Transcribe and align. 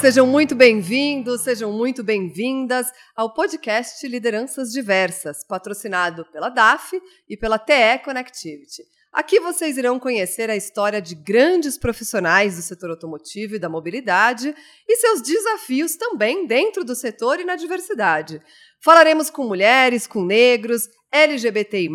Sejam 0.00 0.26
muito 0.26 0.54
bem-vindos, 0.54 1.40
sejam 1.40 1.72
muito 1.72 2.04
bem-vindas 2.04 2.92
ao 3.14 3.32
podcast 3.32 4.06
Lideranças 4.06 4.70
Diversas, 4.70 5.42
patrocinado 5.42 6.26
pela 6.26 6.50
DAF 6.50 7.00
e 7.26 7.36
pela 7.36 7.58
TE 7.58 7.98
Connectivity. 8.04 8.82
Aqui 9.10 9.40
vocês 9.40 9.78
irão 9.78 9.98
conhecer 9.98 10.50
a 10.50 10.56
história 10.56 11.00
de 11.00 11.14
grandes 11.14 11.78
profissionais 11.78 12.56
do 12.56 12.62
setor 12.62 12.90
automotivo 12.90 13.54
e 13.54 13.58
da 13.58 13.70
mobilidade 13.70 14.54
e 14.86 14.96
seus 14.96 15.22
desafios 15.22 15.96
também 15.96 16.46
dentro 16.46 16.84
do 16.84 16.94
setor 16.94 17.40
e 17.40 17.44
na 17.44 17.56
diversidade. 17.56 18.42
Falaremos 18.84 19.30
com 19.30 19.44
mulheres, 19.44 20.06
com 20.06 20.22
negros, 20.22 20.90
LGBTI, 21.16 21.88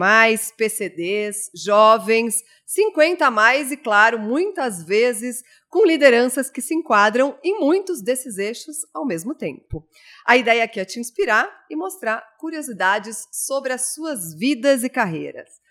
PCDs, 0.57 1.51
jovens, 1.53 2.43
50 2.65 3.27
a 3.27 3.29
mais 3.29 3.71
e, 3.71 3.77
claro, 3.77 4.17
muitas 4.17 4.83
vezes 4.83 5.43
com 5.69 5.85
lideranças 5.85 6.49
que 6.49 6.59
se 6.59 6.73
enquadram 6.73 7.37
em 7.43 7.59
muitos 7.59 8.01
desses 8.01 8.39
eixos 8.39 8.77
ao 8.91 9.05
mesmo 9.05 9.35
tempo. 9.35 9.87
A 10.25 10.37
ideia 10.37 10.63
aqui 10.63 10.79
é 10.79 10.85
te 10.85 10.99
inspirar 10.99 11.47
e 11.69 11.75
mostrar 11.75 12.35
curiosidades 12.39 13.27
sobre 13.31 13.71
as 13.71 13.93
suas 13.93 14.33
vidas 14.33 14.83
e 14.83 14.89
carreiras. 14.89 15.61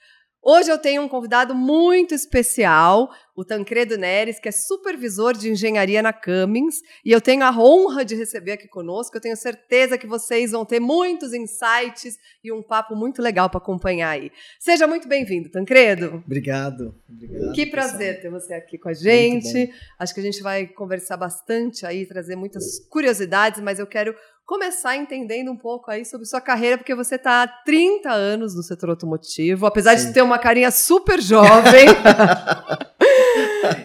Hoje 0.43 0.71
eu 0.71 0.79
tenho 0.79 1.03
um 1.03 1.09
convidado 1.09 1.53
muito 1.55 2.15
especial, 2.15 3.11
o 3.41 3.45
Tancredo 3.45 3.97
Neres, 3.97 4.39
que 4.39 4.49
é 4.49 4.53
supervisor 4.53 5.33
de 5.33 5.51
engenharia 5.51 6.03
na 6.03 6.13
Cummins, 6.13 6.83
e 7.03 7.11
eu 7.11 7.21
tenho 7.21 7.43
a 7.43 7.51
honra 7.51 8.05
de 8.05 8.15
receber 8.15 8.53
aqui 8.53 8.69
conosco. 8.69 9.17
Eu 9.17 9.21
tenho 9.21 9.37
certeza 9.37 9.97
que 9.97 10.07
vocês 10.07 10.53
vão 10.53 10.65
ter 10.65 10.79
muitos 10.79 11.33
insights 11.33 12.19
e 12.45 12.53
um 12.53 12.63
papo 12.63 12.95
muito 12.95 13.23
legal 13.23 13.49
para 13.49 13.59
acompanhar 13.59 14.11
aí. 14.11 14.31
Seja 14.59 14.87
muito 14.87 15.09
bem-vindo, 15.09 15.49
Tancredo. 15.49 16.23
Obrigado. 16.27 16.95
Obrigado. 17.09 17.53
Que 17.53 17.65
prazer 17.65 18.17
pessoal. 18.17 18.23
ter 18.23 18.41
você 18.41 18.55
aqui 18.55 18.77
com 18.77 18.91
a 18.91 18.93
gente. 18.93 19.73
Acho 19.99 20.13
que 20.13 20.21
a 20.21 20.25
gente 20.25 20.43
vai 20.43 20.67
conversar 20.67 21.17
bastante 21.17 21.87
aí, 21.87 22.05
trazer 22.05 22.37
muitas 22.37 22.79
curiosidades, 22.91 23.63
mas 23.63 23.79
eu 23.79 23.87
quero 23.87 24.15
começar 24.51 24.97
entendendo 24.97 25.51
um 25.51 25.57
pouco 25.57 25.91
aí 25.91 26.05
sobre 26.05 26.27
sua 26.27 26.41
carreira, 26.41 26.77
porque 26.77 26.93
você 26.93 27.15
está 27.15 27.45
há 27.45 27.47
30 27.47 28.11
anos 28.11 28.55
no 28.55 28.65
setor 28.65 28.91
automotivo, 28.91 29.65
apesar 29.65 29.97
Sim. 29.97 30.09
de 30.09 30.15
ter 30.15 30.23
uma 30.23 30.41
carinha 30.41 30.73
super 30.73 31.23
jovem. 31.23 31.87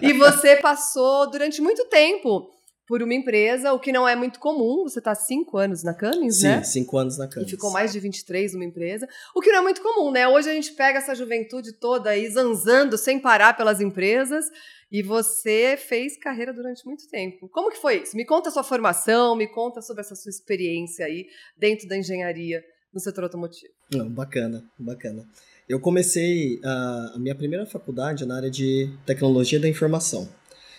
e 0.01 0.13
você 0.13 0.55
passou 0.57 1.29
durante 1.29 1.61
muito 1.61 1.85
tempo 1.85 2.51
por 2.87 3.01
uma 3.01 3.13
empresa, 3.13 3.73
o 3.73 3.79
que 3.79 3.91
não 3.91 4.07
é 4.07 4.15
muito 4.15 4.39
comum. 4.39 4.83
Você 4.83 4.99
está 4.99 5.15
cinco 5.15 5.57
anos 5.57 5.83
na 5.83 5.93
Cummins, 5.93 6.37
Sim, 6.37 6.47
né? 6.47 6.63
Sim, 6.63 6.71
cinco 6.81 6.97
anos 6.97 7.17
na 7.17 7.27
Cummins. 7.27 7.47
E 7.47 7.51
ficou 7.51 7.71
mais 7.71 7.91
de 7.91 7.99
23 7.99 8.53
numa 8.53 8.65
empresa, 8.65 9.07
o 9.35 9.41
que 9.41 9.51
não 9.51 9.59
é 9.59 9.61
muito 9.61 9.81
comum, 9.81 10.11
né? 10.11 10.27
Hoje 10.27 10.49
a 10.49 10.53
gente 10.53 10.73
pega 10.73 10.99
essa 10.99 11.15
juventude 11.15 11.73
toda 11.73 12.11
aí 12.11 12.29
zanzando 12.29 12.97
sem 12.97 13.19
parar 13.19 13.57
pelas 13.57 13.81
empresas 13.81 14.45
e 14.91 15.01
você 15.01 15.75
fez 15.77 16.17
carreira 16.17 16.53
durante 16.53 16.85
muito 16.85 17.07
tempo. 17.09 17.49
Como 17.49 17.71
que 17.71 17.77
foi 17.77 18.03
isso? 18.03 18.15
Me 18.15 18.25
conta 18.25 18.49
a 18.49 18.51
sua 18.51 18.63
formação, 18.63 19.35
me 19.35 19.47
conta 19.47 19.81
sobre 19.81 20.01
essa 20.01 20.15
sua 20.15 20.29
experiência 20.29 21.05
aí 21.05 21.27
dentro 21.57 21.87
da 21.87 21.97
engenharia 21.97 22.63
no 22.93 22.99
setor 22.99 23.25
automotivo. 23.25 23.73
Não, 23.91 24.09
bacana, 24.09 24.63
bacana. 24.79 25.27
Eu 25.67 25.80
comecei 25.80 26.59
a, 26.63 27.16
minha 27.17 27.33
primeira 27.33 27.66
faculdade 27.66 28.23
na 28.23 28.35
área 28.35 28.52
de 28.52 28.88
tecnologia 29.03 29.59
da 29.59 29.67
informação. 29.67 30.30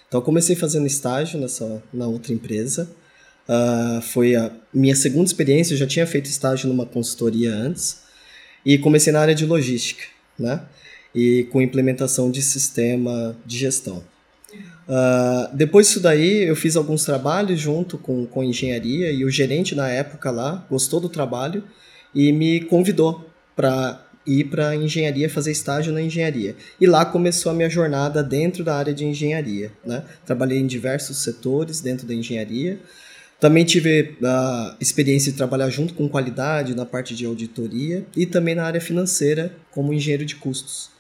Então, 0.06 0.20
comecei 0.20 0.55
fazendo 0.55 0.87
estágio 0.87 1.41
nessa, 1.41 1.83
na 1.92 2.06
outra 2.06 2.33
empresa. 2.33 2.89
Uh, 3.48 4.01
foi 4.01 4.37
a 4.37 4.53
minha 4.73 4.95
segunda 4.95 5.27
experiência, 5.27 5.75
eu 5.75 5.79
já 5.79 5.87
tinha 5.87 6.07
feito 6.07 6.27
estágio 6.27 6.69
numa 6.69 6.87
consultoria 6.87 7.52
antes. 7.52 8.02
E 8.64 8.79
comecei 8.79 9.13
na 9.13 9.20
área 9.20 9.35
de 9.35 9.45
logística, 9.45 10.05
né? 10.39 10.63
E 11.13 11.48
com 11.51 11.61
implementação 11.61 12.30
de 12.30 12.41
sistema 12.41 13.36
de 13.45 13.58
gestão. 13.58 14.05
Uh, 14.89 15.57
depois 15.57 15.89
disso 15.89 15.98
daí, 15.98 16.45
eu 16.45 16.55
fiz 16.55 16.77
alguns 16.77 17.05
trabalhos 17.05 17.58
junto 17.58 17.98
com, 17.98 18.24
com 18.24 18.45
engenharia 18.45 19.11
e 19.11 19.24
o 19.24 19.30
gerente 19.30 19.74
na 19.74 19.89
época 19.89 20.30
lá 20.30 20.64
gostou 20.70 21.01
do 21.01 21.08
trabalho 21.08 21.64
e 22.14 22.30
me 22.30 22.61
convidou 22.61 23.29
para 23.57 24.05
ir 24.27 24.45
para 24.45 24.75
engenharia, 24.75 25.31
fazer 25.31 25.53
estágio 25.53 25.92
na 25.92 26.03
engenharia. 26.03 26.57
E 26.81 26.87
lá 26.87 27.05
começou 27.05 27.53
a 27.53 27.55
minha 27.55 27.70
jornada 27.70 28.23
dentro 28.23 28.64
da 28.64 28.77
área 28.77 28.92
de 28.92 29.05
engenharia. 29.05 29.70
Né? 29.85 30.03
Trabalhei 30.25 30.59
em 30.59 30.67
diversos 30.67 31.19
setores 31.23 31.81
dentro 31.81 32.07
da 32.07 32.14
engenharia. 32.14 32.81
Também 33.39 33.65
tive 33.65 34.17
a 34.25 34.77
experiência 34.81 35.31
de 35.31 35.39
trabalhar 35.39 35.69
junto 35.69 35.95
com 35.95 36.09
qualidade 36.09 36.75
na 36.75 36.86
parte 36.86 37.15
de 37.15 37.27
auditoria 37.27 38.05
e 38.17 38.27
também 38.27 38.55
na 38.55 38.65
área 38.65 38.81
financeira 38.81 39.55
como 39.70 39.92
engenheiro 39.92 40.25
de 40.25 40.36
custos. 40.36 40.91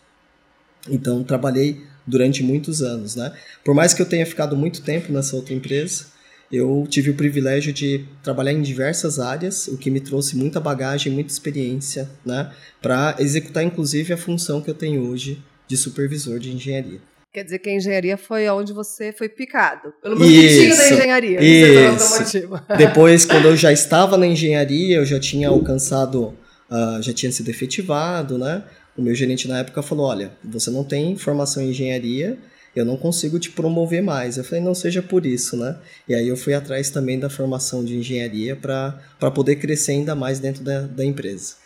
Então 0.88 1.24
trabalhei 1.24 1.82
durante 2.06 2.42
muitos 2.42 2.82
anos, 2.82 3.16
né? 3.16 3.32
Por 3.64 3.74
mais 3.74 3.92
que 3.92 4.00
eu 4.00 4.06
tenha 4.06 4.24
ficado 4.24 4.56
muito 4.56 4.82
tempo 4.82 5.12
nessa 5.12 5.34
outra 5.34 5.54
empresa, 5.54 6.06
eu 6.50 6.86
tive 6.88 7.10
o 7.10 7.14
privilégio 7.14 7.72
de 7.72 8.04
trabalhar 8.22 8.52
em 8.52 8.62
diversas 8.62 9.18
áreas, 9.18 9.66
o 9.68 9.76
que 9.76 9.90
me 9.90 10.00
trouxe 10.00 10.36
muita 10.36 10.60
bagagem, 10.60 11.12
muita 11.12 11.32
experiência, 11.32 12.08
né, 12.24 12.52
para 12.80 13.16
executar 13.18 13.64
inclusive 13.64 14.12
a 14.12 14.16
função 14.16 14.60
que 14.60 14.70
eu 14.70 14.74
tenho 14.74 15.08
hoje 15.08 15.42
de 15.66 15.76
supervisor 15.76 16.38
de 16.38 16.52
engenharia. 16.52 17.00
Quer 17.32 17.44
dizer 17.44 17.58
que 17.58 17.68
a 17.68 17.74
engenharia 17.74 18.16
foi 18.16 18.48
onde 18.48 18.72
você 18.72 19.12
foi 19.12 19.28
picado, 19.28 19.92
pelo 20.02 20.18
mosquitinho 20.18 20.74
da 20.74 20.90
engenharia. 20.90 21.38
Isso. 21.42 22.48
Depois, 22.78 23.26
quando 23.26 23.48
eu 23.48 23.56
já 23.56 23.70
estava 23.70 24.16
na 24.16 24.26
engenharia, 24.26 24.96
eu 24.96 25.04
já 25.04 25.20
tinha 25.20 25.48
alcançado, 25.48 26.34
uh, 26.70 27.02
já 27.02 27.12
tinha 27.12 27.30
sido 27.30 27.50
efetivado, 27.50 28.38
né? 28.38 28.64
O 28.96 29.02
meu 29.02 29.14
gerente 29.14 29.46
na 29.46 29.58
época 29.58 29.82
falou, 29.82 30.06
olha, 30.06 30.32
você 30.42 30.70
não 30.70 30.82
tem 30.82 31.14
formação 31.14 31.62
em 31.62 31.68
engenharia, 31.68 32.38
eu 32.80 32.84
não 32.84 32.96
consigo 32.96 33.38
te 33.38 33.50
promover 33.50 34.02
mais. 34.02 34.36
Eu 34.36 34.44
falei, 34.44 34.62
não 34.62 34.74
seja 34.74 35.02
por 35.02 35.24
isso, 35.24 35.56
né? 35.56 35.78
E 36.08 36.14
aí 36.14 36.28
eu 36.28 36.36
fui 36.36 36.54
atrás 36.54 36.90
também 36.90 37.18
da 37.18 37.30
formação 37.30 37.84
de 37.84 37.96
engenharia 37.96 38.54
para 38.56 39.30
poder 39.34 39.56
crescer 39.56 39.92
ainda 39.92 40.14
mais 40.14 40.38
dentro 40.38 40.62
da, 40.62 40.82
da 40.82 41.04
empresa. 41.04 41.56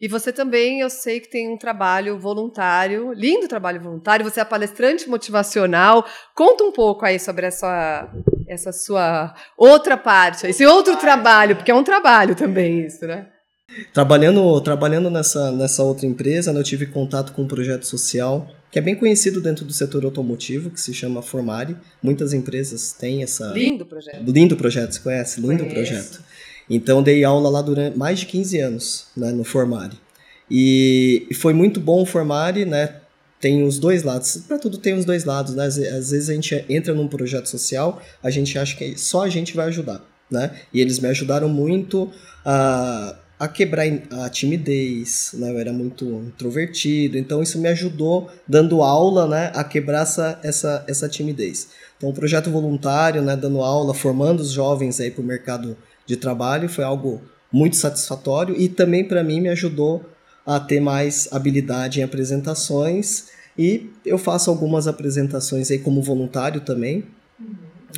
E 0.00 0.08
você 0.08 0.32
também, 0.32 0.80
eu 0.80 0.88
sei 0.88 1.20
que 1.20 1.28
tem 1.28 1.52
um 1.52 1.58
trabalho 1.58 2.18
voluntário, 2.18 3.12
lindo 3.12 3.46
trabalho 3.46 3.82
voluntário, 3.82 4.24
você 4.24 4.40
é 4.40 4.44
palestrante 4.44 5.10
motivacional. 5.10 6.06
Conta 6.34 6.64
um 6.64 6.72
pouco 6.72 7.04
aí 7.04 7.18
sobre 7.18 7.46
essa, 7.46 8.08
essa 8.48 8.72
sua 8.72 9.34
outra 9.58 9.98
parte, 9.98 10.46
esse 10.46 10.64
outro 10.64 10.96
trabalho, 10.96 11.56
porque 11.56 11.70
é 11.70 11.74
um 11.74 11.84
trabalho 11.84 12.34
também 12.34 12.86
isso, 12.86 13.06
né? 13.06 13.26
Trabalhando, 13.92 14.60
trabalhando 14.62 15.10
nessa, 15.10 15.52
nessa 15.52 15.82
outra 15.82 16.06
empresa, 16.06 16.52
né, 16.52 16.60
eu 16.60 16.64
tive 16.64 16.86
contato 16.86 17.32
com 17.32 17.42
um 17.42 17.48
projeto 17.48 17.84
social 17.84 18.48
que 18.70 18.78
é 18.78 18.82
bem 18.82 18.94
conhecido 18.94 19.40
dentro 19.40 19.64
do 19.64 19.72
setor 19.72 20.04
automotivo, 20.04 20.70
que 20.70 20.80
se 20.80 20.94
chama 20.94 21.22
Formari. 21.22 21.76
Muitas 22.02 22.32
empresas 22.32 22.92
têm 22.92 23.22
essa. 23.22 23.52
Lindo 23.52 23.84
projeto. 23.84 24.30
Lindo 24.30 24.56
projeto, 24.56 24.92
você 24.92 25.00
conhece? 25.00 25.40
Lindo 25.40 25.64
Conheço. 25.64 25.74
projeto. 25.74 26.24
Então, 26.68 27.02
dei 27.02 27.24
aula 27.24 27.50
lá 27.50 27.62
durante 27.62 27.98
mais 27.98 28.20
de 28.20 28.26
15 28.26 28.58
anos 28.60 29.06
né, 29.16 29.32
no 29.32 29.42
Formari. 29.42 29.98
E 30.48 31.26
foi 31.34 31.52
muito 31.52 31.80
bom 31.80 32.02
o 32.02 32.06
Formari, 32.06 32.64
né? 32.64 32.96
Tem 33.40 33.62
os 33.62 33.78
dois 33.78 34.02
lados. 34.02 34.36
Para 34.46 34.58
tudo 34.58 34.78
tem 34.78 34.94
os 34.94 35.04
dois 35.04 35.24
lados, 35.24 35.54
né? 35.54 35.64
Às 35.64 35.76
vezes 35.76 36.28
a 36.28 36.34
gente 36.34 36.64
entra 36.68 36.94
num 36.94 37.08
projeto 37.08 37.46
social, 37.46 38.00
a 38.22 38.30
gente 38.30 38.56
acha 38.58 38.76
que 38.76 38.98
só 38.98 39.24
a 39.24 39.28
gente 39.28 39.54
vai 39.56 39.66
ajudar, 39.68 40.04
né? 40.30 40.60
E 40.72 40.80
eles 40.80 40.98
me 40.98 41.08
ajudaram 41.08 41.48
muito 41.48 42.10
a 42.44 43.16
a 43.40 43.48
quebrar 43.48 43.86
a 44.10 44.28
timidez, 44.28 45.30
né? 45.32 45.50
Eu 45.50 45.58
era 45.58 45.72
muito 45.72 46.04
introvertido, 46.04 47.16
então 47.16 47.42
isso 47.42 47.58
me 47.58 47.68
ajudou 47.68 48.30
dando 48.46 48.82
aula, 48.82 49.26
né, 49.26 49.50
a 49.54 49.64
quebrar 49.64 50.02
essa, 50.02 50.38
essa, 50.42 50.84
essa 50.86 51.08
timidez. 51.08 51.68
Então, 51.96 52.10
o 52.10 52.12
projeto 52.12 52.50
voluntário, 52.50 53.22
né, 53.22 53.34
dando 53.34 53.62
aula, 53.62 53.94
formando 53.94 54.40
os 54.40 54.50
jovens 54.50 55.00
aí 55.00 55.10
para 55.10 55.22
o 55.22 55.24
mercado 55.24 55.74
de 56.04 56.18
trabalho, 56.18 56.68
foi 56.68 56.84
algo 56.84 57.22
muito 57.50 57.76
satisfatório 57.76 58.54
e 58.60 58.68
também 58.68 59.08
para 59.08 59.24
mim 59.24 59.40
me 59.40 59.48
ajudou 59.48 60.04
a 60.44 60.60
ter 60.60 60.78
mais 60.78 61.26
habilidade 61.32 62.00
em 62.00 62.02
apresentações 62.02 63.28
e 63.56 63.90
eu 64.04 64.18
faço 64.18 64.50
algumas 64.50 64.86
apresentações 64.86 65.70
aí 65.70 65.78
como 65.78 66.02
voluntário 66.02 66.60
também, 66.60 67.06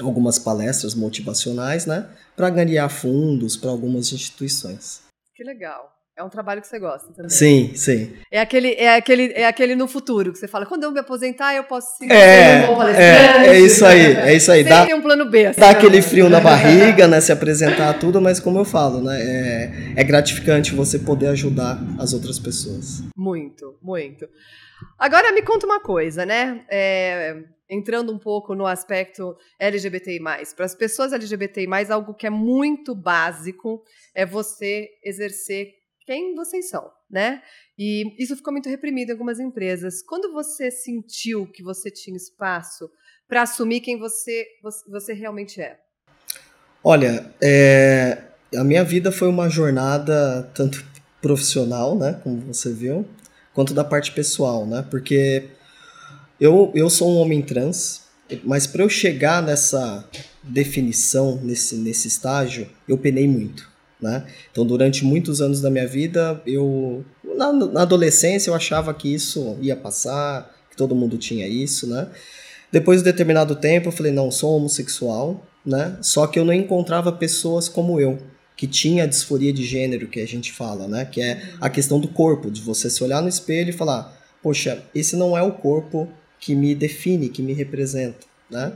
algumas 0.01 0.39
palestras 0.39 0.95
motivacionais, 0.95 1.85
né, 1.85 2.07
para 2.37 2.49
ganhar 2.49 2.89
fundos 2.89 3.57
para 3.57 3.71
algumas 3.71 4.13
instituições. 4.13 5.12
Que 5.43 5.45
legal. 5.45 5.93
É 6.17 6.23
um 6.23 6.29
trabalho 6.29 6.61
que 6.61 6.69
você 6.69 6.79
gosta 6.79 7.13
também. 7.13 7.31
Sim, 7.31 7.73
sim. 7.75 8.13
É 8.31 8.41
aquele, 8.41 8.75
é 8.75 8.95
aquele, 8.95 9.33
é 9.33 9.45
aquele 9.45 9.75
no 9.75 9.89
futuro 9.89 10.31
que 10.31 10.39
você 10.39 10.47
fala, 10.47 10.67
quando 10.67 10.85
eu 10.85 10.93
me 10.93 11.01
aposentar, 11.01 11.53
eu 11.57 11.65
posso 11.65 11.99
ser 11.99 12.13
é, 12.13 12.69
um. 12.71 12.81
É, 12.83 13.49
é 13.49 13.59
isso 13.59 13.85
aí, 13.85 14.15
é 14.19 14.37
isso 14.37 14.53
aí. 14.53 14.63
Dá, 14.63 14.87
tem 14.87 14.95
um 14.95 15.03
plano 15.03 15.29
B. 15.29 15.47
Assim, 15.47 15.59
dá 15.59 15.71
aquele 15.71 16.01
frio 16.01 16.29
na 16.29 16.39
barriga, 16.39 17.09
né? 17.09 17.21
Se 17.21 17.33
apresentar 17.33 17.99
tudo, 17.99 18.21
mas 18.21 18.39
como 18.39 18.59
eu 18.61 18.65
falo, 18.65 19.03
né? 19.03 19.21
É, 19.21 19.73
é 19.97 20.05
gratificante 20.05 20.77
você 20.77 20.97
poder 20.99 21.27
ajudar 21.29 21.81
as 21.99 22.13
outras 22.13 22.39
pessoas. 22.39 23.03
Muito, 23.17 23.77
muito. 23.83 24.29
Agora 24.97 25.33
me 25.33 25.43
conta 25.43 25.67
uma 25.67 25.81
coisa, 25.81 26.25
né? 26.25 26.61
É, 26.71 27.37
entrando 27.73 28.13
um 28.13 28.19
pouco 28.19 28.55
no 28.55 28.67
aspecto 28.67 29.35
LGBTI+. 29.59 30.21
Para 30.55 30.67
as 30.67 30.75
pessoas 30.75 31.13
LGBTI+, 31.13 31.67
algo 31.91 32.13
que 32.13 32.27
é 32.27 32.31
muito 32.31 32.95
básico 32.95 33.83
é 34.15 34.27
você 34.27 34.91
exercer 35.03 35.73
quem 36.05 36.35
vocês 36.35 36.69
são, 36.69 36.91
né? 37.11 37.41
E 37.79 38.15
isso 38.23 38.37
ficou 38.37 38.53
muito 38.53 38.69
reprimido 38.69 39.09
em 39.09 39.13
algumas 39.13 39.41
empresas. 39.41 40.03
Quando 40.03 40.33
você 40.33 40.71
sentiu 40.71 41.47
que 41.47 41.63
você 41.63 41.91
tinha 41.91 42.17
espaço 42.17 42.91
para 43.27 43.43
assumir 43.43 43.81
quem 43.81 43.99
você, 43.99 44.47
você 44.89 45.15
realmente 45.15 45.61
é? 45.61 45.79
Olha, 46.85 47.33
é, 47.41 48.19
a 48.55 48.65
minha 48.65 48.85
vida 48.85 49.11
foi 49.11 49.29
uma 49.29 49.49
jornada 49.49 50.51
tanto 50.55 50.85
profissional, 51.23 51.97
né, 51.97 52.21
como 52.23 52.41
você 52.41 52.73
viu, 52.73 53.07
quanto 53.55 53.73
da 53.73 53.85
parte 53.85 54.13
pessoal, 54.13 54.67
né? 54.67 54.85
Porque 54.91 55.49
eu, 56.43 56.73
eu 56.75 56.91
sou 56.91 57.09
um 57.09 57.19
homem 57.19 57.41
trans, 57.41 58.01
mas 58.43 58.67
para 58.67 58.83
eu 58.83 58.89
chegar 58.89 59.41
nessa 59.41 60.05
definição, 60.43 61.39
nesse, 61.41 61.77
nesse 61.77 62.09
estágio, 62.09 62.67
eu 62.89 62.99
penei 62.99 63.29
muito, 63.29 63.71
né? 64.01 64.27
Então, 64.51 64.67
durante 64.67 65.05
muitos 65.05 65.41
anos 65.41 65.61
da 65.61 65.71
minha 65.71 65.87
vida, 65.87 66.43
eu 66.45 67.05
na, 67.37 67.53
na 67.53 67.83
adolescência 67.83 68.51
eu 68.51 68.57
achava 68.57 68.93
que 68.93 69.15
isso 69.15 69.57
ia 69.61 69.77
passar, 69.77 70.53
que 70.69 70.77
todo 70.77 70.97
mundo 70.97 71.17
tinha 71.17 71.47
isso, 71.47 71.87
né? 71.87 72.09
Depois 72.73 72.99
de 72.99 73.05
determinado 73.05 73.55
tempo, 73.55 73.89
eu 73.89 73.93
falei, 73.93 74.11
não, 74.11 74.29
sou 74.29 74.57
homossexual, 74.57 75.47
né? 75.65 75.97
Só 76.03 76.27
que 76.27 76.41
eu 76.41 76.45
não 76.45 76.53
encontrava 76.53 77.13
pessoas 77.13 77.69
como 77.69 78.01
eu, 78.01 78.19
que 78.57 78.67
tinha 78.67 79.05
a 79.05 79.07
disforia 79.07 79.53
de 79.53 79.65
gênero 79.65 80.09
que 80.09 80.19
a 80.19 80.27
gente 80.27 80.51
fala, 80.51 80.89
né? 80.89 81.05
Que 81.05 81.23
é 81.23 81.51
a 81.61 81.71
questão 81.71 82.01
do 82.01 82.09
corpo, 82.09 82.51
de 82.51 82.61
você 82.61 82.91
se 82.91 83.05
olhar 83.05 83.23
no 83.23 83.29
espelho 83.29 83.71
e 83.71 83.73
falar, 83.73 84.21
poxa, 84.43 84.83
esse 84.93 85.15
não 85.15 85.39
é 85.39 85.43
o 85.43 85.53
corpo 85.53 86.09
que 86.43 86.57
me 86.57 86.75
define, 86.75 87.29
que 87.29 87.41
me 87.41 87.53
representa, 87.53 88.27
né? 88.51 88.73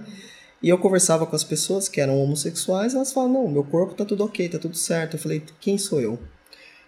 E 0.62 0.68
eu 0.68 0.78
conversava 0.78 1.26
com 1.26 1.34
as 1.34 1.42
pessoas 1.42 1.88
que 1.88 2.00
eram 2.00 2.22
homossexuais, 2.22 2.94
elas 2.94 3.12
falavam, 3.12 3.42
não, 3.42 3.50
meu 3.50 3.64
corpo 3.64 3.92
tá 3.92 4.04
tudo 4.04 4.24
ok, 4.24 4.48
tá 4.48 4.56
tudo 4.56 4.76
certo. 4.76 5.16
Eu 5.16 5.20
falei, 5.20 5.42
quem 5.60 5.76
sou 5.76 6.00
eu? 6.00 6.16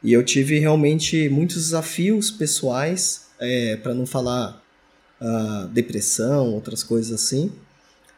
E 0.04 0.12
eu 0.12 0.24
tive 0.24 0.60
realmente 0.60 1.28
muitos 1.28 1.56
desafios 1.56 2.30
pessoais, 2.30 3.26
é, 3.40 3.76
para 3.76 3.92
não 3.92 4.06
falar 4.06 4.62
uh, 5.20 5.66
depressão, 5.68 6.54
outras 6.54 6.84
coisas 6.84 7.12
assim, 7.12 7.50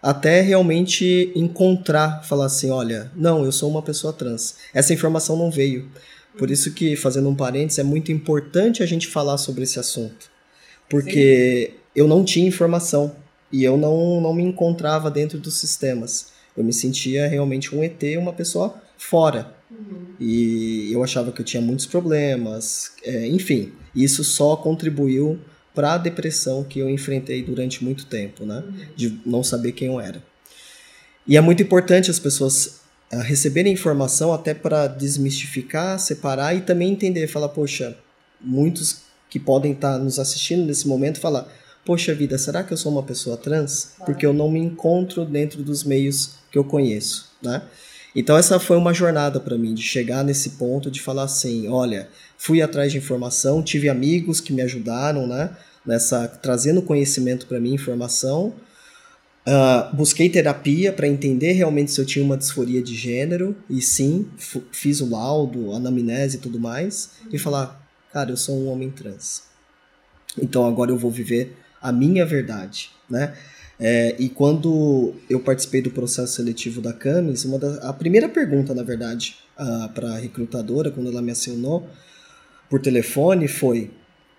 até 0.03 0.43
realmente 0.43 1.33
encontrar, 1.35 2.23
falar 2.25 2.45
assim, 2.45 2.71
olha, 2.71 3.11
não, 3.17 3.43
eu 3.43 3.53
sou 3.53 3.71
uma 3.71 3.83
pessoa 3.83 4.13
trans. 4.13 4.57
Essa 4.75 4.93
informação 4.93 5.35
não 5.35 5.51
veio. 5.51 5.89
Por 6.37 6.51
isso 6.51 6.75
que, 6.75 6.95
fazendo 6.95 7.29
um 7.31 7.35
parênteses, 7.35 7.79
é 7.79 7.83
muito 7.83 8.13
importante 8.13 8.83
a 8.83 8.87
gente 8.87 9.09
falar 9.09 9.39
sobre 9.39 9.63
esse 9.65 9.81
assunto. 9.81 10.31
Porque 10.89 11.73
Sim. 11.73 11.80
Eu 11.95 12.07
não 12.07 12.25
tinha 12.25 12.47
informação 12.47 13.15
e 13.53 13.65
eu 13.65 13.77
não, 13.77 14.21
não 14.21 14.33
me 14.33 14.43
encontrava 14.43 15.11
dentro 15.11 15.39
dos 15.39 15.55
sistemas. 15.55 16.33
Eu 16.57 16.65
me 16.65 16.73
sentia 16.73 17.27
realmente 17.29 17.75
um 17.75 17.83
ET, 17.83 18.03
uma 18.19 18.33
pessoa 18.33 18.75
fora. 18.97 19.55
Uhum. 19.71 20.15
E 20.19 20.93
eu 20.93 21.03
achava 21.03 21.33
que 21.33 21.41
eu 21.41 21.45
tinha 21.45 21.63
muitos 21.63 21.87
problemas, 21.87 22.93
é, 23.05 23.27
enfim, 23.29 23.73
isso 23.95 24.23
só 24.25 24.57
contribuiu 24.57 25.39
para 25.75 25.95
a 25.95 25.99
depressão 25.99 26.65
que 26.65 26.79
eu 26.79 26.91
enfrentei 26.91 27.43
durante 27.43 27.83
muito 27.85 28.07
tempo, 28.07 28.45
né? 28.45 28.63
De 28.97 29.21
não 29.25 29.43
saber 29.43 29.73
quem 29.73 29.89
eu 29.89 30.01
era. 30.01 30.23
E 31.27 31.37
é 31.37 31.41
muito 31.41 31.63
importante 31.63 32.11
as 32.11 32.19
pessoas 32.19 32.81
uh, 33.13 33.19
receberem 33.19 33.73
informação 33.73 34.33
até 34.33 34.53
para 34.53 34.89
desmistificar, 34.89 35.99
separar 35.99 36.55
e 36.57 36.63
também 36.63 36.91
entender, 36.91 37.27
falar, 37.29 37.51
poxa, 37.51 37.97
muitos 38.41 39.03
que 39.29 39.39
podem 39.39 39.73
estar 39.73 39.93
tá 39.93 39.99
nos 39.99 40.19
assistindo 40.19 40.67
nesse 40.67 40.89
momento 40.89 41.21
falar, 41.21 41.47
poxa 41.85 42.15
vida, 42.15 42.39
será 42.39 42.63
que 42.63 42.73
eu 42.73 42.77
sou 42.77 42.93
uma 42.93 43.03
pessoa 43.03 43.37
trans? 43.37 43.93
Porque 44.05 44.25
eu 44.25 44.33
não 44.33 44.51
me 44.51 44.61
encontro 44.61 45.25
dentro 45.25 45.63
dos 45.63 45.85
meios 45.85 46.35
que 46.51 46.59
eu 46.59 46.65
conheço, 46.65 47.31
né? 47.43 47.63
Então 48.15 48.37
essa 48.37 48.59
foi 48.59 48.77
uma 48.77 48.93
jornada 48.93 49.39
para 49.39 49.57
mim 49.57 49.73
de 49.73 49.83
chegar 49.83 50.25
nesse 50.25 50.51
ponto 50.51 50.91
de 50.91 51.01
falar 51.01 51.25
assim, 51.25 51.69
olha, 51.69 52.09
fui 52.37 52.61
atrás 52.61 52.91
de 52.91 52.99
informação, 52.99 53.63
tive 53.63 53.89
amigos 53.89 54.41
que 54.41 54.53
me 54.53 54.63
ajudaram, 54.63 55.27
né? 55.27 55.51
Nessa 55.87 56.27
trazendo 56.27 56.83
conhecimento 56.83 57.47
para 57.47 57.61
mim, 57.61 57.75
informação. 57.75 58.55
Uh, 59.47 59.97
busquei 59.97 60.29
terapia 60.29 60.93
para 60.93 61.09
entender 61.09 61.53
realmente 61.53 61.93
se 61.93 62.01
eu 62.01 62.05
tinha 62.05 62.25
uma 62.25 62.37
disforia 62.37 62.83
de 62.83 62.95
gênero 62.95 63.57
e 63.71 63.81
sim, 63.81 64.29
fiz 64.71 65.01
o 65.01 65.09
laudo, 65.09 65.73
anamnese 65.73 66.37
e 66.37 66.41
tudo 66.41 66.61
mais 66.61 67.13
e 67.33 67.39
falar, 67.39 67.81
cara, 68.13 68.31
eu 68.31 68.37
sou 68.37 68.57
um 68.57 68.69
homem 68.69 68.91
trans. 68.91 69.45
Então 70.41 70.67
agora 70.67 70.91
eu 70.91 70.99
vou 70.99 71.11
viver 71.11 71.57
a 71.81 71.93
minha 71.93 72.25
verdade, 72.27 72.91
né? 73.09 73.35
É, 73.83 74.15
e 74.19 74.29
quando 74.29 75.15
eu 75.29 75.41
participei 75.41 75.81
do 75.81 75.91
processo 75.91 76.35
seletivo 76.35 76.83
da 76.83 76.93
Camis, 76.93 77.47
uma 77.47 77.59
da, 77.59 77.89
a 77.89 77.93
primeira 77.95 78.29
pergunta, 78.29 78.75
na 78.75 78.83
verdade, 78.83 79.37
para 79.95 80.15
a 80.15 80.19
recrutadora, 80.19 80.91
quando 80.91 81.09
ela 81.09 81.23
me 81.23 81.33
acionou 81.33 81.89
por 82.69 82.81
telefone, 82.81 83.49
foi 83.49 83.91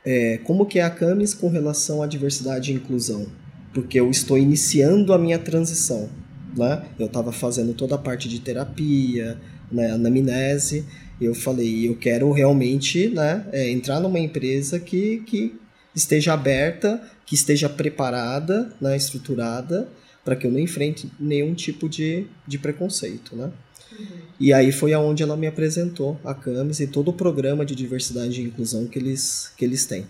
é, 0.06 0.40
como 0.44 0.66
que 0.66 0.78
é 0.78 0.84
a 0.84 0.90
Camis 0.92 1.34
com 1.34 1.50
relação 1.50 2.04
à 2.04 2.08
diversidade 2.08 2.72
e 2.72 2.76
inclusão? 2.76 3.28
Porque 3.74 4.00
eu 4.00 4.12
estou 4.12 4.38
iniciando 4.38 5.12
a 5.12 5.18
minha 5.18 5.40
transição. 5.40 6.10
Né? 6.56 6.84
Eu 7.00 7.08
estava 7.08 7.32
fazendo 7.32 7.74
toda 7.74 7.96
a 7.96 7.98
parte 7.98 8.30
de 8.30 8.42
terapia, 8.42 9.40
né, 9.72 9.92
anamnese, 9.92 10.86
eu 11.20 11.34
falei, 11.34 11.88
eu 11.88 11.96
quero 11.96 12.32
realmente 12.32 13.08
né, 13.10 13.46
é, 13.52 13.70
entrar 13.70 14.00
numa 14.00 14.20
empresa 14.20 14.80
que, 14.80 15.24
que 15.26 15.56
esteja 15.96 16.34
aberta 16.34 17.02
que 17.32 17.36
esteja 17.36 17.70
preparada, 17.70 18.76
né, 18.82 18.94
estruturada, 18.98 19.90
para 20.22 20.36
que 20.36 20.46
eu 20.46 20.52
não 20.52 20.60
enfrente 20.60 21.10
nenhum 21.18 21.56
tipo 21.56 21.88
de, 21.88 22.28
de 22.46 22.60
preconceito, 22.60 23.38
né? 23.38 23.54
Uhum. 23.98 24.22
E 24.38 24.52
aí 24.52 24.70
foi 24.70 24.92
aonde 24.92 25.24
ela 25.24 25.38
me 25.38 25.48
apresentou 25.48 26.20
a 26.26 26.36
Camis 26.36 26.82
e 26.82 26.88
todo 26.88 27.08
o 27.08 27.14
programa 27.14 27.66
de 27.66 27.74
diversidade 27.74 28.42
e 28.42 28.48
inclusão 28.48 28.86
que 28.86 29.00
eles, 29.00 29.48
que 29.56 29.64
eles 29.64 29.86
têm. 29.86 30.06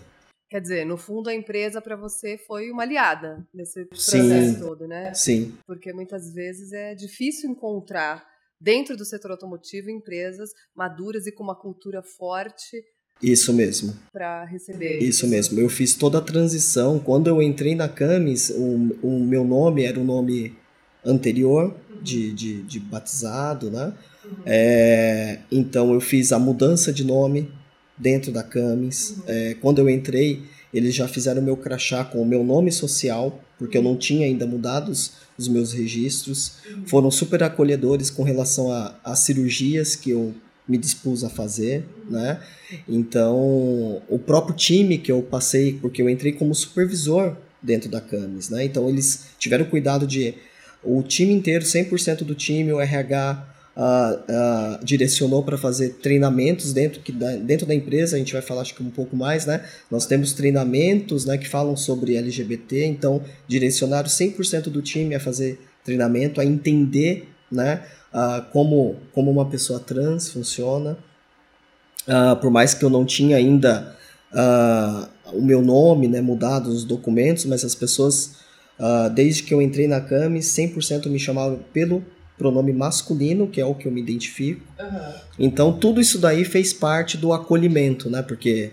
Quer 0.50 0.62
dizer, 0.62 0.84
no 0.84 0.96
fundo 0.96 1.30
a 1.30 1.34
empresa 1.34 1.80
para 1.80 1.94
você 1.94 2.36
foi 2.36 2.72
uma 2.72 2.82
aliada 2.82 3.46
nesse 3.54 3.84
processo 3.84 4.54
Sim. 4.54 4.58
todo, 4.58 4.88
né? 4.88 5.14
Sim. 5.14 5.54
Porque 5.64 5.92
muitas 5.92 6.34
vezes 6.34 6.72
é 6.72 6.92
difícil 6.92 7.48
encontrar 7.48 8.26
dentro 8.60 8.96
do 8.96 9.04
setor 9.04 9.30
automotivo 9.30 9.90
empresas 9.90 10.50
maduras 10.74 11.24
e 11.28 11.30
com 11.30 11.44
uma 11.44 11.54
cultura 11.54 12.02
forte 12.02 12.82
isso 13.22 13.52
mesmo. 13.52 13.94
Para 14.12 14.44
receber. 14.44 14.98
Isso 14.98 15.28
mesmo. 15.28 15.60
Eu 15.60 15.68
fiz 15.68 15.94
toda 15.94 16.18
a 16.18 16.20
transição. 16.20 16.98
Quando 16.98 17.28
eu 17.28 17.40
entrei 17.40 17.74
na 17.74 17.88
Camis, 17.88 18.50
o, 18.50 18.96
o 19.02 19.20
meu 19.24 19.44
nome 19.44 19.84
era 19.84 20.00
o 20.00 20.04
nome 20.04 20.56
anterior 21.04 21.74
de, 22.02 22.32
de, 22.32 22.62
de, 22.62 22.80
batizado, 22.80 23.70
né? 23.70 23.92
Uhum. 24.24 24.30
É, 24.44 25.38
então 25.50 25.92
eu 25.92 26.00
fiz 26.00 26.32
a 26.32 26.38
mudança 26.38 26.92
de 26.92 27.04
nome 27.04 27.48
dentro 27.96 28.32
da 28.32 28.42
Camis. 28.42 29.10
Uhum. 29.10 29.22
É, 29.28 29.54
quando 29.60 29.78
eu 29.78 29.88
entrei, 29.88 30.42
eles 30.74 30.94
já 30.94 31.06
fizeram 31.06 31.40
o 31.40 31.44
meu 31.44 31.56
crachá 31.56 32.04
com 32.04 32.20
o 32.20 32.26
meu 32.26 32.42
nome 32.42 32.72
social, 32.72 33.40
porque 33.56 33.78
eu 33.78 33.82
não 33.82 33.96
tinha 33.96 34.26
ainda 34.26 34.46
mudado 34.46 34.90
os, 34.90 35.12
os 35.38 35.46
meus 35.46 35.72
registros. 35.72 36.56
Uhum. 36.68 36.86
Foram 36.86 37.10
super 37.10 37.42
acolhedores 37.44 38.10
com 38.10 38.24
relação 38.24 38.68
às 39.04 39.20
cirurgias 39.20 39.94
que 39.94 40.10
eu 40.10 40.34
me 40.68 40.78
dispus 40.78 41.24
a 41.24 41.28
fazer, 41.28 41.84
né? 42.08 42.40
Então, 42.88 44.02
o 44.08 44.18
próprio 44.18 44.54
time 44.54 44.98
que 44.98 45.10
eu 45.10 45.22
passei, 45.22 45.74
porque 45.80 46.00
eu 46.00 46.08
entrei 46.08 46.32
como 46.32 46.54
supervisor 46.54 47.36
dentro 47.60 47.90
da 47.90 48.00
Camis, 48.00 48.48
né? 48.48 48.64
Então, 48.64 48.88
eles 48.88 49.26
tiveram 49.38 49.64
cuidado 49.64 50.06
de 50.06 50.34
o 50.82 51.02
time 51.02 51.32
inteiro, 51.32 51.64
100% 51.64 52.24
do 52.24 52.34
time, 52.34 52.72
o 52.72 52.80
RH 52.80 53.52
uh, 53.76 54.80
uh, 54.80 54.84
direcionou 54.84 55.42
para 55.42 55.56
fazer 55.56 55.90
treinamentos 56.02 56.72
dentro, 56.72 57.00
que 57.00 57.12
da, 57.12 57.36
dentro 57.36 57.66
da 57.66 57.74
empresa, 57.74 58.16
a 58.16 58.18
gente 58.18 58.32
vai 58.32 58.42
falar 58.42 58.62
acho 58.62 58.74
que 58.74 58.82
um 58.82 58.90
pouco 58.90 59.16
mais, 59.16 59.46
né? 59.46 59.64
Nós 59.90 60.06
temos 60.06 60.32
treinamentos 60.32 61.24
né, 61.24 61.38
que 61.38 61.48
falam 61.48 61.76
sobre 61.76 62.16
LGBT, 62.16 62.86
então 62.86 63.22
direcionaram 63.46 64.08
100% 64.08 64.64
do 64.64 64.82
time 64.82 65.14
a 65.14 65.20
fazer 65.20 65.60
treinamento, 65.84 66.40
a 66.40 66.44
entender 66.44 67.28
né, 67.52 67.82
uh, 68.12 68.42
como, 68.50 68.96
como 69.12 69.30
uma 69.30 69.44
pessoa 69.44 69.78
trans 69.78 70.30
funciona. 70.30 70.96
Uh, 72.08 72.34
por 72.40 72.50
mais 72.50 72.74
que 72.74 72.84
eu 72.84 72.90
não 72.90 73.04
tinha 73.04 73.36
ainda 73.36 73.94
uh, 74.32 75.36
o 75.36 75.42
meu 75.42 75.62
nome 75.62 76.08
né, 76.08 76.20
mudado 76.20 76.70
nos 76.70 76.84
documentos, 76.84 77.44
mas 77.44 77.64
as 77.64 77.74
pessoas, 77.74 78.36
desde 79.14 79.44
que 79.44 79.54
eu 79.54 79.62
entrei 79.62 79.86
na 79.86 80.00
CAMI, 80.00 80.40
100% 80.40 81.06
me 81.08 81.18
chamavam 81.18 81.60
pelo 81.72 82.04
pronome 82.36 82.72
masculino, 82.72 83.46
que 83.46 83.60
é 83.60 83.64
o 83.64 83.74
que 83.74 83.86
eu 83.86 83.92
me 83.92 84.00
identifico. 84.00 84.62
Uhum. 84.80 85.12
Então, 85.38 85.72
tudo 85.72 86.00
isso 86.00 86.18
daí 86.18 86.44
fez 86.44 86.72
parte 86.72 87.16
do 87.16 87.32
acolhimento, 87.32 88.10
né? 88.10 88.20
Porque 88.20 88.72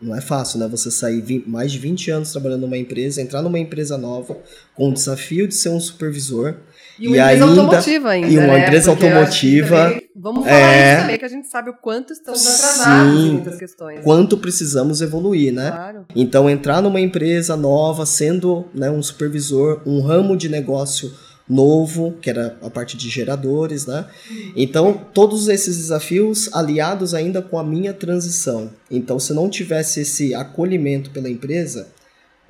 não 0.00 0.16
é 0.16 0.20
fácil, 0.20 0.58
né? 0.58 0.68
Você 0.68 0.90
sair 0.90 1.20
20, 1.20 1.48
mais 1.48 1.70
de 1.72 1.78
20 1.78 2.10
anos 2.10 2.32
trabalhando 2.32 2.62
numa 2.62 2.78
empresa, 2.78 3.20
entrar 3.20 3.42
numa 3.42 3.58
empresa 3.58 3.98
nova, 3.98 4.36
com 4.74 4.88
o 4.88 4.92
desafio 4.92 5.46
de 5.46 5.54
ser 5.54 5.68
um 5.68 5.80
supervisor, 5.80 6.56
e 6.98 7.08
uma 7.08 7.16
e 7.16 7.20
empresa 7.20 7.44
ainda, 7.44 7.60
automotiva 7.60 8.10
ainda. 8.10 8.28
E 8.28 8.38
uma 8.38 8.46
né? 8.46 8.66
empresa 8.66 8.90
Porque 8.92 9.06
automotiva. 9.06 9.76
Também, 9.76 10.10
vamos 10.14 10.44
falar 10.44 10.58
é, 10.58 10.92
isso 10.92 11.00
também, 11.00 11.18
que 11.18 11.24
a 11.24 11.28
gente 11.28 11.48
sabe 11.48 11.70
o 11.70 11.74
quanto 11.74 12.12
estamos 12.12 12.46
atrasados 12.46 13.12
sim, 13.12 13.28
em 13.28 13.32
muitas 13.32 13.58
questões. 13.58 14.04
Quanto 14.04 14.36
precisamos 14.36 15.00
evoluir, 15.00 15.52
né? 15.52 15.70
Claro. 15.70 16.06
Então, 16.14 16.48
entrar 16.48 16.82
numa 16.82 17.00
empresa 17.00 17.56
nova, 17.56 18.04
sendo 18.04 18.66
né, 18.74 18.90
um 18.90 19.02
supervisor, 19.02 19.80
um 19.86 20.02
ramo 20.02 20.36
de 20.36 20.48
negócio 20.50 21.10
novo, 21.50 22.14
que 22.22 22.30
era 22.30 22.56
a 22.62 22.70
parte 22.70 22.96
de 22.96 23.08
geradores, 23.08 23.84
né? 23.84 24.06
Então, 24.54 24.92
todos 25.12 25.48
esses 25.48 25.76
desafios 25.76 26.48
aliados 26.54 27.12
ainda 27.12 27.42
com 27.42 27.58
a 27.58 27.64
minha 27.64 27.92
transição. 27.92 28.70
Então, 28.88 29.18
se 29.18 29.34
não 29.34 29.50
tivesse 29.50 30.02
esse 30.02 30.32
acolhimento 30.32 31.10
pela 31.10 31.28
empresa, 31.28 31.88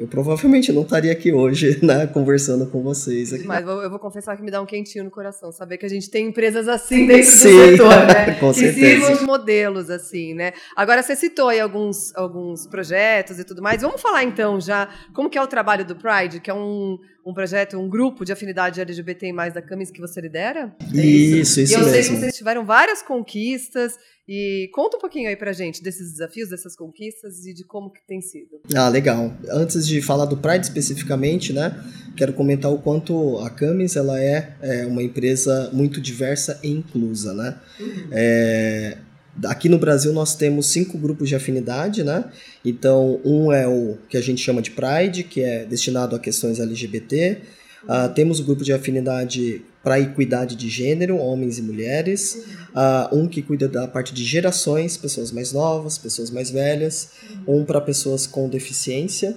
eu 0.01 0.07
provavelmente 0.07 0.73
não 0.73 0.81
estaria 0.81 1.13
aqui 1.13 1.31
hoje, 1.31 1.79
né, 1.85 2.07
conversando 2.07 2.67
com 2.67 2.83
vocês. 2.83 3.35
Aqui. 3.35 3.45
Mas 3.45 3.67
eu 3.67 3.91
vou 3.91 3.99
confessar 3.99 4.35
que 4.35 4.43
me 4.43 4.51
dá 4.51 4.61
um 4.61 4.67
quentinho 4.67 5.05
no 5.05 5.11
coração, 5.11 5.53
saber 5.53 5.77
que 5.77 5.85
a 5.85 5.91
gente 5.91 6.11
tem 6.11 6.29
empresas 6.29 6.69
assim 6.69 7.07
dentro 7.07 7.31
Sim, 7.31 7.49
do 7.49 7.71
setor, 7.71 8.07
né? 8.07 8.35
com 8.41 8.51
que 8.51 8.61
certeza. 8.61 9.07
sirvam 9.07 9.27
modelos 9.27 9.91
assim, 9.91 10.33
né? 10.33 10.53
Agora, 10.75 11.03
você 11.03 11.15
citou 11.15 11.49
aí 11.49 11.61
alguns, 11.61 12.17
alguns 12.17 12.67
projetos 12.67 13.39
e 13.39 13.45
tudo 13.45 13.63
mais. 13.63 13.83
Vamos 13.83 14.01
falar 14.01 14.25
então 14.25 14.59
já 14.59 14.89
como 15.13 15.29
que 15.29 15.37
é 15.37 15.43
o 15.43 15.47
trabalho 15.47 15.85
do 15.85 15.95
Pride, 15.95 16.41
que 16.41 16.51
é 16.51 16.55
um, 16.55 16.99
um 17.27 17.35
projeto, 17.35 17.77
um 17.79 17.89
grupo 17.89 18.25
de 18.25 18.33
afinidade 18.33 18.81
LGBT 18.81 19.33
mais 19.33 19.53
da 19.55 19.61
Camis 19.63 19.91
que 19.91 20.01
você 20.01 20.21
lidera? 20.21 20.75
É 20.95 21.01
isso, 21.05 21.61
isso, 21.61 21.61
isso 21.61 21.73
E 21.73 21.75
eu 21.75 21.81
mesmo. 21.81 21.93
sei 21.93 22.03
que 22.15 22.21
vocês 22.21 22.37
tiveram 22.37 22.65
várias 22.65 23.03
conquistas 23.03 23.95
e 24.29 24.71
conta 24.73 24.97
um 24.97 25.01
pouquinho 25.01 25.29
aí 25.29 25.37
pra 25.37 25.53
gente 25.53 25.83
desses 25.83 26.13
desafios, 26.13 26.51
dessas 26.51 26.77
conquistas 26.77 27.45
e 27.47 27.53
de 27.53 27.65
como 27.65 27.91
que 27.91 28.01
tem 28.07 28.21
sido. 28.21 28.61
Ah, 28.75 28.89
legal. 28.89 29.33
Antes 29.51 29.87
de 29.87 30.01
falar 30.01 30.25
do 30.25 30.37
Pride 30.37 30.65
especificamente, 30.67 31.53
né, 31.53 31.75
quero 32.17 32.33
comentar 32.33 32.73
o 32.73 32.79
quanto 32.79 33.39
a 33.41 33.51
Camis 33.51 33.97
ela 33.97 34.21
é, 34.23 34.55
é 34.63 34.87
uma 34.87 35.03
empresa 35.03 35.69
muito 35.73 36.01
diversa 36.01 36.61
e 36.63 36.69
inclusa, 36.71 37.35
né? 37.35 37.59
Uhum. 37.81 38.09
É, 38.13 38.99
aqui 39.45 39.69
no 39.69 39.79
Brasil 39.79 40.13
nós 40.13 40.35
temos 40.35 40.67
cinco 40.67 40.99
grupos 40.99 41.29
de 41.29 41.35
afinidade, 41.35 42.03
né? 42.03 42.25
Então, 42.65 43.21
um 43.25 43.53
é 43.53 43.67
o 43.67 43.97
que 44.09 44.17
a 44.17 44.21
gente 44.21 44.41
chama 44.41 44.61
de 44.63 44.71
Pride, 44.71 45.25
que 45.25 45.43
é 45.43 45.65
destinado 45.65 46.15
a 46.15 46.19
questões 46.19 46.61
LGBT. 46.61 47.39
Uh, 47.85 48.13
temos 48.15 48.41
o 48.41 48.45
grupo 48.45 48.63
de 48.63 48.73
afinidade 48.73 49.63
para 49.83 49.99
equidade 49.99 50.55
de 50.55 50.69
gênero, 50.69 51.17
homens 51.17 51.59
e 51.59 51.63
mulheres. 51.63 52.45
Uh, 52.75 53.17
um 53.17 53.29
que 53.29 53.41
cuida 53.41 53.69
da 53.69 53.89
parte 53.89 54.13
de 54.13 54.25
gerações, 54.25 54.97
pessoas 54.97 55.33
mais 55.33 55.53
novas, 55.53 55.97
pessoas 55.97 56.31
mais 56.31 56.51
velhas. 56.51 57.11
Um 57.47 57.65
para 57.65 57.81
pessoas 57.81 58.27
com 58.27 58.49
deficiência. 58.49 59.37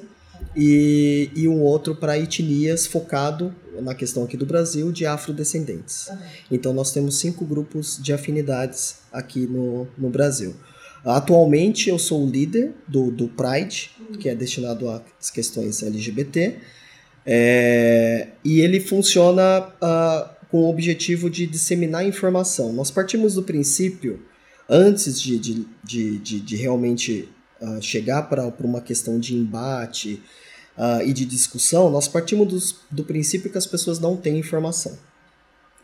E, 0.55 1.29
e 1.35 1.47
um 1.47 1.61
outro 1.61 1.95
para 1.95 2.17
etnias 2.17 2.85
focado 2.85 3.53
na 3.81 3.95
questão 3.95 4.23
aqui 4.23 4.37
do 4.37 4.45
Brasil 4.45 4.91
de 4.91 5.05
afrodescendentes. 5.05 6.09
Então 6.51 6.73
nós 6.73 6.91
temos 6.91 7.17
cinco 7.17 7.43
grupos 7.43 7.99
de 8.01 8.13
afinidades 8.13 8.97
aqui 9.11 9.47
no, 9.47 9.87
no 9.97 10.09
Brasil. 10.09 10.55
Atualmente 11.03 11.89
eu 11.89 11.99
sou 11.99 12.25
o 12.25 12.29
líder 12.29 12.73
do, 12.87 13.11
do 13.11 13.27
Pride, 13.27 13.91
que 14.19 14.29
é 14.29 14.35
destinado 14.35 14.89
às 14.89 15.29
questões 15.29 15.83
LGBT. 15.83 16.59
É, 17.25 18.27
e 18.43 18.61
ele 18.61 18.79
funciona 18.79 19.59
uh, 19.59 20.29
com 20.49 20.61
o 20.61 20.69
objetivo 20.69 21.29
de 21.29 21.45
disseminar 21.47 22.05
informação. 22.05 22.71
Nós 22.71 22.91
partimos 22.91 23.33
do 23.33 23.43
princípio, 23.43 24.21
antes 24.69 25.21
de, 25.21 25.37
de, 25.37 25.67
de, 25.83 26.19
de, 26.19 26.39
de 26.39 26.55
realmente 26.55 27.29
uh, 27.63 27.81
chegar 27.81 28.23
para 28.23 28.51
uma 28.59 28.81
questão 28.81 29.19
de 29.19 29.35
embate 29.35 30.21
uh, 30.77 31.01
e 31.03 31.13
de 31.13 31.25
discussão, 31.25 31.89
nós 31.89 32.07
partimos 32.07 32.47
dos, 32.47 32.75
do 32.91 33.03
princípio 33.03 33.49
que 33.49 33.57
as 33.57 33.65
pessoas 33.65 33.99
não 33.99 34.17
têm 34.17 34.37
informação. 34.37 34.97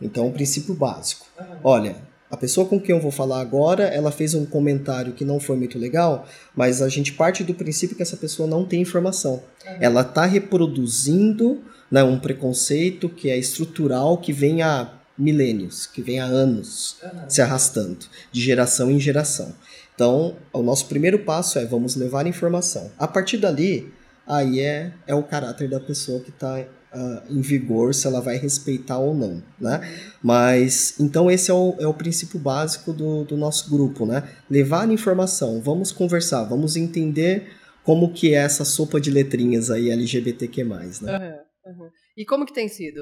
Então, 0.02 0.28
o 0.28 0.32
princípio 0.32 0.74
básico. 0.74 1.26
Olha, 1.64 1.98
a 2.32 2.38
pessoa 2.38 2.68
com 2.68 2.80
quem 2.80 2.96
eu 2.96 3.02
vou 3.02 3.12
falar 3.12 3.42
agora, 3.42 3.84
ela 3.84 4.12
fez 4.12 4.34
um 4.36 4.46
comentário 4.46 5.14
que 5.14 5.26
não 5.26 5.40
foi 5.40 5.58
muito 5.58 5.80
legal, 5.80 6.28
mas 6.56 6.82
a 6.82 6.88
gente 6.88 7.14
parte 7.14 7.44
do 7.44 7.56
princípio 7.56 7.96
que 7.96 8.04
essa 8.04 8.16
pessoa 8.16 8.48
não 8.48 8.66
tem 8.66 8.82
informação. 8.82 9.44
Uhum. 9.66 9.78
Ela 9.80 10.02
está 10.02 10.26
reproduzindo 10.26 11.62
né, 11.90 12.04
um 12.04 12.20
preconceito 12.20 13.10
que 13.10 13.30
é 13.30 13.38
estrutural, 13.38 14.18
que 14.20 14.32
vem 14.32 14.62
há 14.62 14.94
milênios, 15.18 15.86
que 15.86 16.02
vem 16.02 16.20
há 16.20 16.26
anos 16.26 16.98
uhum. 17.04 17.30
se 17.30 17.42
arrastando, 17.42 18.06
de 18.32 18.42
geração 18.42 18.92
em 18.92 19.00
geração. 19.00 19.54
Então, 20.00 20.38
o 20.54 20.64
nosso 20.64 20.88
primeiro 20.88 21.20
passo 21.26 21.60
é 21.60 21.66
vamos 21.66 21.98
levar 21.98 22.26
informação. 22.26 22.90
A 22.98 23.06
partir 23.06 23.36
dali, 23.36 23.92
aí 24.26 24.62
é, 24.62 24.94
é 25.06 25.14
o 25.14 25.22
caráter 25.22 25.70
da 25.70 25.78
pessoa 25.78 26.22
que 26.22 26.30
está 26.30 26.58
uh, 26.58 27.22
em 27.30 27.42
vigor 27.42 27.94
se 27.94 28.08
ela 28.08 28.22
vai 28.22 28.38
respeitar 28.38 28.98
ou 28.98 29.14
não, 29.14 29.44
né? 29.60 29.82
Mas 30.24 30.98
então 31.02 31.30
esse 31.30 31.52
é 31.52 31.54
o, 31.54 31.76
é 31.80 31.86
o 31.86 31.94
princípio 31.94 32.40
básico 32.40 32.94
do, 32.94 33.26
do 33.26 33.36
nosso 33.36 33.70
grupo, 33.70 34.06
né? 34.06 34.24
Levar 34.50 34.90
informação, 34.90 35.62
vamos 35.62 35.92
conversar, 35.92 36.46
vamos 36.46 36.78
entender 36.78 37.52
como 37.84 38.14
que 38.14 38.34
é 38.34 38.38
essa 38.38 38.64
sopa 38.64 39.02
de 39.02 39.12
letrinhas 39.12 39.70
aí 39.70 39.90
LGBTQ+, 39.90 40.64
né? 40.64 41.44
Uhum, 41.66 41.74
uhum. 41.74 41.90
E 42.16 42.24
como 42.24 42.46
que 42.46 42.54
tem 42.54 42.70
sido? 42.70 43.02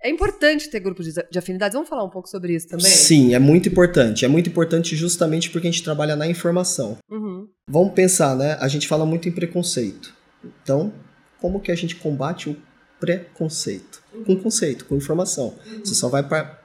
É 0.00 0.08
importante 0.08 0.70
ter 0.70 0.78
grupos 0.80 1.12
de 1.12 1.38
afinidades. 1.38 1.74
Vamos 1.74 1.88
falar 1.88 2.04
um 2.04 2.10
pouco 2.10 2.28
sobre 2.28 2.54
isso 2.54 2.68
também? 2.68 2.86
Sim, 2.86 3.34
é 3.34 3.38
muito 3.38 3.68
importante. 3.68 4.24
É 4.24 4.28
muito 4.28 4.48
importante 4.48 4.94
justamente 4.94 5.50
porque 5.50 5.66
a 5.66 5.70
gente 5.70 5.82
trabalha 5.82 6.14
na 6.14 6.26
informação. 6.26 6.96
Uhum. 7.10 7.48
Vamos 7.68 7.94
pensar, 7.94 8.36
né? 8.36 8.56
A 8.60 8.68
gente 8.68 8.86
fala 8.86 9.04
muito 9.04 9.28
em 9.28 9.32
preconceito. 9.32 10.14
Então, 10.62 10.92
como 11.40 11.60
que 11.60 11.72
a 11.72 11.74
gente 11.74 11.96
combate 11.96 12.48
o 12.48 12.56
preconceito. 13.00 14.02
Com 14.24 14.36
conceito, 14.36 14.84
com 14.84 14.96
informação. 14.96 15.54
Você 15.84 15.94
só 15.94 16.08
vai 16.08 16.22
pra, 16.22 16.60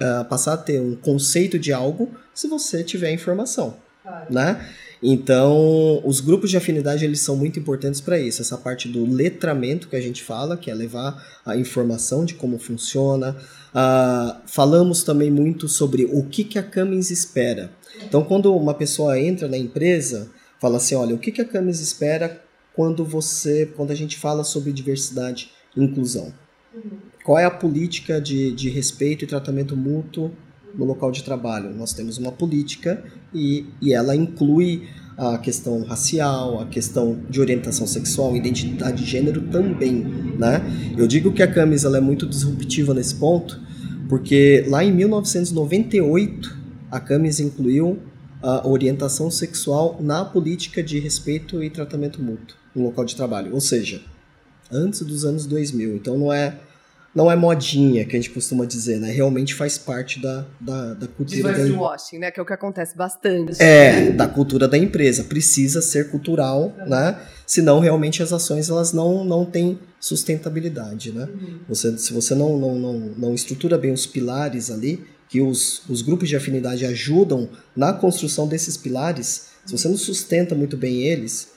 uh, 0.00 0.24
passar 0.26 0.54
a 0.54 0.56
ter 0.56 0.80
um 0.80 0.96
conceito 0.96 1.58
de 1.58 1.72
algo 1.72 2.14
se 2.34 2.48
você 2.48 2.82
tiver 2.82 3.12
informação. 3.12 3.76
Claro. 4.02 4.26
Né? 4.32 4.68
Então, 5.02 6.00
os 6.04 6.20
grupos 6.20 6.50
de 6.50 6.56
afinidade 6.56 7.04
eles 7.04 7.20
são 7.20 7.36
muito 7.36 7.58
importantes 7.58 8.00
para 8.00 8.18
isso. 8.18 8.40
Essa 8.40 8.56
parte 8.56 8.88
do 8.88 9.04
letramento 9.04 9.88
que 9.88 9.96
a 9.96 10.00
gente 10.00 10.22
fala, 10.22 10.56
que 10.56 10.70
é 10.70 10.74
levar 10.74 11.22
a 11.44 11.56
informação 11.56 12.24
de 12.24 12.34
como 12.34 12.58
funciona. 12.58 13.36
Uh, 13.74 14.40
falamos 14.46 15.02
também 15.02 15.30
muito 15.30 15.68
sobre 15.68 16.04
o 16.06 16.24
que, 16.24 16.44
que 16.44 16.58
a 16.58 16.62
Cummins 16.62 17.10
espera. 17.10 17.70
Então, 18.02 18.24
quando 18.24 18.54
uma 18.54 18.74
pessoa 18.74 19.18
entra 19.18 19.46
na 19.48 19.58
empresa, 19.58 20.30
fala 20.60 20.78
assim, 20.78 20.94
olha, 20.94 21.14
o 21.14 21.18
que, 21.18 21.30
que 21.30 21.42
a 21.42 21.44
Cummins 21.44 21.80
espera 21.80 22.42
quando 22.74 23.04
você, 23.04 23.66
quando 23.76 23.90
a 23.90 23.94
gente 23.94 24.16
fala 24.16 24.42
sobre 24.42 24.72
diversidade 24.72 25.50
inclusão. 25.76 26.32
Uhum. 26.74 26.98
Qual 27.24 27.38
é 27.38 27.44
a 27.44 27.50
política 27.50 28.20
de, 28.20 28.52
de 28.52 28.68
respeito 28.68 29.24
e 29.24 29.28
tratamento 29.28 29.76
mútuo 29.76 30.30
no 30.76 30.84
local 30.84 31.10
de 31.10 31.22
trabalho? 31.22 31.74
Nós 31.74 31.92
temos 31.92 32.18
uma 32.18 32.32
política 32.32 33.02
e, 33.32 33.66
e 33.80 33.92
ela 33.92 34.14
inclui 34.14 34.88
a 35.16 35.38
questão 35.38 35.82
racial, 35.84 36.60
a 36.60 36.66
questão 36.66 37.18
de 37.30 37.40
orientação 37.40 37.86
sexual, 37.86 38.36
identidade 38.36 39.04
de 39.04 39.10
gênero 39.10 39.42
também, 39.42 40.04
né? 40.38 40.60
Eu 40.96 41.06
digo 41.06 41.32
que 41.32 41.42
a 41.42 41.46
Camis 41.46 41.84
ela 41.84 41.98
é 41.98 42.00
muito 42.00 42.26
disruptiva 42.26 42.92
nesse 42.92 43.14
ponto, 43.14 43.60
porque 44.08 44.64
lá 44.68 44.82
em 44.84 44.92
1998 44.92 46.58
a 46.90 46.98
Camis 46.98 47.38
incluiu 47.40 47.98
a 48.42 48.66
orientação 48.68 49.30
sexual 49.30 49.98
na 50.00 50.24
política 50.24 50.82
de 50.82 50.98
respeito 50.98 51.62
e 51.62 51.70
tratamento 51.70 52.22
mútuo 52.22 52.56
no 52.74 52.84
local 52.84 53.04
de 53.04 53.16
trabalho, 53.16 53.54
ou 53.54 53.60
seja, 53.60 54.02
antes 54.70 55.00
dos 55.02 55.24
anos 55.24 55.46
2000. 55.46 55.96
Então 55.96 56.18
não 56.18 56.32
é 56.32 56.58
não 57.14 57.30
é 57.30 57.36
modinha 57.36 58.04
que 58.04 58.16
a 58.16 58.20
gente 58.20 58.30
costuma 58.30 58.64
dizer, 58.64 58.98
né? 58.98 59.10
Realmente 59.10 59.54
faz 59.54 59.78
parte 59.78 60.20
da, 60.20 60.44
da, 60.60 60.94
da 60.94 61.06
cultura 61.06 61.52
da 61.52 61.80
washing, 61.80 62.18
né? 62.18 62.30
Que 62.30 62.40
é 62.40 62.42
o 62.42 62.46
que 62.46 62.52
acontece 62.52 62.96
bastante. 62.96 63.62
É, 63.62 64.10
da 64.10 64.26
cultura 64.26 64.66
da 64.66 64.76
empresa. 64.76 65.24
Precisa 65.24 65.80
ser 65.80 66.10
cultural, 66.10 66.74
é. 66.78 66.88
né? 66.88 67.20
Senão 67.46 67.78
realmente 67.78 68.22
as 68.22 68.32
ações 68.32 68.68
elas 68.68 68.92
não, 68.92 69.24
não 69.24 69.44
têm 69.44 69.78
sustentabilidade, 70.00 71.12
né? 71.12 71.28
Uhum. 71.32 71.60
Você, 71.68 71.96
se 71.98 72.12
você 72.12 72.34
não, 72.34 72.58
não, 72.58 72.74
não, 72.74 72.98
não 73.16 73.34
estrutura 73.34 73.78
bem 73.78 73.92
os 73.92 74.06
pilares 74.06 74.70
ali, 74.70 75.04
que 75.28 75.40
os, 75.40 75.88
os 75.88 76.02
grupos 76.02 76.28
de 76.28 76.36
afinidade 76.36 76.84
ajudam 76.84 77.48
na 77.76 77.92
construção 77.92 78.48
desses 78.48 78.76
pilares, 78.76 79.48
se 79.64 79.72
você 79.72 79.88
não 79.88 79.96
sustenta 79.96 80.54
muito 80.54 80.76
bem 80.76 81.02
eles, 81.02 81.52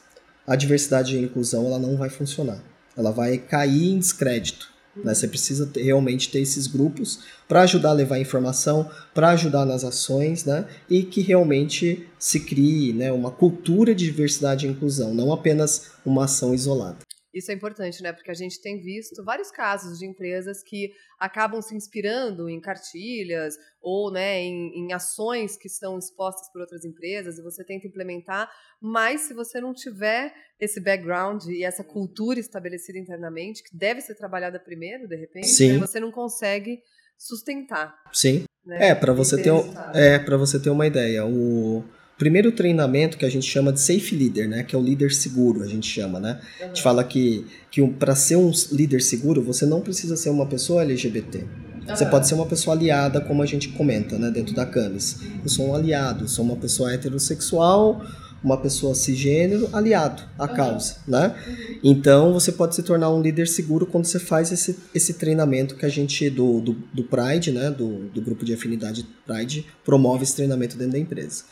a 0.46 0.56
diversidade 0.56 1.16
e 1.16 1.20
a 1.20 1.22
inclusão 1.22 1.66
ela 1.66 1.80
não 1.80 1.98
vai 1.98 2.10
funcionar 2.10 2.62
ela 2.98 3.12
vai 3.12 3.38
cair 3.38 3.92
em 3.94 4.00
descrédito. 4.00 4.76
Né? 5.04 5.14
Você 5.14 5.28
precisa 5.28 5.66
ter, 5.66 5.84
realmente 5.84 6.30
ter 6.30 6.40
esses 6.40 6.68
grupos 6.68 7.20
para 7.48 7.62
ajudar 7.62 7.90
a 7.90 7.94
levar 7.94 8.20
informação, 8.20 8.90
para 9.14 9.30
ajudar 9.30 9.66
nas 9.66 9.84
ações, 9.84 10.46
né? 10.46 10.66
e 10.90 11.04
que 11.04 11.22
realmente 11.22 12.08
se 12.20 12.40
crie 12.40 12.94
né, 12.94 13.12
uma 13.12 13.32
cultura 13.32 13.94
de 13.94 14.06
diversidade 14.06 14.66
e 14.66 14.70
inclusão, 14.70 15.14
não 15.14 15.32
apenas 15.32 15.92
uma 16.06 16.26
ação 16.26 16.54
isolada. 16.54 17.07
Isso 17.38 17.52
é 17.52 17.54
importante, 17.54 18.02
né? 18.02 18.12
Porque 18.12 18.32
a 18.32 18.34
gente 18.34 18.60
tem 18.62 18.82
visto 18.82 19.24
vários 19.24 19.52
casos 19.52 20.00
de 20.00 20.08
empresas 20.08 20.64
que 20.64 20.92
acabam 21.20 21.62
se 21.62 21.76
inspirando 21.76 22.50
em 22.50 22.60
cartilhas 22.60 23.56
ou 23.82 24.12
né, 24.12 24.42
em, 24.42 24.72
em, 24.76 24.94
ações 24.94 25.56
que 25.56 25.70
são 25.70 26.00
expostas 26.00 26.52
por 26.52 26.62
outras 26.62 26.84
empresas 26.84 27.38
e 27.38 27.44
você 27.44 27.64
tenta 27.64 27.88
implementar, 27.88 28.50
mas 28.82 29.22
se 29.22 29.34
você 29.34 29.62
não 29.62 29.74
tiver 29.74 30.34
esse 30.60 30.80
background 30.80 31.46
e 31.46 31.64
essa 31.64 31.84
cultura 31.84 32.40
estabelecida 32.40 32.98
internamente, 32.98 33.64
que 33.64 33.78
deve 33.78 34.02
ser 34.02 34.16
trabalhada 34.16 34.60
primeiro, 34.60 35.08
de 35.08 35.16
repente, 35.16 35.68
né, 35.68 35.78
você 35.78 36.00
não 36.00 36.12
consegue 36.12 36.82
sustentar. 37.18 37.96
Sim. 38.12 38.46
Né, 38.66 38.90
é, 38.90 38.96
para 38.96 39.14
você, 39.14 39.42
ter, 39.42 39.52
é, 39.94 40.20
você 40.38 40.60
ter 40.60 40.70
uma 40.70 40.86
ideia. 40.86 41.26
O 41.26 41.84
primeiro 42.18 42.52
treinamento 42.52 43.18
que 43.18 43.26
a 43.26 43.30
gente 43.30 43.46
chama 43.46 43.72
de 43.72 43.80
safe 43.80 44.16
leader, 44.16 44.50
né, 44.50 44.64
que 44.64 44.76
é 44.76 44.80
o 44.80 44.82
líder 44.82 45.12
seguro, 45.12 45.64
a 45.64 45.68
gente 45.68 45.88
chama, 45.88 46.20
né? 46.20 46.40
Uhum. 46.60 46.66
A 46.66 46.68
gente 46.70 46.82
fala 46.82 47.04
que, 47.04 47.46
que 47.70 47.86
para 47.88 48.16
ser 48.16 48.36
um 48.36 48.52
líder 48.72 49.02
seguro, 49.02 49.42
você 49.42 49.66
não 49.66 49.82
precisa 49.82 50.18
ser 50.18 50.30
uma 50.30 50.46
pessoa 50.46 50.82
LGBT. 50.82 51.40
Uhum. 51.40 51.96
Você 51.96 52.06
pode 52.06 52.28
ser 52.28 52.34
uma 52.34 52.46
pessoa 52.46 52.76
aliada, 52.76 53.22
como 53.22 53.44
a 53.44 53.46
gente 53.46 53.70
comenta, 53.70 54.18
né, 54.18 54.32
dentro 54.32 54.54
da 54.56 54.66
Camis. 54.66 55.20
Eu 55.44 55.50
sou 55.50 55.70
um 55.70 55.76
aliado, 55.76 56.28
sou 56.28 56.44
uma 56.44 56.56
pessoa 56.56 56.92
heterossexual 56.92 58.02
uma 58.44 58.58
pessoa 58.58 58.94
cisgênero 58.94 59.68
aliado 59.74 60.24
à 60.38 60.46
uhum. 60.46 60.56
causa, 60.56 60.98
né? 61.08 61.36
Então 61.84 62.34
você 62.34 62.52
pode 62.52 62.76
se 62.76 62.84
tornar 62.84 63.10
um 63.10 63.22
líder 63.22 63.48
seguro 63.48 63.86
quando 63.86 64.06
você 64.06 64.20
faz 64.20 64.52
esse, 64.52 64.78
esse 64.94 65.16
treinamento 65.16 65.76
que 65.76 65.86
a 65.86 65.90
gente 65.90 66.30
do, 66.30 66.62
do, 66.62 66.74
do 66.94 67.04
Pride, 67.04 67.52
né? 67.52 67.72
Do, 67.72 68.10
do 68.10 68.22
grupo 68.22 68.46
de 68.46 68.54
afinidade 68.54 69.08
Pride 69.26 69.66
promove 69.84 70.24
esse 70.24 70.36
treinamento 70.36 70.78
dentro 70.78 70.94
da 70.94 71.00
empresa. 71.00 71.44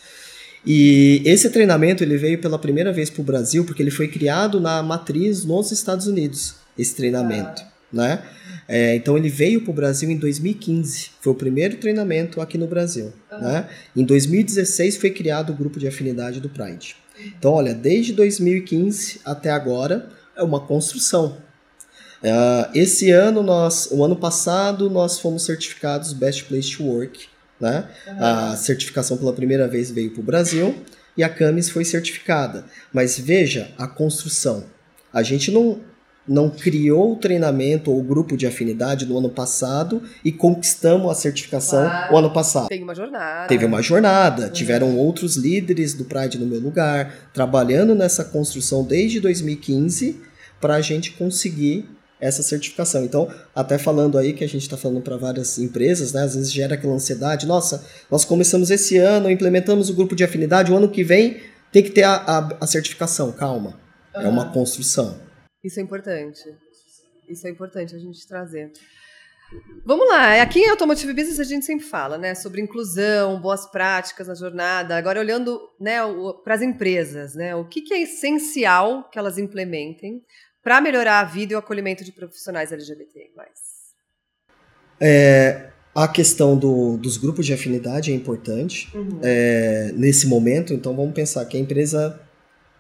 E 0.65 1.21
esse 1.25 1.49
treinamento 1.49 2.03
ele 2.03 2.17
veio 2.17 2.39
pela 2.39 2.57
primeira 2.57 2.91
vez 2.91 3.09
para 3.09 3.21
o 3.21 3.23
Brasil 3.23 3.63
porque 3.65 3.83
ele 3.83 3.91
foi 3.91 4.07
criado 4.07 4.59
na 4.59 4.81
matriz 4.81 5.45
nos 5.45 5.71
Estados 5.71 6.07
Unidos. 6.07 6.55
Esse 6.77 6.95
treinamento, 6.95 7.61
ah. 7.61 7.71
né? 7.93 8.23
É, 8.67 8.95
então 8.95 9.15
ele 9.15 9.29
veio 9.29 9.61
para 9.61 9.71
o 9.71 9.73
Brasil 9.73 10.09
em 10.09 10.17
2015. 10.17 11.11
Foi 11.21 11.33
o 11.33 11.35
primeiro 11.35 11.77
treinamento 11.77 12.41
aqui 12.41 12.57
no 12.57 12.67
Brasil. 12.67 13.13
Uhum. 13.31 13.41
Né? 13.41 13.69
Em 13.95 14.03
2016 14.03 14.97
foi 14.97 15.11
criado 15.11 15.51
o 15.51 15.55
grupo 15.55 15.79
de 15.79 15.87
afinidade 15.87 16.39
do 16.39 16.49
Pride. 16.49 16.95
Então, 17.37 17.53
olha, 17.53 17.73
desde 17.73 18.11
2015 18.13 19.21
até 19.23 19.51
agora 19.51 20.09
é 20.35 20.43
uma 20.43 20.59
construção. 20.59 21.37
Uh, 22.21 22.71
esse 22.73 23.11
ano 23.11 23.43
nós, 23.43 23.87
o 23.91 24.03
ano 24.03 24.15
passado 24.15 24.89
nós 24.89 25.19
fomos 25.19 25.45
certificados 25.45 26.11
Best 26.11 26.45
Place 26.45 26.75
to 26.75 26.83
Work, 26.83 27.27
né? 27.59 27.87
Uhum. 28.07 28.13
A 28.19 28.55
certificação 28.55 29.17
pela 29.17 29.33
primeira 29.33 29.67
vez 29.67 29.91
veio 29.91 30.11
para 30.11 30.21
o 30.21 30.23
Brasil 30.23 30.75
e 31.17 31.23
a 31.23 31.29
Camis 31.29 31.69
foi 31.69 31.85
certificada. 31.85 32.65
Mas 32.93 33.17
veja 33.17 33.71
a 33.77 33.87
construção. 33.87 34.65
A 35.13 35.23
gente 35.23 35.51
não 35.51 35.79
não 36.27 36.49
criou 36.49 37.13
o 37.13 37.15
treinamento 37.17 37.91
ou 37.91 37.99
o 37.99 38.03
grupo 38.03 38.35
de 38.35 38.47
afinidade 38.47 39.05
no 39.05 39.17
ano 39.17 39.29
passado 39.29 40.01
e 40.23 40.31
conquistamos 40.31 41.09
a 41.11 41.13
certificação 41.13 41.83
claro. 41.83 42.13
o 42.13 42.17
ano 42.17 42.33
passado. 42.33 42.67
Teve 42.67 42.83
uma 42.83 42.95
jornada. 42.95 43.47
Teve 43.47 43.65
uma 43.65 43.81
jornada. 43.81 44.45
Uhum. 44.45 44.51
Tiveram 44.51 44.97
outros 44.97 45.35
líderes 45.35 45.93
do 45.93 46.03
Pride 46.03 46.39
no 46.39 46.47
meu 46.47 46.59
lugar, 46.59 47.29
trabalhando 47.31 47.93
nessa 47.93 48.25
construção 48.25 48.83
desde 48.83 49.19
2015 49.19 50.19
para 50.59 50.75
a 50.75 50.81
gente 50.81 51.11
conseguir 51.11 51.87
essa 52.19 52.41
certificação. 52.41 53.03
Então, 53.03 53.31
até 53.53 53.77
falando 53.77 54.17
aí 54.17 54.33
que 54.33 54.43
a 54.43 54.47
gente 54.47 54.61
está 54.61 54.77
falando 54.77 55.01
para 55.01 55.17
várias 55.17 55.57
empresas, 55.57 56.13
né? 56.13 56.21
Às 56.21 56.35
vezes 56.35 56.51
gera 56.51 56.75
aquela 56.75 56.93
ansiedade. 56.93 57.45
Nossa, 57.45 57.85
nós 58.09 58.25
começamos 58.25 58.71
esse 58.71 58.97
ano, 58.97 59.29
implementamos 59.29 59.89
o 59.89 59.93
grupo 59.93 60.15
de 60.15 60.23
afinidade, 60.23 60.71
o 60.71 60.77
ano 60.77 60.89
que 60.89 61.03
vem 61.03 61.41
tem 61.71 61.83
que 61.83 61.91
ter 61.91 62.03
a, 62.03 62.15
a, 62.15 62.57
a 62.61 62.67
certificação. 62.67 63.31
Calma. 63.31 63.79
É 64.13 64.27
uma 64.27 64.51
construção. 64.51 65.19
Isso 65.63 65.79
é 65.79 65.83
importante. 65.83 66.39
Isso 67.27 67.45
é 67.47 67.49
importante 67.49 67.95
a 67.95 67.99
gente 67.99 68.25
trazer. 68.27 68.71
Vamos 69.85 70.07
lá, 70.07 70.41
aqui 70.41 70.59
em 70.59 70.69
Automotive 70.69 71.13
Business 71.13 71.39
a 71.39 71.43
gente 71.43 71.65
sempre 71.65 71.85
fala, 71.85 72.17
né, 72.17 72.33
sobre 72.33 72.61
inclusão, 72.61 73.39
boas 73.39 73.69
práticas 73.69 74.27
na 74.27 74.33
jornada. 74.33 74.97
Agora 74.97 75.19
olhando, 75.19 75.59
né, 75.79 75.97
para 76.43 76.55
as 76.55 76.61
empresas, 76.61 77.35
né, 77.35 77.55
o 77.55 77.65
que, 77.65 77.81
que 77.81 77.93
é 77.93 78.01
essencial 78.01 79.07
que 79.09 79.19
elas 79.19 79.37
implementem 79.37 80.21
para 80.65 80.81
melhorar 80.81 81.19
a 81.19 81.23
vida 81.23 81.53
e 81.53 81.55
o 81.55 81.59
acolhimento 81.59 82.03
de 82.03 82.11
profissionais 82.11 82.71
LGBT+. 82.71 83.29
É, 84.99 85.69
a 85.93 86.07
questão 86.07 86.57
do, 86.57 86.97
dos 86.97 87.17
grupos 87.17 87.45
de 87.45 87.53
afinidade 87.53 88.11
é 88.11 88.15
importante 88.15 88.89
uhum. 88.97 89.19
é, 89.21 89.91
nesse 89.95 90.25
momento. 90.25 90.73
Então 90.73 90.95
vamos 90.95 91.13
pensar 91.13 91.45
que 91.45 91.55
a 91.55 91.59
empresa 91.59 92.19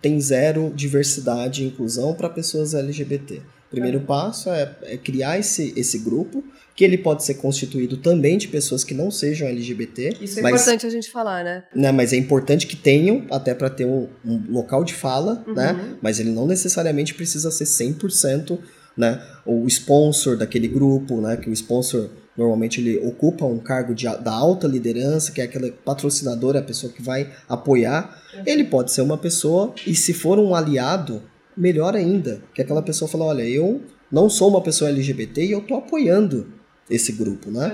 tem 0.01 0.19
zero 0.19 0.73
diversidade 0.73 1.63
e 1.63 1.67
inclusão 1.67 2.15
para 2.15 2.27
pessoas 2.27 2.73
LGBT. 2.73 3.35
O 3.67 3.69
primeiro 3.69 3.99
é. 3.99 4.01
passo 4.01 4.49
é, 4.49 4.75
é, 4.81 4.97
criar 4.97 5.37
esse, 5.37 5.71
esse 5.77 5.99
grupo, 5.99 6.43
que 6.75 6.83
ele 6.83 6.97
pode 6.97 7.23
ser 7.23 7.35
constituído 7.35 7.97
também 7.97 8.37
de 8.37 8.49
pessoas 8.49 8.83
que 8.83 8.93
não 8.93 9.09
sejam 9.09 9.47
LGBT. 9.47 10.17
Isso 10.19 10.39
é 10.39 10.41
mas, 10.41 10.61
importante 10.61 10.85
a 10.85 10.89
gente 10.89 11.09
falar, 11.09 11.43
né? 11.43 11.63
né? 11.73 11.91
Mas 11.91 12.11
é 12.11 12.17
importante 12.17 12.67
que 12.67 12.75
tenham, 12.75 13.25
até 13.31 13.53
para 13.53 13.69
ter 13.69 13.85
um, 13.85 14.09
um, 14.25 14.43
local 14.49 14.83
de 14.83 14.93
fala, 14.93 15.41
uhum. 15.47 15.53
né? 15.53 15.97
Mas 16.01 16.19
ele 16.19 16.31
não 16.31 16.45
necessariamente 16.45 17.13
precisa 17.13 17.49
ser 17.49 17.63
100% 17.63 18.59
né? 18.97 19.21
o 19.45 19.65
sponsor 19.67 20.35
daquele 20.35 20.67
grupo, 20.67 21.21
né? 21.21 21.37
Que 21.37 21.49
o 21.49 21.53
sponsor 21.53 22.09
Normalmente 22.37 22.81
ele 22.81 22.97
ocupa 22.99 23.45
um 23.45 23.57
cargo 23.57 23.95
de, 23.95 24.03
da 24.03 24.33
alta 24.33 24.67
liderança, 24.67 25.31
que 25.31 25.39
é 25.39 25.45
aquele 25.45 25.71
patrocinador, 25.71 26.57
é 26.57 26.59
a 26.59 26.63
pessoa 26.63 26.91
que 26.91 27.01
vai 27.01 27.31
apoiar. 27.47 28.21
Ele 28.45 28.65
pode 28.65 28.91
ser 28.91 29.01
uma 29.01 29.17
pessoa, 29.17 29.73
e 29.87 29.95
se 29.95 30.13
for 30.13 30.37
um 30.37 30.53
aliado, 30.53 31.23
melhor 31.55 31.95
ainda. 31.95 32.41
Que 32.53 32.61
aquela 32.61 32.81
pessoa 32.81 33.07
fala, 33.07 33.23
olha, 33.23 33.43
eu 33.43 33.81
não 34.11 34.29
sou 34.29 34.49
uma 34.49 34.61
pessoa 34.61 34.89
LGBT 34.89 35.45
e 35.45 35.51
eu 35.51 35.59
estou 35.59 35.77
apoiando 35.77 36.53
esse 36.89 37.11
grupo, 37.11 37.49
né? 37.51 37.67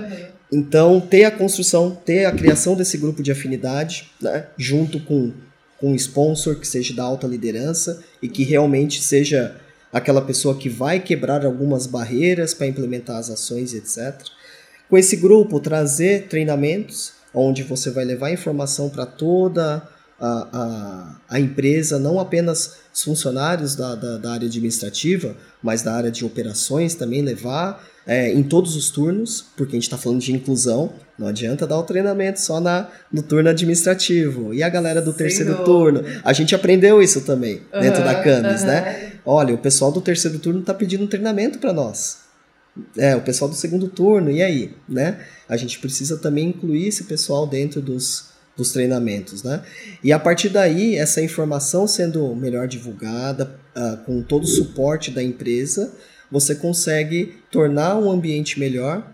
Uhum. 0.50 0.58
Então, 0.60 1.00
ter 1.00 1.24
a 1.24 1.30
construção, 1.30 1.94
ter 2.04 2.24
a 2.24 2.32
criação 2.32 2.74
desse 2.74 2.98
grupo 2.98 3.22
de 3.22 3.32
afinidade, 3.32 4.10
né? 4.20 4.46
Junto 4.56 5.00
com, 5.00 5.32
com 5.78 5.92
um 5.92 5.94
sponsor 5.94 6.56
que 6.56 6.66
seja 6.66 6.94
da 6.94 7.02
alta 7.02 7.26
liderança 7.26 8.02
e 8.22 8.28
que 8.28 8.42
realmente 8.42 9.02
seja 9.02 9.56
aquela 9.92 10.22
pessoa 10.22 10.56
que 10.56 10.68
vai 10.68 11.00
quebrar 11.00 11.44
algumas 11.44 11.86
barreiras 11.86 12.54
para 12.54 12.66
implementar 12.66 13.16
as 13.16 13.30
ações, 13.30 13.74
etc 13.74 14.30
com 14.92 14.98
esse 14.98 15.16
grupo 15.16 15.58
trazer 15.58 16.26
treinamentos 16.28 17.14
onde 17.32 17.62
você 17.62 17.90
vai 17.90 18.04
levar 18.04 18.30
informação 18.30 18.90
para 18.90 19.06
toda 19.06 19.82
a, 20.22 20.48
a, 20.52 21.36
a, 21.36 21.40
empresa, 21.40 21.98
não 21.98 22.20
apenas 22.20 22.76
os 22.94 23.02
funcionários 23.02 23.74
da, 23.74 23.96
da, 23.96 24.18
da, 24.18 24.32
área 24.32 24.46
administrativa, 24.46 25.36
mas 25.60 25.82
da 25.82 25.92
área 25.92 26.12
de 26.12 26.24
operações 26.24 26.94
também 26.94 27.22
levar 27.22 27.84
é, 28.06 28.32
em 28.32 28.44
todos 28.44 28.76
os 28.76 28.88
turnos, 28.88 29.44
porque 29.56 29.72
a 29.72 29.78
gente 29.78 29.84
está 29.84 29.98
falando 29.98 30.20
de 30.20 30.32
inclusão, 30.32 30.92
não 31.18 31.26
adianta 31.26 31.66
dar 31.66 31.76
o 31.76 31.82
treinamento 31.82 32.40
só 32.40 32.60
na, 32.60 32.88
no 33.12 33.20
turno 33.20 33.50
administrativo. 33.50 34.54
E 34.54 34.62
a 34.62 34.68
galera 34.68 35.02
do 35.02 35.12
terceiro 35.12 35.54
Senhor. 35.54 35.64
turno? 35.64 36.04
A 36.22 36.32
gente 36.32 36.54
aprendeu 36.54 37.02
isso 37.02 37.22
também 37.22 37.62
uhum, 37.74 37.80
dentro 37.80 38.04
da 38.04 38.22
Camis, 38.22 38.60
uhum. 38.60 38.66
né? 38.68 39.12
Olha, 39.26 39.52
o 39.52 39.58
pessoal 39.58 39.90
do 39.90 40.00
terceiro 40.00 40.38
turno 40.38 40.60
está 40.60 40.72
pedindo 40.72 41.02
um 41.02 41.08
treinamento 41.08 41.58
para 41.58 41.72
nós. 41.72 42.18
É, 42.96 43.16
o 43.16 43.20
pessoal 43.20 43.48
do 43.48 43.56
segundo 43.56 43.88
turno, 43.88 44.30
e 44.30 44.40
aí, 44.40 44.72
né? 44.88 45.18
A 45.48 45.56
gente 45.56 45.80
precisa 45.80 46.16
também 46.16 46.48
incluir 46.48 46.86
esse 46.86 47.04
pessoal 47.04 47.46
dentro 47.46 47.80
dos, 47.80 48.31
dos 48.62 48.72
treinamentos, 48.72 49.42
né? 49.42 49.62
E 50.02 50.12
a 50.12 50.18
partir 50.18 50.48
daí, 50.48 50.96
essa 50.96 51.20
informação 51.20 51.86
sendo 51.86 52.34
melhor 52.34 52.68
divulgada, 52.68 53.58
uh, 53.76 53.96
com 54.04 54.22
todo 54.22 54.44
o 54.44 54.46
suporte 54.46 55.10
da 55.10 55.22
empresa, 55.22 55.92
você 56.30 56.54
consegue 56.54 57.34
tornar 57.50 57.98
um 57.98 58.10
ambiente 58.10 58.58
melhor, 58.58 59.06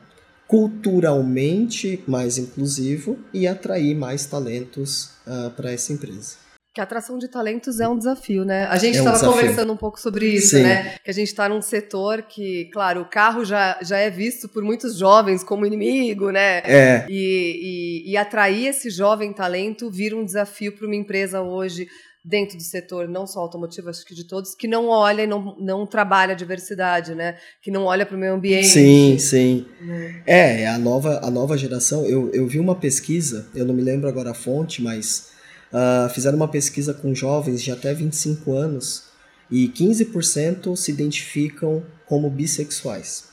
culturalmente 0.47 2.03
mais 2.07 2.39
inclusivo 2.39 3.19
e 3.33 3.47
atrair 3.47 3.95
mais 3.95 4.25
talentos 4.27 5.05
uh, 5.27 5.47
ah, 5.47 5.53
para 5.55 5.73
essa 5.73 5.93
empresa. 5.93 6.37
Que 6.79 6.81
a 6.81 6.85
atração 6.85 7.19
de 7.19 7.27
talentos 7.27 7.81
é 7.81 7.89
um 7.89 7.99
desafio, 7.99 8.45
né? 8.45 8.67
A 8.67 8.79
gente 8.79 8.99
estava 8.99 9.19
é 9.19 9.29
um 9.29 9.33
conversando 9.33 9.73
um 9.73 9.77
pouco 9.77 9.99
sobre 9.99 10.29
isso, 10.29 10.55
Sim. 10.55 10.63
né? 10.63 10.95
Que 11.03 11.11
a 11.11 11.13
gente 11.13 11.27
está 11.27 11.49
num 11.49 11.61
setor 11.61 12.23
que, 12.23 12.67
claro, 12.67 13.01
o 13.01 13.05
carro 13.05 13.45
já, 13.45 13.77
já 13.83 13.99
é 13.99 14.09
visto 14.09 14.49
por 14.49 14.63
muitos 14.63 14.97
jovens 14.97 15.43
como 15.43 15.67
inimigo, 15.67 16.31
né? 16.31 16.59
É. 16.59 17.05
E, 17.09 18.05
e, 18.07 18.13
e 18.13 18.17
atrair 18.17 18.69
esse 18.69 18.91
jovem 18.91 19.33
talento 19.33 19.91
vira 19.91 20.17
um 20.17 20.25
desafio 20.25 20.71
para 20.71 20.87
uma 20.87 20.95
empresa 20.95 21.43
hoje 21.43 21.89
dentro 22.25 22.57
do 22.57 22.63
setor, 22.63 23.09
não 23.09 23.27
só 23.27 23.41
automotivo, 23.41 23.91
acho 23.91 24.05
que 24.05 24.15
de 24.15 24.23
todos, 24.23 24.55
que 24.55 24.69
não 24.69 24.87
olha 24.87 25.23
e 25.23 25.27
não, 25.27 25.57
não 25.59 25.85
trabalha 25.85 26.33
a 26.33 26.37
diversidade, 26.37 27.13
né? 27.13 27.39
Que 27.61 27.73
não 27.73 27.87
olha 27.87 28.07
para 28.07 28.17
o 28.17 28.21
meio 28.21 28.35
ambiente. 28.35 28.69
Sim, 28.69 29.19
sim. 29.19 29.67
Né? 29.81 30.23
É, 30.25 30.69
a 30.69 30.79
nova, 30.79 31.19
a 31.25 31.29
nova 31.31 31.59
geração, 31.59 32.07
eu, 32.07 32.31
eu 32.33 32.47
vi 32.47 32.61
uma 32.61 32.77
pesquisa, 32.77 33.49
eu 33.53 33.65
não 33.65 33.75
me 33.75 33.83
lembro 33.83 34.09
agora 34.09 34.31
a 34.31 34.35
fonte, 34.35 34.81
mas 34.81 35.37
uh, 35.73 36.09
fizeram 36.11 36.37
uma 36.37 36.49
pesquisa 36.49 36.95
com 36.95 37.15
jovens 37.15 37.63
de 37.63 37.71
até 37.71 37.93
25 37.95 38.53
anos 38.53 39.05
e 39.51 39.69
15% 39.69 40.77
se 40.77 40.91
identificam 40.91 41.83
como 42.07 42.31
bissexuais. 42.31 43.29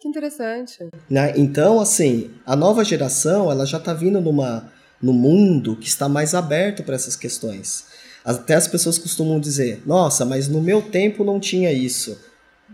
Que 0.00 0.08
interessante. 0.08 0.90
Né? 1.08 1.32
Então, 1.36 1.80
assim, 1.80 2.30
a 2.44 2.54
nova 2.54 2.84
geração 2.84 3.50
ela 3.50 3.64
já 3.64 3.78
está 3.78 3.94
vindo 3.94 4.20
numa, 4.20 4.70
no 5.00 5.12
mundo 5.12 5.76
que 5.76 5.88
está 5.88 6.08
mais 6.08 6.34
aberto 6.34 6.82
para 6.82 6.94
essas 6.94 7.16
questões. 7.16 7.86
Até 8.24 8.54
as 8.54 8.68
pessoas 8.68 8.98
costumam 8.98 9.40
dizer: 9.40 9.82
nossa, 9.86 10.24
mas 10.24 10.48
no 10.48 10.60
meu 10.60 10.82
tempo 10.82 11.24
não 11.24 11.38
tinha 11.38 11.72
isso. 11.72 12.18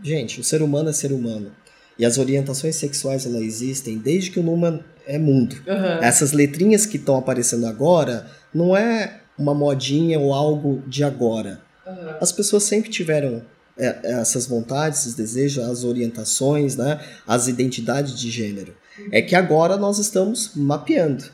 Gente, 0.03 0.41
o 0.41 0.45
ser 0.45 0.63
humano 0.63 0.91
é 0.91 0.93
ser 0.93 1.13
humano. 1.13 1.53
E 1.99 2.05
as 2.05 2.19
orientações 2.19 2.77
sexuais 2.77 3.27
elas 3.27 3.43
existem 3.43 3.99
desde 3.99 4.31
que 4.31 4.41
o 4.41 4.43
mundo 4.43 4.83
é 5.07 5.19
mundo. 5.19 5.57
Uhum. 5.67 6.03
Essas 6.03 6.33
letrinhas 6.33 6.87
que 6.87 6.97
estão 6.97 7.17
aparecendo 7.17 7.67
agora 7.67 8.31
não 8.55 8.77
é 8.77 9.21
uma 9.39 9.55
modinha 9.55 10.19
ou 10.19 10.35
algo 10.35 10.83
de 10.87 11.03
agora. 11.03 11.61
Uhum. 11.87 12.15
As 12.21 12.31
pessoas 12.31 12.65
sempre 12.65 12.91
tiveram 12.91 13.43
é, 13.79 14.21
essas 14.21 14.47
vontades, 14.47 15.01
esses 15.01 15.15
desejos, 15.15 15.65
as 15.65 15.85
orientações, 15.85 16.77
né, 16.77 17.01
as 17.27 17.49
identidades 17.49 18.19
de 18.19 18.31
gênero. 18.31 18.75
Uhum. 18.99 19.09
É 19.11 19.23
que 19.23 19.35
agora 19.35 19.77
nós 19.77 19.99
estamos 19.99 20.53
mapeando. 20.55 21.25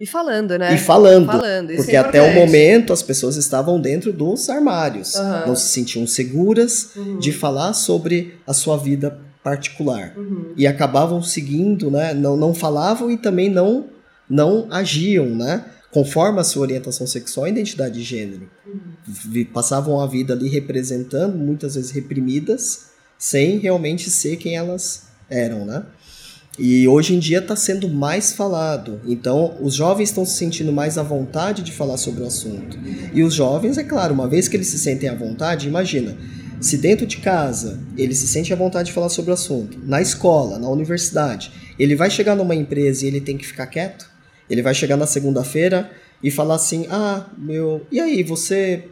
E 0.00 0.06
falando, 0.06 0.56
né? 0.56 0.74
E 0.74 0.78
falando. 0.78 1.26
falando 1.26 1.74
porque 1.74 1.96
é 1.96 1.98
até 1.98 2.22
o 2.22 2.32
momento 2.32 2.92
as 2.92 3.02
pessoas 3.02 3.36
estavam 3.36 3.80
dentro 3.80 4.12
dos 4.12 4.48
armários. 4.48 5.16
Uhum. 5.16 5.48
Não 5.48 5.56
se 5.56 5.68
sentiam 5.68 6.06
seguras 6.06 6.94
uhum. 6.94 7.18
de 7.18 7.32
falar 7.32 7.72
sobre 7.72 8.38
a 8.46 8.54
sua 8.54 8.76
vida 8.76 9.18
particular. 9.42 10.12
Uhum. 10.16 10.52
E 10.56 10.68
acabavam 10.68 11.20
seguindo, 11.20 11.90
né? 11.90 12.14
Não, 12.14 12.36
não 12.36 12.54
falavam 12.54 13.10
e 13.10 13.16
também 13.16 13.50
não, 13.50 13.86
não 14.30 14.68
agiam, 14.70 15.26
né? 15.26 15.64
Conforme 15.90 16.40
a 16.40 16.44
sua 16.44 16.62
orientação 16.62 17.06
sexual 17.06 17.46
e 17.46 17.50
identidade 17.50 17.94
de 17.94 18.02
gênero. 18.02 18.48
Uhum. 18.66 19.44
Passavam 19.52 20.00
a 20.00 20.06
vida 20.06 20.34
ali 20.34 20.48
representando, 20.48 21.36
muitas 21.36 21.74
vezes 21.74 21.90
reprimidas, 21.90 22.88
sem 23.18 23.58
realmente 23.58 24.10
ser 24.10 24.36
quem 24.36 24.56
elas 24.56 25.04
eram, 25.28 25.64
né? 25.64 25.84
E 26.58 26.88
hoje 26.88 27.14
em 27.14 27.20
dia 27.20 27.38
está 27.38 27.54
sendo 27.54 27.88
mais 27.88 28.32
falado. 28.32 29.00
Então, 29.06 29.56
os 29.60 29.74
jovens 29.74 30.08
estão 30.08 30.24
se 30.24 30.36
sentindo 30.36 30.72
mais 30.72 30.98
à 30.98 31.04
vontade 31.04 31.62
de 31.62 31.70
falar 31.70 31.96
sobre 31.96 32.22
o 32.22 32.26
assunto. 32.26 32.76
E 33.14 33.22
os 33.22 33.32
jovens, 33.32 33.78
é 33.78 33.84
claro, 33.84 34.12
uma 34.12 34.28
vez 34.28 34.48
que 34.48 34.56
eles 34.56 34.66
se 34.66 34.78
sentem 34.78 35.08
à 35.08 35.14
vontade, 35.14 35.68
imagina, 35.68 36.16
se 36.60 36.76
dentro 36.76 37.06
de 37.06 37.18
casa 37.18 37.78
ele 37.96 38.12
se 38.12 38.26
sente 38.26 38.52
à 38.52 38.56
vontade 38.56 38.88
de 38.88 38.92
falar 38.92 39.08
sobre 39.08 39.30
o 39.30 39.34
assunto, 39.34 39.78
na 39.84 40.02
escola, 40.02 40.58
na 40.58 40.68
universidade, 40.68 41.52
ele 41.78 41.94
vai 41.94 42.10
chegar 42.10 42.34
numa 42.34 42.56
empresa 42.56 43.04
e 43.04 43.08
ele 43.08 43.20
tem 43.20 43.38
que 43.38 43.46
ficar 43.46 43.68
quieto? 43.68 44.10
Ele 44.48 44.62
vai 44.62 44.74
chegar 44.74 44.96
na 44.96 45.06
segunda-feira 45.06 45.90
e 46.22 46.30
falar 46.30 46.56
assim: 46.56 46.86
"Ah, 46.90 47.26
meu, 47.36 47.86
e 47.90 48.00
aí, 48.00 48.22
você 48.22 48.84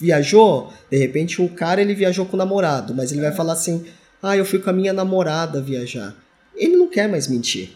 viajou?" 0.00 0.72
De 0.90 0.96
repente 0.96 1.40
o 1.40 1.48
cara 1.48 1.80
ele 1.80 1.94
viajou 1.94 2.26
com 2.26 2.36
o 2.36 2.38
namorado, 2.38 2.94
mas 2.94 3.12
ele 3.12 3.20
vai 3.20 3.32
falar 3.32 3.52
assim: 3.54 3.84
"Ah, 4.22 4.36
eu 4.36 4.44
fui 4.44 4.58
com 4.58 4.70
a 4.70 4.72
minha 4.72 4.92
namorada 4.92 5.60
viajar." 5.60 6.14
Ele 6.54 6.76
não 6.76 6.88
quer 6.88 7.08
mais 7.08 7.28
mentir. 7.28 7.70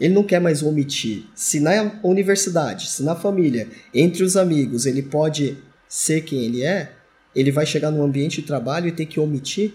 Ele 0.00 0.14
não 0.14 0.22
quer 0.22 0.40
mais 0.40 0.62
omitir. 0.62 1.24
Se 1.34 1.60
na 1.60 1.98
universidade, 2.02 2.88
se 2.88 3.02
na 3.02 3.14
família, 3.14 3.68
entre 3.92 4.22
os 4.22 4.36
amigos, 4.36 4.86
ele 4.86 5.02
pode 5.02 5.58
ser 5.86 6.22
quem 6.22 6.44
ele 6.44 6.64
é, 6.64 6.92
ele 7.34 7.52
vai 7.52 7.66
chegar 7.66 7.90
no 7.90 8.02
ambiente 8.02 8.40
de 8.40 8.46
trabalho 8.46 8.88
e 8.88 8.92
ter 8.92 9.06
que 9.06 9.20
omitir. 9.20 9.74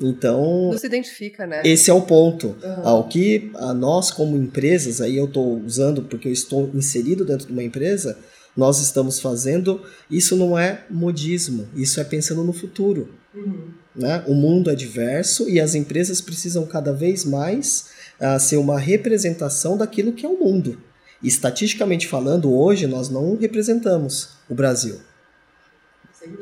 Então. 0.00 0.70
Não 0.70 0.78
se 0.78 0.86
identifica, 0.86 1.46
né? 1.46 1.62
Esse 1.64 1.90
é 1.90 1.94
o 1.94 2.02
ponto. 2.02 2.56
Uhum. 2.62 2.86
Ao 2.86 3.08
que 3.08 3.50
a 3.54 3.72
nós, 3.74 4.10
como 4.10 4.36
empresas, 4.36 5.00
aí 5.00 5.16
eu 5.16 5.26
estou 5.26 5.58
usando 5.60 6.02
porque 6.02 6.28
eu 6.28 6.32
estou 6.32 6.70
inserido 6.74 7.24
dentro 7.24 7.46
de 7.46 7.52
uma 7.52 7.62
empresa, 7.62 8.18
nós 8.56 8.80
estamos 8.80 9.20
fazendo. 9.20 9.82
Isso 10.10 10.36
não 10.36 10.58
é 10.58 10.84
modismo, 10.90 11.68
isso 11.74 12.00
é 12.00 12.04
pensando 12.04 12.42
no 12.42 12.52
futuro. 12.52 13.08
Uhum. 13.34 13.68
Né? 13.94 14.24
O 14.26 14.34
mundo 14.34 14.70
é 14.70 14.74
diverso 14.74 15.48
e 15.48 15.60
as 15.60 15.74
empresas 15.74 16.20
precisam 16.20 16.66
cada 16.66 16.92
vez 16.92 17.24
mais 17.24 17.90
uh, 18.20 18.40
ser 18.40 18.56
uma 18.56 18.78
representação 18.78 19.76
daquilo 19.76 20.12
que 20.12 20.24
é 20.24 20.28
o 20.28 20.38
mundo. 20.38 20.78
estatisticamente 21.22 22.08
falando, 22.08 22.52
hoje 22.52 22.86
nós 22.86 23.08
não 23.08 23.36
representamos 23.36 24.30
o 24.48 24.54
Brasil. 24.54 25.00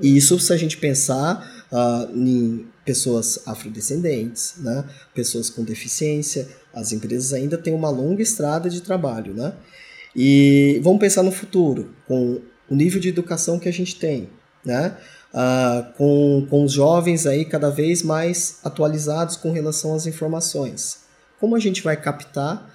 E 0.01 0.17
isso 0.17 0.39
se 0.39 0.53
a 0.53 0.57
gente 0.57 0.77
pensar 0.77 1.67
uh, 1.71 2.17
em 2.17 2.67
pessoas 2.85 3.41
afrodescendentes, 3.47 4.55
né? 4.59 4.85
pessoas 5.15 5.51
com 5.51 5.63
deficiência, 5.63 6.49
as 6.75 6.93
empresas 6.93 7.33
ainda 7.33 7.59
têm 7.59 7.75
uma 7.75 7.91
longa 7.91 8.23
estrada 8.23 8.69
de 8.71 8.81
trabalho. 8.81 9.35
Né? 9.35 9.53
E 10.15 10.81
vamos 10.83 11.01
pensar 11.01 11.23
no 11.23 11.33
futuro, 11.33 11.95
com 12.07 12.41
o 12.69 12.75
nível 12.75 13.01
de 13.01 13.09
educação 13.09 13.59
que 13.59 13.69
a 13.69 13.73
gente 13.73 13.97
tem. 13.97 14.29
Né? 14.65 14.97
uh, 15.33 15.93
com, 15.95 16.47
com 16.49 16.65
os 16.65 16.73
jovens 16.73 17.27
aí 17.27 17.45
cada 17.45 17.71
vez 17.71 18.03
mais 18.03 18.59
atualizados 18.65 19.37
com 19.37 19.53
relação 19.53 19.95
às 19.95 20.07
informações. 20.07 21.01
Como 21.39 21.57
a 21.57 21.61
gente 21.61 21.83
vai 21.83 21.97
captar, 21.97 22.71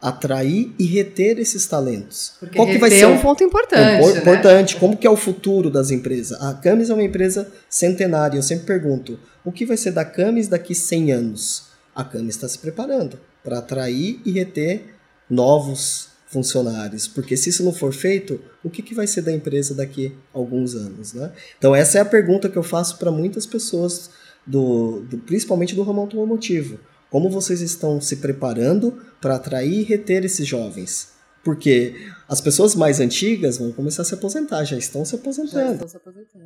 atrair 0.00 0.72
e 0.78 0.84
reter 0.84 1.38
esses 1.38 1.66
talentos? 1.66 2.34
Porque 2.38 2.56
Qual 2.56 2.68
que 2.68 2.78
vai 2.78 2.90
ser 2.90 3.00
é 3.00 3.06
um 3.06 3.20
ponto 3.20 3.42
importante. 3.42 4.04
Um, 4.04 4.12
né? 4.12 4.20
Importante. 4.20 4.76
Como 4.76 4.96
que 4.96 5.06
é 5.06 5.10
o 5.10 5.16
futuro 5.16 5.70
das 5.70 5.90
empresas? 5.90 6.40
A 6.40 6.54
Camis 6.54 6.90
é 6.90 6.94
uma 6.94 7.02
empresa 7.02 7.50
centenária. 7.68 8.38
Eu 8.38 8.42
sempre 8.42 8.66
pergunto, 8.66 9.18
o 9.44 9.52
que 9.52 9.66
vai 9.66 9.76
ser 9.76 9.92
da 9.92 10.04
Camis 10.04 10.48
daqui 10.48 10.74
100 10.74 11.12
anos? 11.12 11.68
A 11.94 12.04
Camis 12.04 12.36
está 12.36 12.48
se 12.48 12.58
preparando 12.58 13.18
para 13.42 13.58
atrair 13.58 14.20
e 14.24 14.30
reter 14.30 14.94
novos 15.28 16.08
funcionários, 16.28 17.08
porque 17.08 17.36
se 17.36 17.48
isso 17.48 17.64
não 17.64 17.72
for 17.72 17.92
feito, 17.92 18.38
o 18.62 18.68
que, 18.68 18.82
que 18.82 18.94
vai 18.94 19.06
ser 19.06 19.22
da 19.22 19.32
empresa 19.32 19.74
daqui 19.74 20.14
a 20.32 20.38
alguns 20.38 20.74
anos, 20.74 21.14
né? 21.14 21.32
Então 21.56 21.74
essa 21.74 21.98
é 21.98 22.00
a 22.02 22.04
pergunta 22.04 22.50
que 22.50 22.58
eu 22.58 22.62
faço 22.62 22.98
para 22.98 23.10
muitas 23.10 23.46
pessoas, 23.46 24.10
do, 24.46 25.00
do, 25.08 25.18
principalmente 25.18 25.74
do 25.74 25.82
ramo 25.82 26.02
automotivo. 26.02 26.78
Como 27.10 27.30
vocês 27.30 27.60
estão 27.60 28.00
se 28.00 28.16
preparando 28.16 28.92
para 29.20 29.36
atrair 29.36 29.80
e 29.80 29.82
reter 29.82 30.24
esses 30.24 30.46
jovens? 30.46 31.14
Porque 31.42 31.94
as 32.28 32.40
pessoas 32.40 32.74
mais 32.74 33.00
antigas 33.00 33.58
vão 33.58 33.72
começar 33.72 34.02
a 34.02 34.04
se 34.04 34.14
aposentar, 34.14 34.64
já 34.64 34.76
estão 34.76 35.04
se 35.04 35.14
aposentando. 35.14 35.66
Já 35.66 35.72
estão 35.72 35.88
se 35.88 35.96
aposentando. 35.96 36.44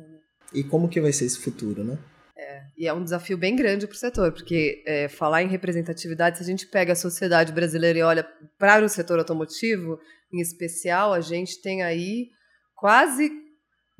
E 0.53 0.63
como 0.63 0.87
que 0.87 1.01
vai 1.01 1.11
ser 1.11 1.25
esse 1.25 1.39
futuro, 1.39 1.83
né? 1.83 1.97
É, 2.37 2.63
e 2.77 2.87
é 2.87 2.93
um 2.93 3.03
desafio 3.03 3.37
bem 3.37 3.55
grande 3.55 3.85
para 3.85 3.95
o 3.95 3.97
setor, 3.97 4.31
porque 4.31 4.83
é, 4.85 5.07
falar 5.09 5.43
em 5.43 5.47
representatividade, 5.47 6.37
se 6.37 6.43
a 6.43 6.45
gente 6.47 6.67
pega 6.67 6.93
a 6.93 6.95
sociedade 6.95 7.51
brasileira 7.51 7.99
e 7.99 8.03
olha 8.03 8.25
para 8.57 8.85
o 8.85 8.89
setor 8.89 9.19
automotivo, 9.19 9.99
em 10.31 10.39
especial, 10.39 11.13
a 11.13 11.21
gente 11.21 11.61
tem 11.61 11.83
aí 11.83 12.29
quase 12.75 13.31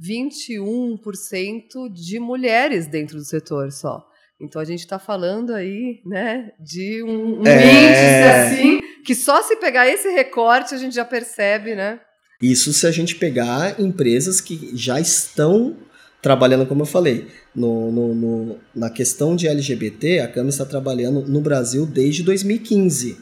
21% 0.02 1.92
de 1.92 2.20
mulheres 2.20 2.88
dentro 2.88 3.18
do 3.18 3.26
setor 3.26 3.72
só. 3.72 4.08
Então 4.42 4.62
a 4.62 4.66
gente 4.66 4.80
está 4.80 5.00
falando 5.00 5.54
aí, 5.54 6.02
né, 6.06 6.52
de 6.60 7.04
um, 7.04 7.42
um 7.42 7.48
é... 7.48 7.66
índice 7.66 8.58
assim, 8.58 8.82
que 9.06 9.16
só 9.16 9.42
se 9.42 9.56
pegar 9.58 9.88
esse 9.88 10.10
recorte 10.10 10.74
a 10.74 10.78
gente 10.78 10.96
já 10.96 11.06
percebe, 11.06 11.76
né? 11.76 12.00
Isso 12.42 12.74
se 12.74 12.86
a 12.86 12.92
gente 12.92 13.16
pegar 13.16 13.80
empresas 13.80 14.42
que 14.42 14.76
já 14.76 15.00
estão 15.00 15.78
trabalhando, 16.22 16.66
como 16.66 16.82
eu 16.82 16.86
falei, 16.86 17.28
no, 17.54 17.92
no, 17.92 18.16
no, 18.16 18.60
na 18.74 18.90
questão 18.90 19.36
de 19.36 19.48
LGBT, 19.48 20.20
a 20.20 20.28
Câmara 20.28 20.50
está 20.50 20.66
trabalhando 20.66 21.22
no 21.28 21.42
Brasil 21.42 21.86
desde 21.86 22.24
2015. 22.24 23.18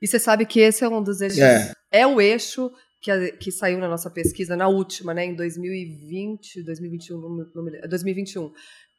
E 0.00 0.06
você 0.06 0.18
sabe 0.18 0.46
que 0.46 0.60
esse 0.60 0.84
é 0.84 0.88
um 0.88 1.02
dos 1.02 1.20
eixos. 1.20 1.38
É, 1.38 1.72
é 1.92 2.06
o 2.06 2.20
eixo 2.20 2.70
que, 3.00 3.32
que 3.32 3.52
saiu 3.52 3.78
na 3.78 3.88
nossa 3.88 4.10
pesquisa, 4.10 4.56
na 4.56 4.68
última, 4.68 5.12
né, 5.14 5.24
em 5.24 5.34
2020, 5.34 6.64
2021, 6.64 7.20
não, 7.20 7.28
não, 7.54 7.88
2021, 7.88 8.50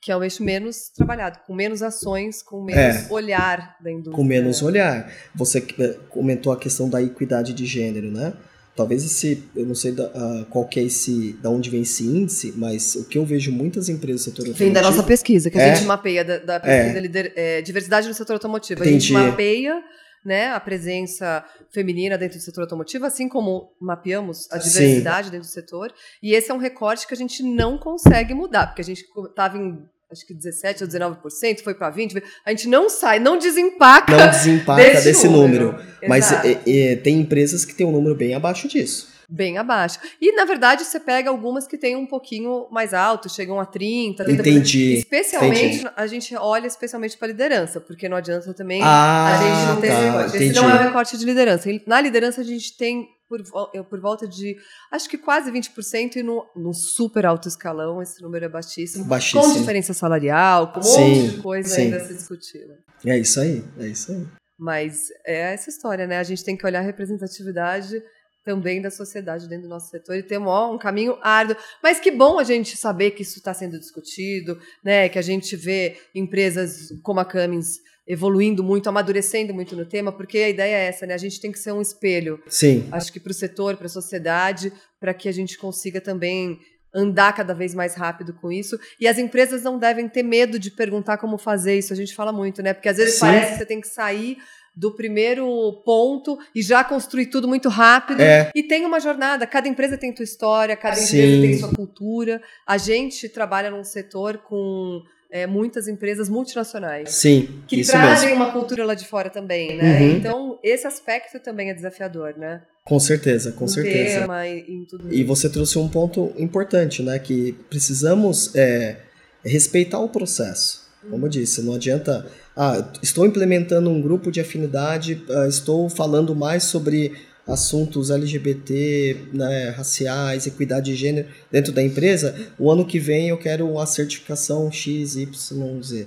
que 0.02 0.12
é 0.12 0.16
o 0.16 0.24
eixo 0.24 0.44
menos 0.44 0.90
trabalhado, 0.96 1.40
com 1.46 1.54
menos 1.54 1.82
ações, 1.82 2.42
com 2.42 2.64
menos 2.64 3.10
é, 3.10 3.14
olhar 3.14 3.76
da 3.82 3.92
indústria. 3.92 4.16
Com 4.16 4.24
menos 4.24 4.62
olhar. 4.62 5.12
Você 5.36 5.66
eh, 5.78 5.98
comentou 6.10 6.54
a 6.54 6.58
questão 6.58 6.90
da 6.90 7.02
equidade 7.02 7.54
de 7.54 7.66
gênero, 7.66 8.10
né? 8.10 8.34
Talvez 8.76 9.04
esse, 9.04 9.44
eu 9.54 9.66
não 9.66 9.76
sei 9.76 9.92
da, 9.92 10.06
uh, 10.06 10.46
qual 10.50 10.66
que 10.66 10.80
é 10.80 10.84
esse, 10.84 11.34
da 11.42 11.50
onde 11.50 11.70
vem 11.70 11.82
esse 11.82 12.06
índice, 12.06 12.54
mas 12.56 12.96
o 12.96 13.04
que 13.10 13.18
eu 13.18 13.26
vejo 13.26 13.52
muitas 13.52 13.90
empresas 13.90 14.22
do 14.22 14.24
setor 14.24 14.42
automotivo... 14.44 14.64
Vem 14.64 14.72
da 14.72 14.82
nossa 14.82 15.04
pesquisa, 15.04 15.50
que 15.50 15.60
a 15.60 15.62
é, 15.62 15.76
gente 15.76 15.86
mapeia, 15.86 16.24
da, 16.24 16.38
da 16.38 16.60
pesquisa 16.62 16.98
é, 16.98 17.02
lider, 17.02 17.34
é, 17.36 17.62
diversidade 17.62 18.08
no 18.08 18.14
setor 18.14 18.34
automotivo. 18.34 18.82
Entendi. 18.82 19.14
A 19.14 19.20
gente 19.20 19.32
mapeia 19.32 19.84
né, 20.24 20.52
a 20.52 20.60
presença 20.60 21.44
feminina 21.72 22.18
dentro 22.18 22.38
do 22.38 22.42
setor 22.42 22.62
automotivo, 22.62 23.06
assim 23.06 23.30
como 23.30 23.72
mapeamos 23.80 24.52
a 24.52 24.58
diversidade 24.58 25.28
Sim. 25.28 25.32
dentro 25.32 25.48
do 25.48 25.52
setor. 25.52 25.94
E 26.22 26.34
esse 26.34 26.52
é 26.52 26.54
um 26.54 26.58
recorte 26.58 27.08
que 27.08 27.14
a 27.14 27.18
gente 27.18 27.44
não 27.44 27.78
consegue 27.78 28.34
mudar, 28.34 28.68
porque 28.68 28.82
a 28.82 28.86
gente 28.86 29.06
estava 29.30 29.58
em 29.58 29.84
acho 30.12 30.26
que 30.26 30.34
17 30.34 30.84
ou 30.84 30.90
19%, 30.90 31.62
foi 31.64 31.76
para 31.76 31.92
20%, 31.94 32.24
a 32.44 32.50
gente 32.50 32.68
não 32.68 32.90
sai, 32.90 33.20
não 33.20 33.38
desempaca. 33.38 34.18
Não 34.18 34.30
desempaca 34.32 34.82
desse, 34.82 35.04
desse 35.04 35.28
número. 35.28 35.74
número. 35.74 35.86
Mas 36.08 36.32
é, 36.32 36.60
é, 36.66 36.96
tem 36.96 37.20
empresas 37.20 37.64
que 37.64 37.76
têm 37.76 37.86
um 37.86 37.92
número 37.92 38.16
bem 38.16 38.34
abaixo 38.34 38.68
disso. 38.68 39.19
Bem 39.32 39.60
abaixo. 39.60 40.00
E, 40.20 40.32
na 40.32 40.44
verdade, 40.44 40.84
você 40.84 41.00
pega 41.00 41.30
algumas 41.30 41.68
que 41.68 41.78
têm 41.78 41.96
um 41.96 42.08
pouquinho 42.08 42.68
mais 42.72 42.94
alto, 42.94 43.30
chegam 43.30 43.60
a 43.60 43.66
30, 43.66 44.24
30 44.24 44.42
Entendi. 44.42 44.96
Especialmente, 44.96 45.82
Entendi. 45.82 45.92
a 45.96 46.08
gente 46.08 46.36
olha 46.36 46.66
especialmente 46.66 47.16
para 47.16 47.28
liderança, 47.28 47.80
porque 47.80 48.10
não 48.10 48.18
adianta 48.18 48.54
também 48.54 48.82
ah, 48.84 49.28
a 49.28 49.44
gente 49.44 49.68
não 49.68 49.82
ter 49.82 49.88
tá, 49.88 49.94
esse 49.94 50.04
recorte. 50.04 50.38
Esse 50.38 50.54
não 50.54 50.70
é 50.70 50.74
o 50.74 50.78
recorte 50.84 51.18
de 51.18 51.26
liderança. 51.26 51.70
Na 51.86 52.02
liderança, 52.02 52.42
a 52.42 52.44
gente 52.44 52.76
tem 52.76 53.08
por, 53.30 53.44
por 53.86 54.00
volta 54.00 54.28
de, 54.28 54.58
acho 54.92 55.08
que 55.08 55.18
quase 55.18 55.52
20%, 55.52 56.16
e 56.16 56.24
no, 56.24 56.46
no 56.56 56.74
super 56.74 57.28
alto 57.28 57.48
escalão 57.48 58.02
esse 58.02 58.22
número 58.24 58.46
é 58.46 58.50
baixíssimo. 58.50 59.06
Baixíssimo. 59.06 59.44
Com 59.44 59.60
diferença 59.60 59.94
salarial, 59.94 60.74
com 60.74 60.80
um 60.80 60.84
sim, 60.84 61.22
monte 61.22 61.36
de 61.36 61.42
coisa 61.42 61.70
sim. 61.70 61.82
ainda 61.84 61.98
a 61.98 62.06
se 62.06 62.16
discutir. 62.16 62.66
Né? 62.66 62.78
É 63.06 63.18
isso 63.20 63.40
aí, 63.40 63.64
é 63.78 63.88
isso 63.88 64.12
aí. 64.12 64.28
Mas 64.58 65.08
é 65.26 65.54
essa 65.54 65.70
história, 65.70 66.08
né? 66.08 66.18
A 66.18 66.24
gente 66.24 66.44
tem 66.44 66.58
que 66.58 66.66
olhar 66.66 66.80
a 66.80 66.84
representatividade 66.84 68.04
também 68.50 68.82
da 68.82 68.90
sociedade 68.90 69.48
dentro 69.48 69.66
do 69.66 69.70
nosso 69.70 69.92
setor 69.92 70.16
e 70.16 70.24
tem 70.24 70.40
um, 70.40 70.78
caminho 70.80 71.20
árduo. 71.22 71.56
Mas 71.84 72.00
que 72.00 72.10
bom 72.10 72.40
a 72.40 72.44
gente 72.44 72.76
saber 72.76 73.12
que 73.12 73.22
isso 73.22 73.38
está 73.38 73.54
sendo 73.54 73.78
discutido, 73.78 74.60
né? 74.84 75.08
Que 75.08 75.20
a 75.20 75.22
gente 75.22 75.56
vê 75.56 75.98
empresas 76.16 76.92
como 77.04 77.20
a 77.20 77.26
Cummins 77.26 77.78
evoluindo 78.08 78.64
muito, 78.64 78.90
amadurecendo 78.90 79.54
muito 79.54 79.76
no 79.76 79.86
tema, 79.86 80.12
porque 80.12 80.40
a 80.40 80.50
ideia 80.50 80.78
é 80.78 80.88
essa, 80.88 81.06
né? 81.06 81.14
A 81.14 81.18
gente 81.20 81.40
tem 81.40 81.52
que 81.52 81.60
ser 81.60 81.72
um 81.72 81.80
espelho. 81.80 82.42
Sim. 82.48 82.88
Acho 82.92 83.14
que 83.14 83.20
para 83.20 83.30
o 83.30 83.36
setor, 83.36 83.78
para 83.78 83.86
a 83.86 83.90
sociedade, 83.90 84.74
para 85.00 85.14
que 85.14 85.30
a 85.30 85.32
gente 85.32 85.56
consiga 85.56 86.02
também 86.02 86.58
andar 86.92 87.34
cada 87.34 87.54
vez 87.54 87.76
mais 87.76 87.94
rápido 87.94 88.34
com 88.34 88.52
isso. 88.52 88.80
E 89.00 89.08
as 89.08 89.20
empresas 89.20 89.62
não 89.62 89.78
devem 89.78 90.10
ter 90.10 90.24
medo 90.24 90.58
de 90.58 90.72
perguntar 90.72 91.20
como 91.20 91.38
fazer 91.38 91.78
isso. 91.78 91.94
A 91.94 91.96
gente 91.96 92.16
fala 92.16 92.32
muito, 92.32 92.64
né? 92.64 92.74
Porque 92.74 92.90
às 92.90 92.98
vezes 92.98 93.14
Sim. 93.14 93.20
parece 93.20 93.52
que 93.52 93.58
você 93.60 93.66
tem 93.68 93.80
que 93.80 93.88
sair 93.88 94.40
do 94.80 94.96
primeiro 94.96 95.82
ponto 95.84 96.40
e 96.56 96.62
já 96.62 96.86
construir 96.86 97.26
tudo 97.26 97.50
muito 97.50 97.68
rápido. 97.68 98.22
É. 98.22 98.50
E 98.56 98.64
tem 98.64 98.86
uma 98.86 99.02
jornada. 99.02 99.46
Cada 99.46 99.68
empresa 99.68 99.98
tem 99.98 100.16
sua 100.16 100.24
história, 100.24 100.74
cada 100.78 100.96
Sim. 100.96 101.18
empresa 101.18 101.42
tem 101.42 101.58
sua 101.58 101.76
cultura. 101.76 102.42
A 102.66 102.78
gente 102.78 103.28
trabalha 103.28 103.70
num 103.70 103.84
setor 103.84 104.38
com 104.38 105.04
é, 105.30 105.46
muitas 105.46 105.90
empresas 105.90 106.30
multinacionais. 106.30 107.10
Sim, 107.10 107.62
que 107.68 107.84
trazem 107.84 108.30
mesmo. 108.30 108.42
uma 108.42 108.54
cultura 108.54 108.86
lá 108.86 108.94
de 108.94 109.06
fora 109.06 109.30
também, 109.30 109.76
né? 109.76 110.00
Uhum. 110.00 110.12
Então, 110.12 110.60
esse 110.64 110.88
aspecto 110.88 111.42
também 111.42 111.70
é 111.70 111.74
desafiador, 111.74 112.36
né? 112.38 112.62
Com 112.86 113.00
certeza, 113.02 113.52
com 113.52 113.68
certeza. 113.68 114.22
Tema 114.22 114.48
e, 114.48 114.86
e 115.12 115.24
você 115.26 115.50
trouxe 115.50 115.78
um 115.78 115.90
ponto 115.90 116.32
importante, 116.38 117.04
né? 117.04 117.20
Que 117.20 117.52
precisamos 117.70 118.56
é, 118.56 118.96
respeitar 119.44 120.00
o 120.00 120.08
processo. 120.08 120.89
Como 121.08 121.26
eu 121.26 121.30
disse, 121.30 121.62
não 121.62 121.76
adianta. 121.76 122.26
Ah, 122.56 122.92
estou 123.02 123.26
implementando 123.26 123.90
um 123.90 124.02
grupo 124.02 124.32
de 124.32 124.42
afinidade, 124.42 125.24
ah, 125.30 125.48
estou 125.48 125.90
falando 125.90 126.36
mais 126.36 126.64
sobre 126.64 127.14
assuntos 127.48 128.12
LGBT, 128.12 129.30
né, 129.34 129.70
raciais, 129.70 130.46
equidade 130.46 130.92
de 130.92 130.96
gênero 130.96 131.28
dentro 131.52 131.72
da 131.72 131.82
empresa, 131.82 132.36
o 132.60 132.72
ano 132.72 132.86
que 132.86 133.00
vem 133.00 133.30
eu 133.30 133.38
quero 133.38 133.68
uma 133.68 133.86
certificação 133.86 134.72
X, 134.72 135.16
Y. 135.16 136.06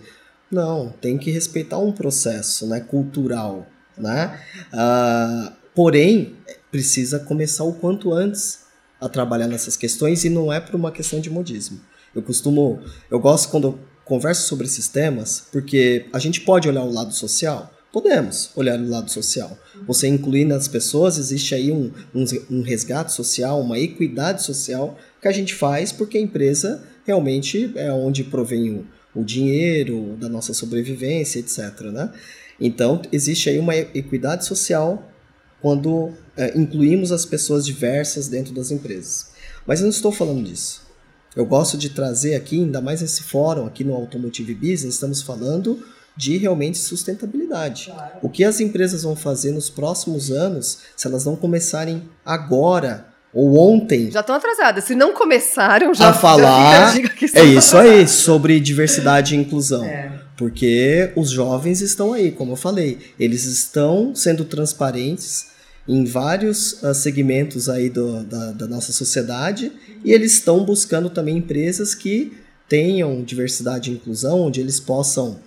Não, 0.50 0.90
tem 1.00 1.18
que 1.18 1.31
respeitar 1.31 1.78
um 1.78 1.92
processo 1.92 2.66
né, 2.66 2.81
cultural. 2.81 3.66
Né? 3.96 4.38
Ah, 4.72 5.52
porém, 5.74 6.37
precisa 6.70 7.18
começar 7.18 7.64
o 7.64 7.72
quanto 7.72 8.12
antes 8.12 8.61
a 9.00 9.09
trabalhar 9.09 9.48
nessas 9.48 9.76
questões 9.76 10.24
e 10.24 10.31
não 10.31 10.52
é 10.52 10.61
por 10.61 10.74
uma 10.76 10.92
questão 10.92 11.20
de 11.20 11.28
modismo. 11.28 11.81
Eu 12.14 12.22
costumo, 12.22 12.81
eu 13.11 13.18
gosto 13.18 13.48
quando 13.48 13.81
eu 14.12 14.16
converso 14.16 14.46
sobre 14.46 14.66
esses 14.66 14.88
temas, 14.88 15.44
porque 15.51 16.07
a 16.12 16.18
gente 16.18 16.42
pode 16.42 16.68
olhar 16.68 16.83
o 16.83 16.92
lado 16.92 17.14
social, 17.14 17.72
Podemos 17.92 18.51
olhar 18.57 18.81
o 18.81 18.88
lado 18.88 19.11
social. 19.11 19.57
Você 19.87 20.09
incluir 20.09 20.46
nas 20.46 20.66
pessoas, 20.66 21.18
existe 21.18 21.55
aí 21.55 21.70
um, 21.70 21.92
um, 22.14 22.25
um, 22.51 22.62
resgate 22.62 23.12
social, 23.12 23.61
uma 23.61 23.79
equidade 23.79 24.42
social 24.42 24.98
que 25.20 25.29
a 25.29 25.33
gente 25.33 25.55
faz 25.55 25.92
porque 25.92 26.16
a 26.16 26.20
empresa 26.20 26.83
realmente 27.05 27.70
é 27.77 27.92
onde 27.92 28.25
provém 28.25 28.70
o, 28.70 28.87
o 29.14 29.22
dinheiro, 29.22 30.16
da 30.18 30.27
nossa 30.27 30.55
sobrevivência, 30.55 31.38
etc. 31.38 31.83
Né? 31.92 32.11
Então, 32.59 33.03
existe 33.12 33.51
aí 33.51 33.59
uma 33.59 33.77
equidade 33.77 34.46
social 34.46 35.07
quando 35.61 36.14
é, 36.35 36.59
incluímos 36.59 37.12
as 37.12 37.27
pessoas 37.27 37.66
diversas 37.66 38.27
dentro 38.27 38.55
das 38.55 38.70
empresas. 38.70 39.33
Mas 39.66 39.81
eu 39.81 39.85
não 39.85 39.90
estou 39.90 40.11
falando 40.11 40.42
disso. 40.42 40.81
Eu 41.35 41.47
gosto 41.47 41.79
de 41.79 41.90
trazer 41.90 42.35
aqui, 42.35 42.61
ainda 42.61 42.81
mais 42.81 43.01
nesse 43.01 43.23
fórum 43.23 43.66
aqui 43.66 43.85
no 43.85 43.95
Automotive 43.95 44.55
Business, 44.55 44.95
estamos 44.95 45.23
falando 45.23 45.83
de 46.16 46.37
realmente 46.37 46.79
sustentabilidade. 46.79 47.87
Claro. 47.87 48.12
O 48.23 48.29
que 48.29 48.45
as 48.45 48.61
empresas 48.61 49.03
vão 49.03 49.16
fazer 49.16 49.53
nos 49.53 49.71
próximos 49.71 50.31
anos, 50.31 50.79
se 50.95 51.07
elas 51.07 51.25
não 51.25 51.35
começarem 51.35 52.03
agora 52.25 53.07
ou 53.33 53.57
ontem. 53.57 54.11
Já 54.11 54.21
estão 54.21 54.35
atrasadas. 54.35 54.85
Se 54.85 54.95
não 54.95 55.14
começaram, 55.14 55.95
já 55.95 56.11
a 56.11 56.12
falar. 56.12 56.95
Já 56.95 57.40
é 57.40 57.45
isso 57.45 57.79
aí, 57.79 58.07
sobre 58.07 58.61
diversidade 58.61 59.35
e 59.35 59.38
inclusão. 59.38 59.85
É. 59.85 60.21
Porque 60.37 61.12
os 61.16 61.31
jovens 61.31 61.81
estão 61.81 62.12
aí, 62.12 62.31
como 62.31 62.53
eu 62.53 62.57
falei, 62.57 62.99
eles 63.18 63.45
estão 63.45 64.14
sendo 64.14 64.45
transparentes 64.45 65.51
em 65.87 66.05
vários 66.05 66.83
uh, 66.83 66.95
segmentos 66.95 67.68
aí 67.68 67.90
do, 67.90 68.23
da, 68.25 68.53
da 68.53 68.66
nossa 68.66 68.92
sociedade 68.92 69.73
e 70.05 70.12
eles 70.12 70.35
estão 70.35 70.64
buscando 70.64 71.11
também 71.11 71.38
empresas 71.38 71.95
que 71.95 72.33
tenham 72.68 73.23
diversidade 73.23 73.90
e 73.90 73.95
inclusão, 73.95 74.40
onde 74.40 74.61
eles 74.61 74.81
possam 74.81 75.38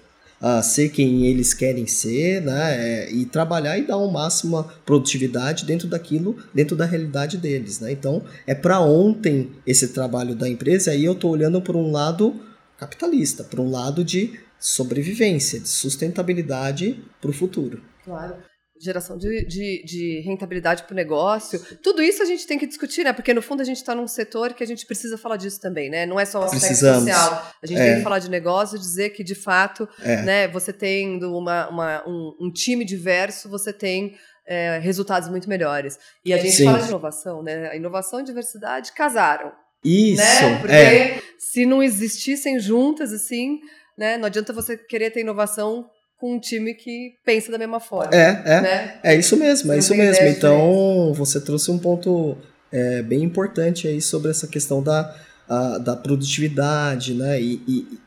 uh, 0.41 0.61
ser 0.61 0.89
quem 0.89 1.25
eles 1.25 1.53
querem 1.53 1.87
ser, 1.87 2.41
né? 2.41 3.05
É, 3.05 3.11
e 3.11 3.25
trabalhar 3.25 3.77
e 3.77 3.87
dar 3.87 3.97
uma 3.97 4.11
máxima 4.11 4.63
produtividade 4.85 5.65
dentro 5.65 5.87
daquilo, 5.87 6.37
dentro 6.53 6.75
da 6.75 6.85
realidade 6.85 7.37
deles, 7.37 7.79
né? 7.79 7.91
Então, 7.91 8.21
é 8.45 8.53
para 8.53 8.79
ontem 8.79 9.51
esse 9.65 9.87
trabalho 9.87 10.35
da 10.35 10.47
empresa, 10.47 10.91
aí 10.91 11.03
eu 11.03 11.13
estou 11.13 11.31
olhando 11.31 11.61
por 11.61 11.75
um 11.75 11.91
lado 11.91 12.35
capitalista, 12.77 13.43
por 13.43 13.59
um 13.59 13.71
lado 13.71 14.03
de 14.03 14.39
sobrevivência, 14.59 15.59
de 15.59 15.69
sustentabilidade 15.69 16.99
para 17.19 17.31
o 17.31 17.33
futuro. 17.33 17.81
Claro 18.03 18.35
geração 18.79 19.17
de, 19.17 19.45
de, 19.45 19.83
de 19.85 20.21
rentabilidade 20.21 20.83
para 20.83 20.91
o 20.91 20.95
negócio. 20.95 21.59
Tudo 21.81 22.01
isso 22.01 22.21
a 22.21 22.25
gente 22.25 22.45
tem 22.45 22.57
que 22.57 22.67
discutir, 22.67 23.03
né? 23.03 23.13
Porque 23.13 23.33
no 23.33 23.41
fundo 23.41 23.61
a 23.61 23.65
gente 23.65 23.77
está 23.77 23.95
num 23.95 24.07
setor 24.07 24.53
que 24.53 24.63
a 24.63 24.67
gente 24.67 24.85
precisa 24.85 25.17
falar 25.17 25.37
disso 25.37 25.59
também, 25.61 25.89
né? 25.89 26.05
Não 26.05 26.19
é 26.19 26.25
só 26.25 26.39
o 26.39 26.43
aspecto 26.43 26.65
Precisamos. 26.65 27.09
social. 27.09 27.51
A 27.61 27.65
gente 27.65 27.79
é. 27.79 27.85
tem 27.85 27.95
que 27.97 28.03
falar 28.03 28.19
de 28.19 28.29
negócio, 28.29 28.77
dizer 28.77 29.11
que 29.11 29.23
de 29.23 29.35
fato, 29.35 29.87
é. 30.01 30.21
né? 30.23 30.47
Você 30.49 30.73
tendo 30.73 31.35
uma, 31.37 31.69
uma 31.69 32.07
um, 32.07 32.35
um, 32.41 32.51
time 32.51 32.83
diverso, 32.83 33.49
você 33.49 33.71
tem 33.71 34.15
é, 34.45 34.77
resultados 34.79 35.29
muito 35.29 35.47
melhores. 35.47 35.97
E 36.23 36.33
a 36.33 36.37
gente 36.37 36.55
Sim. 36.55 36.65
fala 36.65 36.79
de 36.79 36.89
inovação, 36.89 37.41
né? 37.41 37.69
A 37.69 37.75
inovação 37.75 38.19
e 38.19 38.23
diversidade 38.23 38.91
casaram. 38.91 39.51
Isso. 39.83 40.21
Né? 40.21 40.59
Porque 40.59 40.73
é. 40.73 41.21
se 41.39 41.65
não 41.65 41.81
existissem 41.81 42.59
juntas 42.59 43.13
assim, 43.13 43.59
né? 43.97 44.17
Não 44.17 44.25
adianta 44.25 44.51
você 44.51 44.75
querer 44.75 45.11
ter 45.11 45.21
inovação 45.21 45.89
com 46.19 46.35
um 46.35 46.39
time 46.39 46.73
que 46.73 47.13
pensa 47.25 47.51
da 47.51 47.57
mesma 47.57 47.79
forma. 47.79 48.13
É, 48.13 48.41
é. 48.45 48.61
Né? 48.61 48.99
É 49.03 49.15
isso 49.15 49.37
mesmo, 49.37 49.71
é 49.73 49.77
isso 49.77 49.95
mesmo. 49.95 50.25
Então, 50.25 51.13
você 51.13 51.39
trouxe 51.41 51.69
um 51.71 51.77
ponto 51.77 52.37
é, 52.71 53.01
bem 53.01 53.23
importante 53.23 53.87
aí 53.87 54.01
sobre 54.01 54.31
essa 54.31 54.47
questão 54.47 54.81
da, 54.81 55.15
a, 55.47 55.77
da 55.77 55.95
produtividade, 55.95 57.13
né? 57.13 57.39
E, 57.39 57.61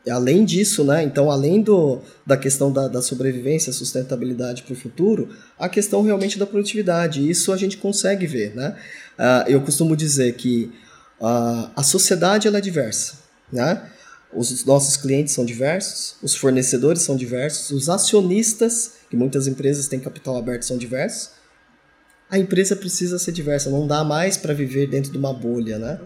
e, 0.05 0.09
além 0.09 0.43
disso, 0.43 0.83
né? 0.83 1.03
Então, 1.03 1.31
além 1.31 1.61
do, 1.61 2.01
da 2.25 2.35
questão 2.35 2.71
da, 2.71 2.87
da 2.87 3.01
sobrevivência, 3.01 3.71
sustentabilidade 3.71 4.63
para 4.63 4.73
o 4.73 4.75
futuro, 4.75 5.29
a 5.57 5.69
questão 5.69 6.01
realmente 6.01 6.37
da 6.37 6.45
produtividade. 6.45 7.27
Isso 7.27 7.53
a 7.53 7.57
gente 7.57 7.77
consegue 7.77 8.27
ver, 8.27 8.55
né? 8.55 8.75
Uh, 9.17 9.49
eu 9.49 9.61
costumo 9.61 9.95
dizer 9.95 10.33
que 10.33 10.71
uh, 11.19 11.69
a 11.75 11.83
sociedade 11.83 12.47
ela 12.47 12.57
é 12.57 12.61
diversa, 12.61 13.19
né? 13.51 13.89
Os 14.31 14.63
nossos 14.63 14.95
clientes 14.95 15.33
são 15.33 15.43
diversos, 15.43 16.15
os 16.21 16.35
fornecedores 16.35 17.01
são 17.01 17.15
diversos, 17.15 17.71
os 17.71 17.89
acionistas, 17.89 18.93
que 19.09 19.15
muitas 19.15 19.47
empresas 19.47 19.87
têm 19.87 19.99
capital 19.99 20.37
aberto, 20.37 20.63
são 20.63 20.77
diversos. 20.77 21.31
A 22.29 22.37
empresa 22.37 22.75
precisa 22.75 23.17
ser 23.17 23.31
diversa, 23.31 23.71
não 23.71 23.87
dá 23.87 24.03
mais 24.03 24.37
para 24.37 24.53
viver 24.53 24.85
dentro 24.85 25.11
de 25.11 25.17
uma 25.17 25.33
bolha, 25.33 25.79
né? 25.79 25.99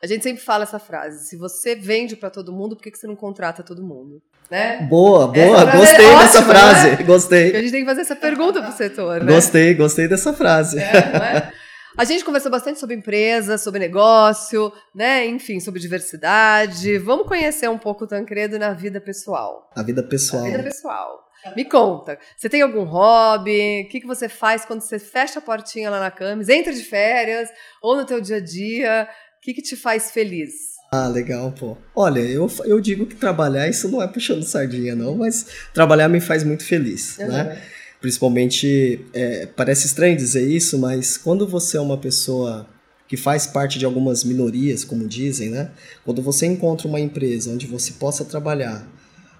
A 0.00 0.06
gente 0.06 0.22
sempre 0.22 0.40
fala 0.40 0.62
essa 0.62 0.78
frase: 0.78 1.26
se 1.26 1.36
você 1.36 1.74
vende 1.74 2.14
para 2.14 2.30
todo 2.30 2.52
mundo, 2.52 2.76
por 2.76 2.82
que 2.82 2.96
você 2.96 3.08
não 3.08 3.16
contrata 3.16 3.60
todo 3.60 3.82
mundo? 3.82 4.22
Né? 4.48 4.86
Boa, 4.88 5.26
boa, 5.26 5.64
gostei 5.64 6.06
é 6.06 6.18
dessa 6.18 6.42
frase, 6.42 6.90
né? 6.90 7.02
gostei. 7.02 7.44
Porque 7.44 7.56
a 7.56 7.60
gente 7.62 7.72
tem 7.72 7.80
que 7.80 7.88
fazer 7.88 8.02
essa 8.02 8.14
pergunta 8.14 8.62
pro 8.62 8.70
setor, 8.70 9.24
né? 9.24 9.34
Gostei, 9.34 9.74
gostei 9.74 10.06
dessa 10.06 10.32
frase. 10.32 10.78
É, 10.78 11.18
não 11.18 11.24
é? 11.24 11.52
A 11.96 12.04
gente 12.04 12.24
conversou 12.24 12.50
bastante 12.50 12.80
sobre 12.80 12.96
empresa, 12.96 13.56
sobre 13.56 13.78
negócio, 13.78 14.72
né? 14.92 15.24
Enfim, 15.26 15.60
sobre 15.60 15.80
diversidade. 15.80 16.98
Vamos 16.98 17.26
conhecer 17.28 17.68
um 17.68 17.78
pouco 17.78 18.04
o 18.04 18.06
Tancredo 18.06 18.58
na 18.58 18.72
vida 18.72 19.00
pessoal. 19.00 19.70
A 19.76 19.82
vida 19.82 20.02
pessoal. 20.02 20.42
A 20.44 20.50
vida 20.50 20.62
pessoal. 20.62 21.24
Me 21.54 21.64
conta, 21.64 22.18
você 22.36 22.48
tem 22.48 22.62
algum 22.62 22.84
hobby? 22.84 23.82
O 23.82 23.88
que, 23.90 24.00
que 24.00 24.06
você 24.06 24.30
faz 24.30 24.64
quando 24.64 24.80
você 24.80 24.98
fecha 24.98 25.40
a 25.40 25.42
portinha 25.42 25.90
lá 25.90 26.00
na 26.00 26.10
Camis, 26.10 26.48
entra 26.48 26.72
de 26.72 26.82
férias 26.82 27.50
ou 27.82 27.96
no 27.96 28.06
teu 28.06 28.18
dia 28.18 28.36
a 28.36 28.40
dia? 28.40 29.08
O 29.36 29.40
que, 29.42 29.52
que 29.52 29.60
te 29.60 29.76
faz 29.76 30.10
feliz? 30.10 30.52
Ah, 30.90 31.06
legal, 31.06 31.52
pô. 31.52 31.76
Olha, 31.94 32.20
eu, 32.20 32.50
eu 32.64 32.80
digo 32.80 33.04
que 33.04 33.14
trabalhar, 33.14 33.68
isso 33.68 33.88
não 33.90 34.00
é 34.00 34.08
puxando 34.08 34.42
sardinha, 34.42 34.94
não, 34.96 35.16
mas 35.16 35.46
trabalhar 35.74 36.08
me 36.08 36.20
faz 36.20 36.42
muito 36.44 36.64
feliz, 36.64 37.18
uhum. 37.18 37.28
né? 37.28 37.62
Principalmente, 38.04 39.00
é, 39.14 39.46
parece 39.46 39.86
estranho 39.86 40.14
dizer 40.14 40.46
isso, 40.46 40.78
mas 40.78 41.16
quando 41.16 41.48
você 41.48 41.78
é 41.78 41.80
uma 41.80 41.96
pessoa 41.96 42.68
que 43.08 43.16
faz 43.16 43.46
parte 43.46 43.78
de 43.78 43.86
algumas 43.86 44.22
minorias, 44.22 44.84
como 44.84 45.08
dizem, 45.08 45.48
né? 45.48 45.70
Quando 46.04 46.20
você 46.20 46.44
encontra 46.44 46.86
uma 46.86 47.00
empresa 47.00 47.50
onde 47.50 47.66
você 47.66 47.92
possa 47.94 48.22
trabalhar 48.22 48.86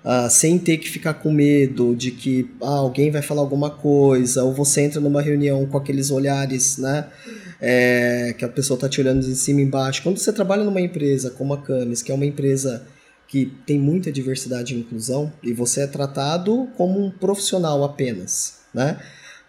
uh, 0.03 0.31
sem 0.31 0.57
ter 0.59 0.79
que 0.79 0.89
ficar 0.89 1.13
com 1.13 1.31
medo 1.31 1.95
de 1.95 2.11
que 2.11 2.51
ah, 2.63 2.79
alguém 2.79 3.11
vai 3.11 3.21
falar 3.21 3.43
alguma 3.43 3.69
coisa, 3.69 4.43
ou 4.43 4.55
você 4.55 4.81
entra 4.81 4.99
numa 4.99 5.21
reunião 5.21 5.67
com 5.67 5.77
aqueles 5.77 6.11
olhares, 6.11 6.79
né? 6.79 7.07
É, 7.61 8.35
que 8.39 8.47
a 8.47 8.49
pessoa 8.49 8.77
está 8.79 8.89
te 8.89 8.99
olhando 8.99 9.21
de 9.21 9.37
cima 9.37 9.61
e 9.61 9.65
embaixo. 9.65 10.03
Quando 10.03 10.17
você 10.17 10.33
trabalha 10.33 10.65
numa 10.65 10.81
empresa 10.81 11.31
como 11.31 11.53
a 11.53 11.61
Camis, 11.61 12.01
que 12.01 12.11
é 12.11 12.15
uma 12.15 12.25
empresa 12.25 12.87
que 13.35 13.47
tem 13.67 13.81
muita 13.81 14.13
diversidade 14.13 14.77
e 14.77 14.79
inclusão 14.79 15.33
e 15.43 15.53
você 15.53 15.81
é 15.81 15.89
tratado 15.89 16.69
como 16.77 17.05
um 17.05 17.11
profissional 17.11 17.83
apenas, 17.83 18.61
né? 18.73 18.97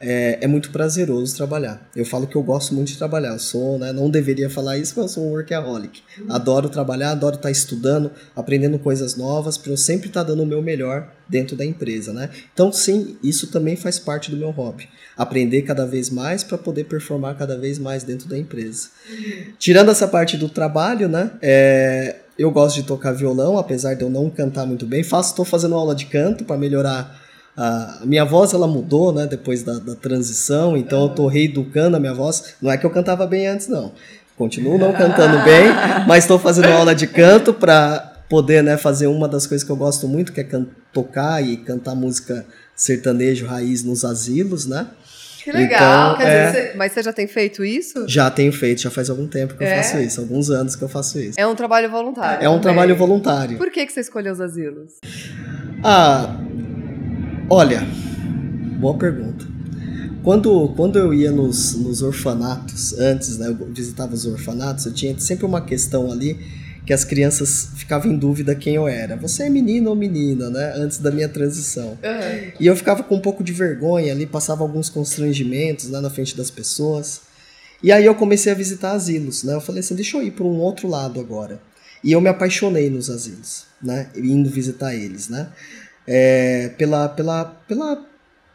É, 0.02 0.40
é, 0.42 0.48
muito 0.48 0.72
prazeroso 0.72 1.36
trabalhar. 1.36 1.88
Eu 1.96 2.04
falo 2.04 2.26
que 2.26 2.36
eu 2.36 2.42
gosto 2.42 2.74
muito 2.74 2.88
de 2.88 2.98
trabalhar. 2.98 3.30
Eu 3.30 3.40
sou, 3.40 3.78
né, 3.80 3.94
não 3.94 4.10
deveria 4.10 4.50
falar 4.50 4.78
isso, 4.78 4.94
mas 4.98 5.06
eu 5.06 5.10
sou 5.10 5.28
um 5.28 5.32
workaholic. 5.32 6.02
Adoro 6.28 6.68
trabalhar, 6.68 7.12
adoro 7.12 7.36
estar 7.36 7.52
estudando, 7.52 8.12
aprendendo 8.36 8.78
coisas 8.80 9.16
novas, 9.16 9.58
para 9.58 9.72
eu 9.72 9.78
sempre 9.78 10.08
estar 10.08 10.24
dando 10.24 10.44
o 10.44 10.46
meu 10.48 10.62
melhor 10.62 11.14
dentro 11.30 11.56
da 11.56 11.64
empresa, 11.64 12.12
né? 12.12 12.30
Então, 12.54 12.74
sim, 12.74 13.18
isso 13.24 13.48
também 13.48 13.76
faz 13.76 14.00
parte 14.00 14.32
do 14.32 14.38
meu 14.38 14.50
hobby. 14.50 14.90
Aprender 15.16 15.62
cada 15.62 15.86
vez 15.86 16.10
mais 16.10 16.44
para 16.44 16.58
poder 16.58 16.86
performar 16.86 17.38
cada 17.38 17.58
vez 17.58 17.80
mais 17.80 18.04
dentro 18.04 18.28
da 18.28 18.38
empresa. 18.38 18.90
Tirando 19.58 19.92
essa 19.92 20.08
parte 20.08 20.36
do 20.38 20.50
trabalho, 20.50 21.08
né? 21.08 21.32
É, 21.42 22.16
eu 22.38 22.52
gosto 22.52 22.76
de 22.76 22.84
tocar 22.84 23.14
violão, 23.14 23.58
apesar 23.58 23.94
de 23.94 24.04
eu 24.04 24.10
não 24.10 24.30
cantar 24.30 24.66
muito 24.66 24.86
bem. 24.86 25.04
Faço, 25.04 25.30
estou 25.30 25.46
fazendo 25.46 25.76
aula 25.76 25.96
de 25.96 26.06
canto 26.06 26.44
para 26.44 26.58
melhorar 26.58 27.24
a 27.58 28.02
minha 28.04 28.26
voz 28.26 28.54
ela 28.54 28.68
mudou, 28.68 29.14
né, 29.14 29.26
depois 29.26 29.64
da, 29.64 29.80
da 29.80 29.96
transição, 29.96 30.76
então 30.76 31.04
eu 31.04 31.10
tô 31.10 31.28
reeducando 31.28 31.96
a 31.96 32.00
minha 32.00 32.14
voz. 32.14 32.56
Não 32.62 32.70
é 32.70 32.78
que 32.78 32.86
eu 32.86 32.90
cantava 32.90 33.26
bem 33.26 33.48
antes, 33.48 33.68
não. 33.68 33.94
Continuo 34.38 34.78
não 34.78 34.92
cantando 34.92 35.42
bem, 35.44 35.68
mas 36.06 36.26
estou 36.26 36.38
fazendo 36.38 36.68
aula 36.68 36.94
de 36.94 37.08
canto 37.08 37.54
para 37.54 38.14
poder 38.30 38.62
né, 38.62 38.76
fazer 38.76 39.08
uma 39.08 39.28
das 39.28 39.48
coisas 39.48 39.66
que 39.66 39.72
eu 39.72 39.78
gosto 39.78 40.08
muito, 40.08 40.34
que 40.34 40.42
é 40.42 40.48
tocar 40.92 41.42
e 41.42 41.58
cantar 41.58 41.96
música 41.96 42.46
sertanejo 42.76 43.46
raiz 43.46 43.84
nos 43.84 44.04
asilos, 44.04 44.66
né? 44.66 44.88
Que 45.46 45.52
legal. 45.52 46.16
Então, 46.16 46.26
é... 46.26 46.48
dizer, 46.48 46.76
mas 46.76 46.92
você 46.92 47.04
já 47.04 47.14
tem 47.14 47.28
feito 47.28 47.64
isso? 47.64 48.10
Já 48.10 48.32
tenho 48.32 48.52
feito, 48.52 48.82
já 48.82 48.90
faz 48.90 49.12
algum 49.12 49.28
tempo 49.28 49.54
que 49.54 49.64
é? 49.64 49.74
eu 49.74 49.84
faço 49.84 50.00
isso, 50.00 50.20
alguns 50.20 50.50
anos 50.50 50.76
que 50.76 50.84
eu 50.84 50.90
faço 50.90 51.20
isso. 51.20 51.40
É 51.40 51.46
um 51.46 51.54
trabalho 51.54 51.88
voluntário. 51.88 52.44
É 52.44 52.50
um 52.50 52.54
também. 52.54 52.62
trabalho 52.64 52.96
voluntário. 52.96 53.56
Por 53.56 53.70
que, 53.70 53.86
que 53.86 53.94
você 53.94 54.00
escolheu 54.00 54.34
os 54.34 54.42
asilos? 54.42 54.94
Ah, 55.84 56.36
olha, 57.48 57.84
boa 58.80 58.98
pergunta. 58.98 59.46
Quando, 60.24 60.70
quando 60.70 60.98
eu 60.98 61.14
ia 61.14 61.30
nos, 61.30 61.76
nos 61.76 62.02
orfanatos, 62.02 62.98
antes, 62.98 63.38
né, 63.38 63.46
eu 63.48 63.68
visitava 63.72 64.16
os 64.16 64.26
orfanatos, 64.26 64.88
eu 64.88 64.94
tinha 64.94 65.16
sempre 65.20 65.46
uma 65.46 65.62
questão 65.62 66.12
ali 66.12 66.40
que 66.86 66.94
as 66.94 67.04
crianças 67.04 67.70
ficavam 67.76 68.12
em 68.12 68.18
dúvida 68.18 68.54
quem 68.54 68.76
eu 68.76 68.88
era. 68.88 69.16
Você 69.16 69.44
é 69.44 69.50
menino 69.50 69.90
ou 69.90 69.96
menina, 69.96 70.50
né? 70.50 70.74
Antes 70.76 71.00
da 71.00 71.10
minha 71.10 71.28
transição. 71.28 71.90
Uhum. 71.90 72.52
E 72.60 72.68
eu 72.68 72.76
ficava 72.76 73.04
com 73.04 73.16
um 73.16 73.20
pouco 73.20 73.44
de 73.44 73.52
vergonha 73.52 74.14
ali, 74.14 74.28
passava 74.28 74.62
alguns 74.62 74.88
constrangimentos 74.88 75.90
né, 75.90 76.00
na 76.00 76.12
frente 76.12 76.38
das 76.38 76.52
pessoas. 76.52 77.22
E 77.82 77.92
aí 77.92 78.06
eu 78.06 78.14
comecei 78.14 78.52
a 78.52 78.56
visitar 78.56 78.92
asilos, 78.92 79.44
né? 79.44 79.56
Eu 79.56 79.62
falei 79.62 79.80
assim, 79.80 79.96
deixa 79.96 80.16
eu 80.18 80.22
ir 80.22 80.32
para 80.32 80.46
um 80.46 80.60
outro 80.60 80.88
lado 80.88 81.20
agora. 81.20 81.60
E 82.04 82.12
eu 82.12 82.22
me 82.22 82.30
apaixonei 82.30 82.90
nos 82.90 83.10
asilos, 83.10 83.66
né? 83.82 84.10
Indo 84.16 84.50
visitar 84.50 84.94
eles, 84.94 85.28
né? 85.28 85.50
É, 86.06 86.70
pela, 86.78 87.10
pela, 87.10 87.46
pela 87.68 88.06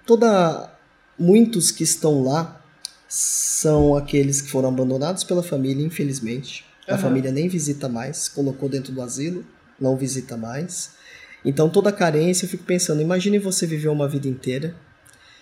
toda 0.07 0.73
muitos 1.19 1.73
que 1.73 1.83
estão 1.83 2.23
lá 2.23 2.63
são 3.09 3.97
aqueles 3.97 4.41
que 4.41 4.49
foram 4.49 4.69
abandonados 4.69 5.25
pela 5.25 5.43
família, 5.43 5.85
infelizmente 5.85 6.70
a 6.95 6.99
família 6.99 7.31
nem 7.31 7.49
visita 7.49 7.89
mais, 7.89 8.29
colocou 8.29 8.69
dentro 8.69 8.93
do 8.93 9.01
asilo, 9.03 9.45
não 9.81 9.97
visita 9.97 10.37
mais. 10.37 10.91
Então 11.45 11.71
toda 11.71 11.91
carência, 11.93 12.45
eu 12.45 12.49
fico 12.49 12.65
pensando, 12.65 13.01
imagine 13.01 13.39
você 13.39 13.67
viver 13.67 13.89
uma 13.89 14.09
vida 14.09 14.29
inteira 14.29 14.75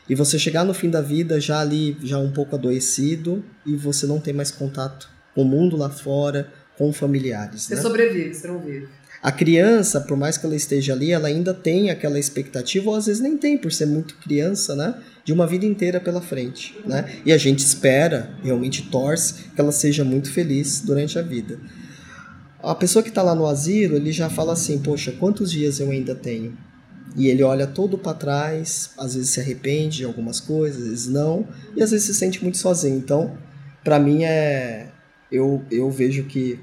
e 0.09 0.15
você 0.15 0.39
chegar 0.39 0.65
no 0.65 0.73
fim 0.73 0.89
da 0.89 1.03
vida 1.03 1.41
já 1.41 1.61
ali, 1.61 1.97
já 2.03 2.19
um 2.19 2.31
pouco 2.31 2.55
adoecido 2.55 3.45
e 3.67 3.77
você 3.77 4.07
não 4.07 4.21
tem 4.21 4.33
mais 4.33 4.51
contato 4.51 5.09
com 5.35 5.43
o 5.43 5.45
mundo 5.45 5.77
lá 5.77 5.91
fora, 5.91 6.53
com 6.77 6.93
familiares. 6.93 7.63
Você 7.63 7.75
né? 7.75 7.81
sobrevive, 7.81 8.35
você 8.35 8.47
não 8.47 8.61
vive. 8.61 8.89
A 9.23 9.33
criança, 9.33 10.01
por 10.01 10.17
mais 10.17 10.37
que 10.39 10.47
ela 10.47 10.55
esteja 10.55 10.93
ali, 10.93 11.11
ela 11.11 11.27
ainda 11.27 11.53
tem 11.53 11.91
aquela 11.91 12.19
expectativa, 12.19 12.89
ou 12.89 12.97
às 12.97 13.07
vezes 13.07 13.21
nem 13.21 13.37
tem, 13.37 13.59
por 13.59 13.73
ser 13.73 13.87
muito 13.87 14.17
criança, 14.19 14.77
né? 14.77 14.95
De 15.25 15.33
uma 15.33 15.47
vida 15.47 15.67
inteira 15.67 16.01
pela 16.01 16.21
frente, 16.21 16.79
né? 16.87 17.21
E 17.27 17.33
a 17.33 17.37
gente 17.37 17.59
espera, 17.59 18.31
realmente 18.43 18.83
torce, 18.91 19.51
que 19.55 19.61
ela 19.61 19.73
seja 19.73 20.05
muito 20.05 20.31
feliz 20.31 20.81
durante 20.81 21.19
a 21.19 21.23
vida. 21.23 21.59
A 22.63 22.75
pessoa 22.75 23.03
que 23.03 23.09
está 23.09 23.23
lá 23.23 23.35
no 23.35 23.47
asilo, 23.47 23.97
ele 23.97 24.13
já 24.13 24.31
fala 24.31 24.53
assim: 24.53 24.79
Poxa, 24.79 25.13
quantos 25.13 25.51
dias 25.51 25.81
eu 25.81 25.91
ainda 25.91 26.15
tenho? 26.15 26.57
E 27.17 27.27
ele 27.27 27.43
olha 27.43 27.67
todo 27.67 27.99
para 27.99 28.15
trás, 28.15 28.91
às 28.97 29.15
vezes 29.15 29.31
se 29.31 29.41
arrepende 29.41 29.99
de 29.99 30.05
algumas 30.05 30.39
coisas, 30.39 30.83
às 30.83 30.89
vezes 30.89 31.09
não, 31.09 31.49
e 31.75 31.83
às 31.83 31.91
vezes 31.91 32.07
se 32.07 32.15
sente 32.15 32.41
muito 32.43 32.59
sozinho. 32.59 32.97
Então, 32.97 33.37
para 33.83 33.99
mim 33.99 34.23
é. 34.23 34.93
Eu, 35.31 35.63
eu 35.71 35.91
vejo 35.91 36.25
que 36.25 36.59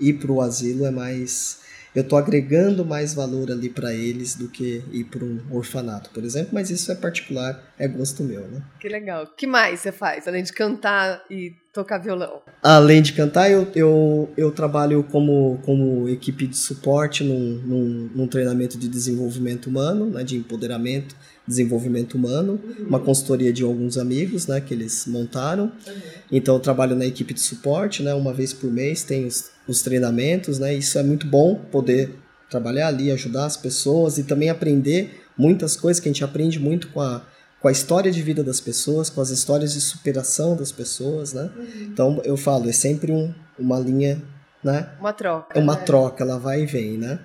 ir 0.00 0.14
para 0.14 0.32
o 0.32 0.40
asilo 0.40 0.86
é 0.86 0.90
mais 0.90 1.58
eu 1.96 2.02
estou 2.02 2.18
agregando 2.18 2.84
mais 2.84 3.14
valor 3.14 3.50
ali 3.50 3.70
para 3.70 3.94
eles 3.94 4.34
do 4.34 4.48
que 4.48 4.84
ir 4.92 5.04
para 5.04 5.24
um 5.24 5.40
orfanato, 5.50 6.10
por 6.10 6.22
exemplo, 6.22 6.50
mas 6.52 6.68
isso 6.68 6.92
é 6.92 6.94
particular, 6.94 7.72
é 7.78 7.88
gosto 7.88 8.22
meu, 8.22 8.42
né? 8.48 8.62
Que 8.78 8.86
legal. 8.86 9.24
O 9.24 9.34
que 9.34 9.46
mais 9.46 9.80
você 9.80 9.90
faz, 9.90 10.28
além 10.28 10.42
de 10.42 10.52
cantar 10.52 11.24
e 11.30 11.54
tocar 11.72 11.96
violão? 11.96 12.42
Além 12.62 13.00
de 13.00 13.14
cantar, 13.14 13.50
eu, 13.50 13.66
eu, 13.74 14.30
eu 14.36 14.50
trabalho 14.50 15.04
como, 15.04 15.58
como 15.64 16.06
equipe 16.06 16.46
de 16.46 16.56
suporte 16.58 17.24
num, 17.24 17.62
num, 17.64 18.10
num 18.14 18.26
treinamento 18.26 18.76
de 18.76 18.88
desenvolvimento 18.88 19.68
humano, 19.68 20.10
né, 20.10 20.22
de 20.22 20.36
empoderamento, 20.36 21.16
desenvolvimento 21.46 22.14
humano, 22.14 22.60
uhum. 22.62 22.86
uma 22.86 23.00
consultoria 23.00 23.52
de 23.52 23.62
alguns 23.62 23.96
amigos, 23.96 24.46
né, 24.46 24.60
que 24.60 24.74
eles 24.74 25.06
montaram. 25.06 25.64
Uhum. 25.86 25.94
Então 26.32 26.54
eu 26.56 26.60
trabalho 26.60 26.96
na 26.96 27.06
equipe 27.06 27.32
de 27.32 27.40
suporte, 27.40 28.02
né, 28.02 28.12
uma 28.14 28.32
vez 28.32 28.52
por 28.52 28.70
mês 28.70 29.04
tem 29.04 29.26
os 29.26 29.56
os 29.66 29.82
treinamentos, 29.82 30.58
né? 30.58 30.74
Isso 30.74 30.98
é 30.98 31.02
muito 31.02 31.26
bom 31.26 31.56
poder 31.56 32.14
trabalhar 32.48 32.88
ali, 32.88 33.10
ajudar 33.10 33.46
as 33.46 33.56
pessoas 33.56 34.18
e 34.18 34.22
também 34.22 34.48
aprender 34.48 35.24
muitas 35.36 35.76
coisas 35.76 36.00
que 36.00 36.08
a 36.08 36.12
gente 36.12 36.24
aprende 36.24 36.58
muito 36.58 36.88
com 36.88 37.00
a, 37.00 37.22
com 37.60 37.68
a 37.68 37.72
história 37.72 38.10
de 38.10 38.22
vida 38.22 38.44
das 38.44 38.60
pessoas, 38.60 39.10
com 39.10 39.20
as 39.20 39.30
histórias 39.30 39.72
de 39.72 39.80
superação 39.80 40.56
das 40.56 40.70
pessoas, 40.70 41.32
né? 41.32 41.50
Uhum. 41.56 41.82
Então 41.82 42.22
eu 42.24 42.36
falo, 42.36 42.68
é 42.68 42.72
sempre 42.72 43.10
um, 43.10 43.34
uma 43.58 43.78
linha, 43.78 44.22
né? 44.62 44.90
Uma 45.00 45.12
troca. 45.12 45.58
É 45.58 45.62
uma 45.62 45.74
né? 45.74 45.82
troca, 45.84 46.22
ela 46.22 46.38
vai 46.38 46.62
e 46.62 46.66
vem, 46.66 46.96
né? 46.96 47.18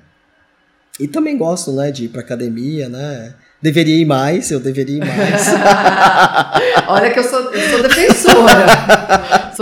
E 1.00 1.08
também 1.08 1.38
gosto, 1.38 1.72
né, 1.72 1.90
de 1.90 2.06
ir 2.06 2.10
para 2.10 2.22
academia, 2.22 2.90
né? 2.90 3.34
Deveria 3.62 3.96
ir 3.96 4.06
mais, 4.06 4.50
eu 4.50 4.60
deveria 4.60 4.98
ir 4.98 5.06
mais. 5.06 5.48
Olha 6.88 7.12
que 7.12 7.20
eu 7.20 7.24
sou, 7.24 7.40
eu 7.52 7.70
sou 7.70 7.84
defensora. 7.84 8.66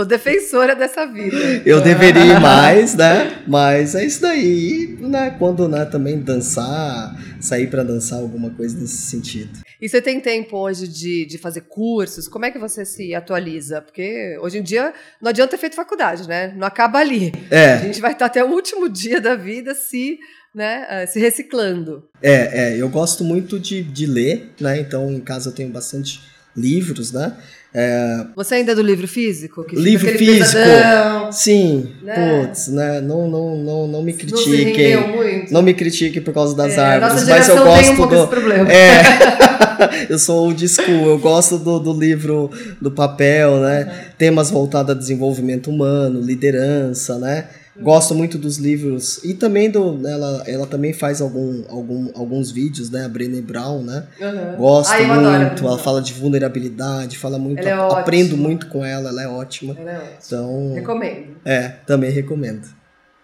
Sou 0.00 0.04
defensora 0.04 0.74
dessa 0.74 1.06
vida. 1.06 1.36
Eu 1.64 1.80
deveria 1.80 2.24
ir 2.24 2.40
mais, 2.40 2.94
né? 2.94 3.42
Mas 3.46 3.94
é 3.94 4.04
isso 4.04 4.22
daí. 4.22 4.96
E, 5.00 5.06
né, 5.06 5.34
quando 5.38 5.68
né, 5.68 5.84
também 5.84 6.18
dançar, 6.18 7.14
sair 7.40 7.68
para 7.68 7.82
dançar 7.82 8.18
alguma 8.18 8.50
coisa 8.50 8.78
nesse 8.78 8.96
sentido. 8.96 9.60
E 9.80 9.88
você 9.88 10.00
tem 10.00 10.20
tempo 10.20 10.56
hoje 10.56 10.88
de, 10.88 11.26
de 11.26 11.38
fazer 11.38 11.62
cursos? 11.62 12.28
Como 12.28 12.44
é 12.44 12.50
que 12.50 12.58
você 12.58 12.84
se 12.84 13.14
atualiza? 13.14 13.80
Porque 13.82 14.38
hoje 14.40 14.58
em 14.58 14.62
dia 14.62 14.92
não 15.20 15.30
adianta 15.30 15.50
ter 15.50 15.58
feito 15.58 15.76
faculdade, 15.76 16.26
né? 16.28 16.54
Não 16.56 16.66
acaba 16.66 16.98
ali. 16.98 17.32
É. 17.50 17.74
A 17.74 17.78
gente 17.78 18.00
vai 18.00 18.12
estar 18.12 18.26
até 18.26 18.42
o 18.42 18.48
último 18.48 18.88
dia 18.88 19.20
da 19.20 19.34
vida 19.34 19.74
se 19.74 20.18
né, 20.54 20.86
eh, 20.90 21.06
se 21.06 21.20
reciclando. 21.20 22.08
É, 22.20 22.72
é, 22.72 22.76
eu 22.76 22.88
gosto 22.88 23.22
muito 23.22 23.58
de, 23.60 23.82
de 23.82 24.04
ler, 24.04 24.50
né? 24.60 24.80
Então 24.80 25.10
em 25.12 25.20
casa 25.20 25.50
eu 25.50 25.54
tenho 25.54 25.68
bastante 25.70 26.20
livros, 26.56 27.12
né? 27.12 27.36
É... 27.72 28.26
Você 28.34 28.56
ainda 28.56 28.72
é 28.72 28.74
do 28.74 28.82
livro 28.82 29.06
físico? 29.06 29.64
livro 29.72 30.08
físico? 30.08 30.52
Pesadão, 30.52 31.30
Sim. 31.30 31.88
Né? 32.02 32.44
Putz, 32.46 32.68
né? 32.68 33.00
Não, 33.00 33.28
não, 33.28 33.56
não, 33.56 33.86
não 33.86 34.02
me 34.02 34.12
critiquem. 34.12 34.96
Não, 34.96 35.44
não 35.52 35.62
me 35.62 35.72
critiquem 35.72 36.20
por 36.20 36.34
causa 36.34 36.56
das 36.56 36.76
é, 36.76 36.80
árvores, 36.80 37.28
mas 37.28 37.48
eu 37.48 37.64
gosto 37.64 38.02
um 38.02 38.06
do. 38.08 38.72
É. 38.72 40.06
eu 40.10 40.18
sou 40.18 40.46
old 40.46 40.68
school, 40.68 41.10
eu 41.10 41.18
gosto 41.18 41.58
do, 41.58 41.78
do 41.78 41.92
livro 41.92 42.50
do 42.80 42.90
papel, 42.90 43.60
né? 43.60 43.84
Uhum. 43.84 44.12
Temas 44.18 44.50
voltados 44.50 44.90
a 44.90 44.98
desenvolvimento 44.98 45.70
humano, 45.70 46.20
liderança, 46.20 47.18
né? 47.18 47.46
Gosto 47.82 48.14
muito 48.14 48.36
dos 48.38 48.58
livros 48.58 49.22
e 49.24 49.34
também 49.34 49.70
do 49.70 50.06
ela 50.06 50.44
ela 50.46 50.66
também 50.66 50.92
faz 50.92 51.20
algum, 51.20 51.64
algum 51.68 52.10
alguns 52.14 52.50
vídeos, 52.50 52.90
né, 52.90 53.04
a 53.04 53.08
Brené 53.08 53.40
Brown, 53.40 53.82
né? 53.82 54.06
Uhum. 54.20 54.56
Gosto 54.56 54.92
Ai, 54.92 55.06
muito, 55.06 55.66
ela 55.66 55.78
fala 55.78 56.02
de 56.02 56.12
vulnerabilidade, 56.12 57.18
fala 57.18 57.38
muito, 57.38 57.66
é 57.66 57.72
aprendo 57.72 58.36
muito 58.36 58.68
com 58.68 58.84
ela, 58.84 59.08
ela 59.08 59.22
é 59.22 59.28
ótima. 59.28 59.76
Ela 59.78 59.92
é 59.92 59.96
ótima. 59.96 60.18
Então, 60.26 60.74
recomendo. 60.74 61.36
É, 61.44 61.68
também 61.86 62.10
recomendo. 62.10 62.68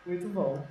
Muito 0.07 0.29
bom. 0.29 0.64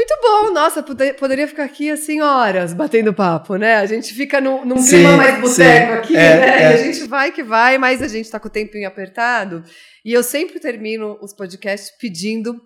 Muito 0.00 0.16
bom, 0.22 0.50
nossa, 0.54 0.82
poderia 0.82 1.46
ficar 1.46 1.64
aqui 1.64 1.90
assim 1.90 2.22
horas 2.22 2.72
batendo 2.72 3.12
papo, 3.12 3.56
né? 3.56 3.76
A 3.76 3.84
gente 3.84 4.14
fica 4.14 4.40
num, 4.40 4.64
num 4.64 4.78
sim, 4.78 4.96
clima 4.96 5.16
mais 5.16 5.38
boteco 5.38 5.92
aqui, 5.92 6.16
é, 6.16 6.36
né? 6.36 6.46
É. 6.46 6.60
E 6.62 6.72
a 6.72 6.76
gente 6.78 7.06
vai 7.06 7.30
que 7.30 7.42
vai, 7.42 7.76
mas 7.76 8.00
a 8.00 8.08
gente 8.08 8.30
tá 8.30 8.40
com 8.40 8.48
o 8.48 8.50
tempinho 8.50 8.88
apertado. 8.88 9.62
E 10.02 10.10
eu 10.10 10.22
sempre 10.22 10.58
termino 10.58 11.18
os 11.20 11.34
podcasts 11.34 11.90
pedindo 12.00 12.58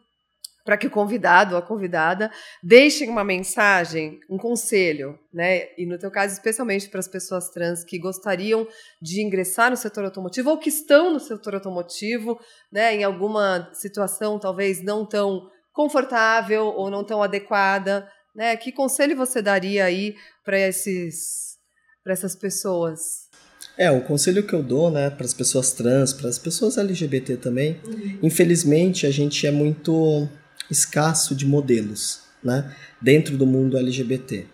para 0.65 0.79
que 0.79 0.87
o 0.87 0.91
convidado 0.91 1.55
ou 1.55 1.59
a 1.59 1.63
convidada 1.63 2.31
deixem 2.63 3.11
uma 3.11 3.23
mensagem, 3.23 4.19
um 4.31 4.39
conselho, 4.39 5.19
né? 5.33 5.69
E 5.77 5.85
no 5.85 5.99
teu 5.99 6.11
caso, 6.11 6.33
especialmente 6.33 6.89
para 6.89 7.01
as 7.01 7.09
pessoas 7.09 7.51
trans 7.51 7.85
que 7.85 7.99
gostariam 7.99 8.67
de 9.01 9.23
ingressar 9.23 9.71
no 9.71 9.77
setor 9.77 10.05
automotivo 10.05 10.51
ou 10.51 10.59
que 10.59 10.71
estão 10.71 11.13
no 11.13 11.21
setor 11.21 11.55
automotivo, 11.55 12.41
né? 12.73 12.95
Em 12.95 13.05
alguma 13.05 13.71
situação 13.75 14.39
talvez 14.39 14.83
não 14.83 15.05
tão 15.07 15.51
confortável 15.71 16.65
ou 16.65 16.91
não 16.91 17.05
tão 17.05 17.23
adequada, 17.23 18.09
né? 18.35 18.57
Que 18.57 18.73
conselho 18.73 19.17
você 19.17 19.43
daria 19.43 19.85
aí 19.85 20.17
para 20.43 20.59
esses 20.59 21.55
para 22.03 22.13
essas 22.13 22.35
pessoas? 22.35 23.29
É, 23.77 23.91
o 23.91 24.03
conselho 24.03 24.47
que 24.47 24.53
eu 24.53 24.63
dou, 24.63 24.91
né, 24.91 25.11
para 25.11 25.25
as 25.25 25.35
pessoas 25.35 25.73
trans, 25.73 26.13
para 26.13 26.29
as 26.29 26.39
pessoas 26.39 26.79
LGBT 26.79 27.39
também, 27.39 27.81
uhum. 27.85 28.19
infelizmente 28.23 29.07
a 29.07 29.11
gente 29.11 29.47
é 29.47 29.51
muito 29.51 30.29
escasso 30.71 31.35
de 31.35 31.47
modelos 31.47 32.21
né, 32.43 32.73
dentro 33.01 33.37
do 33.37 33.47
mundo 33.47 33.79
LGBT, 33.79 34.47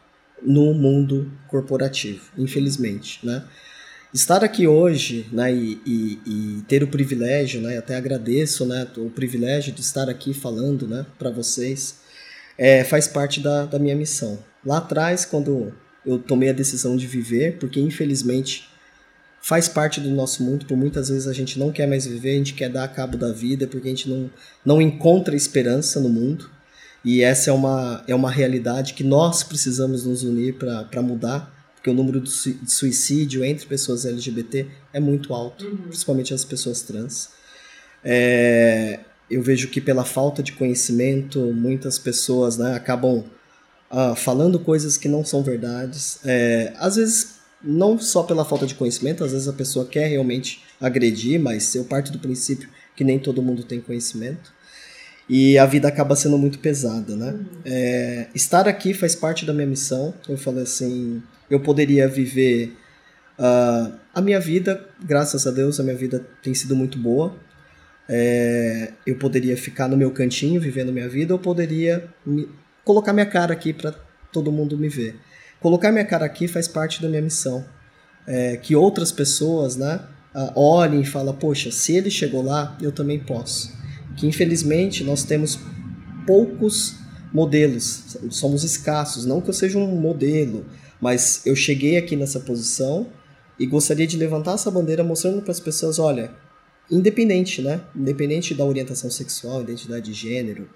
no 0.43 0.73
mundo 0.73 1.31
corporativo, 1.49 2.31
infelizmente. 2.39 3.25
Né? 3.25 3.45
Estar 4.15 4.45
aqui 4.45 4.67
hoje 4.67 5.27
né, 5.33 5.53
e, 5.53 5.81
e, 5.85 6.21
e 6.27 6.63
ter 6.69 6.83
o 6.83 6.89
privilégio, 6.89 7.61
né, 7.61 7.77
até 7.77 7.97
agradeço 7.97 8.65
né, 8.65 8.87
o 8.97 9.11
privilégio 9.11 9.73
de 9.73 9.81
estar 9.81 10.09
aqui 10.09 10.33
falando 10.33 10.87
né, 10.87 11.05
para 11.19 11.31
vocês, 11.31 12.01
é, 12.57 12.85
faz 12.85 13.09
parte 13.09 13.41
da, 13.41 13.67
da 13.67 13.79
minha 13.79 13.97
missão. 13.97 14.39
Lá 14.65 14.79
atrás, 14.79 15.25
quando 15.25 15.75
eu 16.05 16.19
tomei 16.19 16.49
a 16.49 16.53
decisão 16.53 16.97
de 16.97 17.07
viver, 17.07 17.59
porque 17.59 17.81
infelizmente 17.81 18.70
faz 19.41 19.69
parte 19.69 20.01
do 20.01 20.11
nosso 20.11 20.43
mundo, 20.43 20.67
por 20.67 20.77
muitas 20.77 21.09
vezes 21.09 21.27
a 21.27 21.33
gente 21.33 21.59
não 21.59 21.73
quer 21.73 21.87
mais 21.87 22.07
viver, 22.07 22.33
a 22.33 22.39
gente 22.39 22.55
quer 22.55 22.69
dar 22.69 22.87
cabo 22.89 23.17
da 23.17 23.33
vida, 23.33 23.67
porque 23.67 23.89
a 23.89 23.91
gente 23.91 24.09
não, 24.09 24.31
não 24.65 24.83
encontra 24.83 25.35
esperança 25.35 25.99
no 26.01 26.09
mundo. 26.09 26.51
E 27.03 27.23
essa 27.23 27.51
é 27.51 27.53
uma, 27.53 28.05
é 28.07 28.15
uma 28.15 28.31
realidade 28.31 28.93
que 28.93 29.03
nós 29.03 29.43
precisamos 29.43 30.05
nos 30.05 30.23
unir 30.23 30.57
para 30.57 31.03
mudar, 31.03 31.51
porque 31.75 31.89
o 31.89 31.95
número 31.95 32.21
de 32.21 32.31
suicídio 32.31 33.43
entre 33.43 33.67
pessoas 33.67 34.05
LGBT 34.05 34.67
é 34.93 35.01
muito 35.01 35.33
alto, 35.33 35.65
uhum. 35.67 35.77
principalmente 35.89 36.35
as 36.35 36.45
pessoas 36.45 36.83
trans. 36.83 37.31
É, 38.05 39.01
eu 39.31 39.43
vejo 39.43 39.69
que 39.69 39.81
pela 39.81 40.05
falta 40.05 40.43
de 40.43 40.53
conhecimento, 40.53 41.41
muitas 41.55 41.99
pessoas 41.99 42.59
né, 42.59 42.75
acabam 42.75 43.25
uh, 43.91 44.15
falando 44.15 44.59
coisas 44.59 44.99
que 44.99 45.09
não 45.09 45.25
são 45.25 45.43
verdades. 45.43 46.19
É, 46.25 46.75
às 46.77 46.97
vezes, 46.97 47.40
não 47.63 47.99
só 47.99 48.23
pela 48.23 48.45
falta 48.45 48.67
de 48.67 48.75
conhecimento, 48.75 49.25
às 49.25 49.33
vezes 49.33 49.49
a 49.49 49.53
pessoa 49.53 49.87
quer 49.87 50.09
realmente 50.09 50.63
agredir, 50.81 51.39
mas 51.41 51.75
eu 51.75 51.85
parto 51.85 52.11
do 52.11 52.19
princípio 52.19 52.69
que 52.97 53.05
nem 53.05 53.19
todo 53.19 53.43
mundo 53.43 53.63
tem 53.63 53.81
conhecimento 53.81 54.53
e 55.33 55.57
a 55.57 55.65
vida 55.65 55.87
acaba 55.87 56.17
sendo 56.17 56.37
muito 56.37 56.59
pesada, 56.59 57.15
né? 57.15 57.31
Uhum. 57.31 57.47
É, 57.65 58.27
estar 58.35 58.67
aqui 58.67 58.93
faz 58.93 59.15
parte 59.15 59.47
da 59.47 59.55
minha 59.55 59.67
missão. 59.67 60.13
Eu 60.29 60.37
falei 60.37 60.65
assim, 60.65 61.23
eu 61.49 61.61
poderia 61.61 62.09
viver 62.09 62.77
uh, 63.39 63.93
a 64.13 64.21
minha 64.21 64.41
vida, 64.41 64.85
graças 65.01 65.47
a 65.47 65.53
Deus, 65.53 65.79
a 65.79 65.85
minha 65.85 65.95
vida 65.95 66.27
tem 66.43 66.53
sido 66.53 66.75
muito 66.75 66.99
boa. 66.99 67.33
É, 68.09 68.93
eu 69.07 69.15
poderia 69.15 69.57
ficar 69.57 69.87
no 69.87 69.97
meu 69.97 70.11
cantinho 70.11 70.61
vivendo 70.61 70.93
minha 70.93 71.09
vida, 71.09 71.33
ou 71.33 71.39
poderia 71.39 72.09
me, 72.27 72.49
colocar 72.85 73.13
minha 73.13 73.25
cara 73.27 73.53
aqui 73.53 73.73
para 73.73 73.95
todo 74.33 74.51
mundo 74.51 74.77
me 74.77 74.89
ver. 74.89 75.15
Colocar 75.61 75.93
minha 75.93 76.05
cara 76.05 76.25
aqui 76.25 76.49
faz 76.49 76.67
parte 76.67 77.03
da 77.03 77.09
minha 77.09 77.23
missão. 77.23 77.65
É, 78.27 78.57
que 78.57 78.77
outras 78.77 79.11
pessoas, 79.11 79.77
né, 79.77 80.01
olhem 80.55 81.01
e 81.01 81.07
falem, 81.07 81.35
poxa, 81.35 81.71
se 81.71 81.97
ele 81.97 82.11
chegou 82.11 82.43
lá, 82.43 82.77
eu 82.81 82.93
também 82.93 83.19
posso 83.19 83.81
que 84.21 84.27
infelizmente 84.27 85.03
nós 85.03 85.25
temos 85.25 85.59
poucos 86.27 86.97
modelos, 87.33 88.17
somos 88.31 88.65
escassos. 88.65 89.25
Não 89.25 89.41
que 89.41 89.49
eu 89.49 89.55
seja 89.55 89.79
um 89.79 89.87
modelo, 89.97 90.67
mas 91.01 91.47
eu 91.47 91.57
cheguei 91.57 91.97
aqui 91.97 92.17
nessa 92.17 92.41
posição 92.41 93.09
e 93.59 93.67
gostaria 93.67 94.07
de 94.07 94.17
levantar 94.17 94.55
essa 94.55 94.71
bandeira 94.71 95.03
mostrando 95.03 95.41
para 95.41 95.53
as 95.53 95.61
pessoas, 95.61 95.99
olha, 95.99 96.33
independente, 96.91 97.63
né? 97.63 97.81
Independente 97.95 98.55
da 98.55 98.65
orientação 98.65 99.11
sexual, 99.11 99.63
identidade 99.63 100.05
de 100.05 100.13
gênero, 100.13 100.69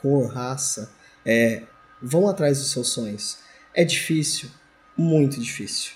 cor, 0.00 0.26
raça, 0.30 0.90
é, 1.24 1.62
vão 2.02 2.28
atrás 2.28 2.58
dos 2.58 2.70
seus 2.70 2.88
sonhos. 2.88 3.38
É 3.74 3.84
difícil, 3.84 4.48
muito 4.96 5.40
difícil, 5.40 5.92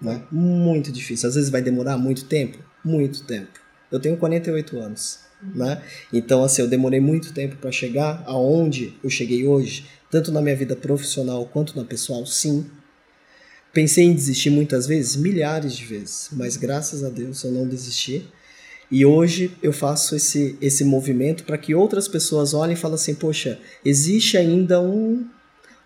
né? 0.00 0.22
Muito 0.30 0.90
difícil. 0.90 1.28
Às 1.28 1.34
vezes 1.34 1.50
vai 1.50 1.62
demorar 1.62 1.98
muito 1.98 2.24
tempo, 2.24 2.58
muito 2.84 3.24
tempo. 3.24 3.60
Eu 3.90 4.00
tenho 4.00 4.16
48 4.16 4.78
anos 4.78 5.22
né? 5.54 5.82
Então, 6.12 6.44
assim, 6.44 6.62
eu 6.62 6.68
demorei 6.68 7.00
muito 7.00 7.32
tempo 7.32 7.56
para 7.56 7.72
chegar 7.72 8.22
aonde 8.26 8.94
eu 9.02 9.10
cheguei 9.10 9.46
hoje, 9.46 9.86
tanto 10.10 10.30
na 10.30 10.40
minha 10.40 10.54
vida 10.54 10.76
profissional 10.76 11.44
quanto 11.46 11.76
na 11.76 11.84
pessoal, 11.84 12.24
sim. 12.26 12.66
Pensei 13.72 14.04
em 14.04 14.14
desistir 14.14 14.50
muitas 14.50 14.86
vezes, 14.86 15.16
milhares 15.16 15.74
de 15.74 15.84
vezes, 15.84 16.28
mas 16.32 16.56
graças 16.56 17.02
a 17.02 17.08
Deus 17.08 17.42
eu 17.42 17.50
não 17.50 17.66
desisti. 17.66 18.28
E 18.90 19.06
hoje 19.06 19.56
eu 19.62 19.72
faço 19.72 20.14
esse, 20.14 20.56
esse 20.60 20.84
movimento 20.84 21.44
para 21.44 21.56
que 21.56 21.74
outras 21.74 22.06
pessoas 22.06 22.52
olhem 22.52 22.74
e 22.74 22.78
falem 22.78 22.96
assim: 22.96 23.14
poxa, 23.14 23.58
existe 23.82 24.36
ainda 24.36 24.82
um, 24.82 25.26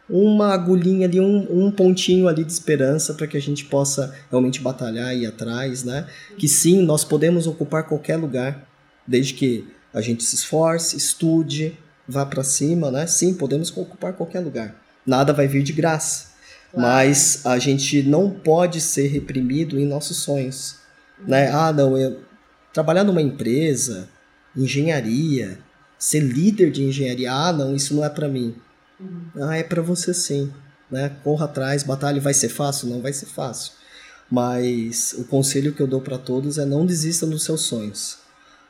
uma 0.08 0.52
agulhinha 0.52 1.06
ali, 1.06 1.20
um, 1.20 1.66
um 1.66 1.70
pontinho 1.70 2.28
ali 2.28 2.44
de 2.44 2.52
esperança 2.52 3.14
para 3.14 3.26
que 3.26 3.36
a 3.36 3.40
gente 3.40 3.64
possa 3.64 4.14
realmente 4.30 4.60
batalhar 4.60 5.14
e 5.14 5.22
ir 5.22 5.26
atrás, 5.26 5.82
né? 5.82 6.06
Que 6.38 6.48
sim, 6.48 6.82
nós 6.82 7.04
podemos 7.04 7.46
ocupar 7.46 7.84
qualquer 7.84 8.16
lugar 8.16 8.68
desde 9.06 9.34
que 9.34 9.66
a 9.92 10.00
gente 10.00 10.22
se 10.22 10.36
esforce, 10.36 10.96
estude, 10.96 11.76
vá 12.08 12.24
para 12.24 12.44
cima, 12.44 12.90
né? 12.90 13.06
Sim, 13.06 13.34
podemos 13.34 13.76
ocupar 13.76 14.12
qualquer 14.12 14.40
lugar. 14.40 14.76
Nada 15.04 15.32
vai 15.32 15.48
vir 15.48 15.62
de 15.62 15.72
graça. 15.72 16.36
Claro. 16.70 16.88
Mas 16.88 17.44
a 17.44 17.58
gente 17.58 18.02
não 18.02 18.30
pode 18.30 18.80
ser 18.80 19.08
reprimido 19.08 19.78
em 19.78 19.86
nossos 19.86 20.18
sonhos, 20.18 20.76
uhum. 21.18 21.28
né? 21.28 21.50
Ah, 21.50 21.72
não, 21.72 21.96
eu 21.96 22.20
trabalhar 22.72 23.04
numa 23.04 23.22
empresa, 23.22 24.08
engenharia, 24.56 25.58
ser 25.98 26.20
líder 26.20 26.70
de 26.70 26.84
engenharia, 26.84 27.32
ah, 27.32 27.52
não, 27.52 27.74
isso 27.74 27.94
não 27.94 28.04
é 28.04 28.10
para 28.10 28.28
mim. 28.28 28.54
Uhum. 28.98 29.30
Ah, 29.42 29.56
é 29.56 29.62
para 29.62 29.82
você 29.82 30.12
sim, 30.14 30.52
né? 30.90 31.10
Corra 31.22 31.44
atrás, 31.44 31.82
batalha, 31.82 32.20
vai 32.20 32.34
ser 32.34 32.48
fácil? 32.48 32.88
Não 32.88 33.00
vai 33.00 33.12
ser 33.12 33.26
fácil. 33.26 33.72
Mas 34.30 35.14
o 35.18 35.24
conselho 35.24 35.72
que 35.72 35.80
eu 35.80 35.86
dou 35.86 36.00
para 36.00 36.18
todos 36.18 36.58
é 36.58 36.64
não 36.64 36.84
desistam 36.84 37.28
dos 37.28 37.44
seus 37.44 37.62
sonhos. 37.62 38.18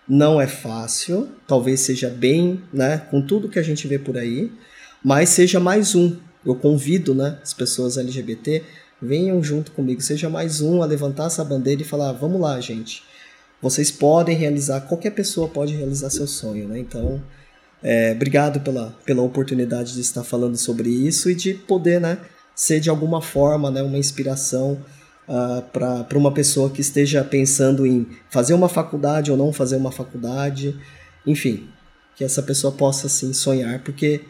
Não 0.09 0.41
é 0.41 0.47
fácil, 0.47 1.29
talvez 1.47 1.81
seja 1.81 2.09
bem, 2.09 2.63
né, 2.73 2.99
com 3.11 3.21
tudo 3.21 3.49
que 3.49 3.59
a 3.59 3.63
gente 3.63 3.89
vê 3.89 3.99
por 3.99 4.17
aí, 4.17 4.53
mas 5.03 5.31
seja 5.31 5.59
mais 5.59 5.95
um. 5.97 6.17
Eu 6.45 6.55
convido, 6.55 7.13
né, 7.13 7.39
as 7.43 7.53
pessoas 7.53 7.97
LGBT, 7.97 8.63
venham 9.03 9.43
junto 9.43 9.73
comigo, 9.73 10.01
seja 10.01 10.31
mais 10.31 10.61
um 10.61 10.83
a 10.83 10.87
levantar 10.87 11.27
essa 11.27 11.45
bandeira 11.45 11.83
e 11.83 11.85
falar: 11.85 12.13
vamos 12.13 12.41
lá, 12.41 12.61
gente. 12.61 13.03
Vocês 13.61 13.91
podem 13.91 14.37
realizar, 14.37 14.83
qualquer 14.83 15.11
pessoa 15.11 15.49
pode 15.49 15.75
realizar 15.75 16.11
seu 16.11 16.27
sonho, 16.27 16.69
né? 16.69 16.79
Então, 16.79 17.23
é, 17.89 18.11
obrigado 18.11 18.59
pela, 18.63 18.91
pela 19.05 19.23
oportunidade 19.23 19.95
de 19.95 20.01
estar 20.01 20.25
falando 20.25 20.57
sobre 20.57 20.91
isso 20.91 21.31
e 21.31 21.37
de 21.37 21.55
poder, 21.55 22.01
né, 22.01 22.19
ser 22.53 22.81
de 22.81 22.91
alguma 22.91 23.23
forma, 23.23 23.71
né, 23.71 23.81
uma 23.81 23.97
inspiração 23.97 24.73
uh, 25.29 25.63
ah, 25.73 26.05
para 26.09 26.19
uma 26.19 26.35
pessoa 26.35 26.69
que 26.69 26.81
esteja 26.81 27.23
pensando 27.23 27.87
em 27.87 28.09
fazer 28.29 28.55
uma 28.55 28.69
faculdade 28.69 29.31
ou 29.31 29.37
não 29.37 29.53
fazer 29.53 29.77
uma 29.77 29.93
faculdade, 29.93 30.77
enfim, 31.25 31.69
que 32.17 32.25
essa 32.25 32.43
pessoa 32.43 32.73
possa 32.73 33.09
sim 33.09 33.33
sonhar, 33.33 33.85
porque 33.85 34.23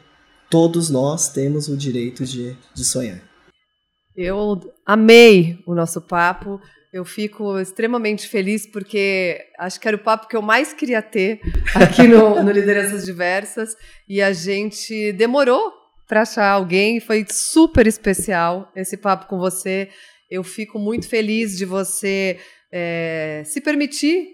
todos 0.51 0.91
nós 0.91 1.31
temos 1.31 1.67
o 1.67 1.79
direito 1.79 2.27
de, 2.27 2.55
de 2.75 2.85
sonhar. 2.85 3.23
Eu 4.15 4.71
amei 4.85 5.59
o 5.67 5.75
nosso 5.75 6.03
papo. 6.03 6.61
Eu 6.97 7.05
fico 7.05 7.61
extremamente 7.61 8.27
feliz 8.27 8.65
porque 8.65 9.39
acho 9.59 9.79
que 9.79 9.87
era 9.87 9.99
o 9.99 10.03
papo 10.03 10.29
que 10.29 10.35
eu 10.35 10.41
mais 10.41 10.73
queria 10.73 11.03
ter 11.03 11.43
aqui 11.75 12.09
no, 12.09 12.41
no 12.43 12.51
Lideranças 12.51 13.05
Diversas 13.05 13.77
e 14.09 14.23
a 14.23 14.33
gente 14.33 15.13
demorou 15.13 15.75
para 16.09 16.23
achar 16.23 16.49
alguém. 16.49 16.99
Foi 16.99 17.27
super 17.29 17.87
especial 17.87 18.73
esse 18.75 18.97
papo 18.97 19.27
com 19.27 19.39
você. 19.39 19.91
Eu 20.31 20.43
fico 20.43 20.79
muito 20.79 21.07
feliz 21.07 21.59
de 21.59 21.67
você 21.67 22.41
é, 22.73 23.43
se 23.45 23.61
permitir 23.61 24.29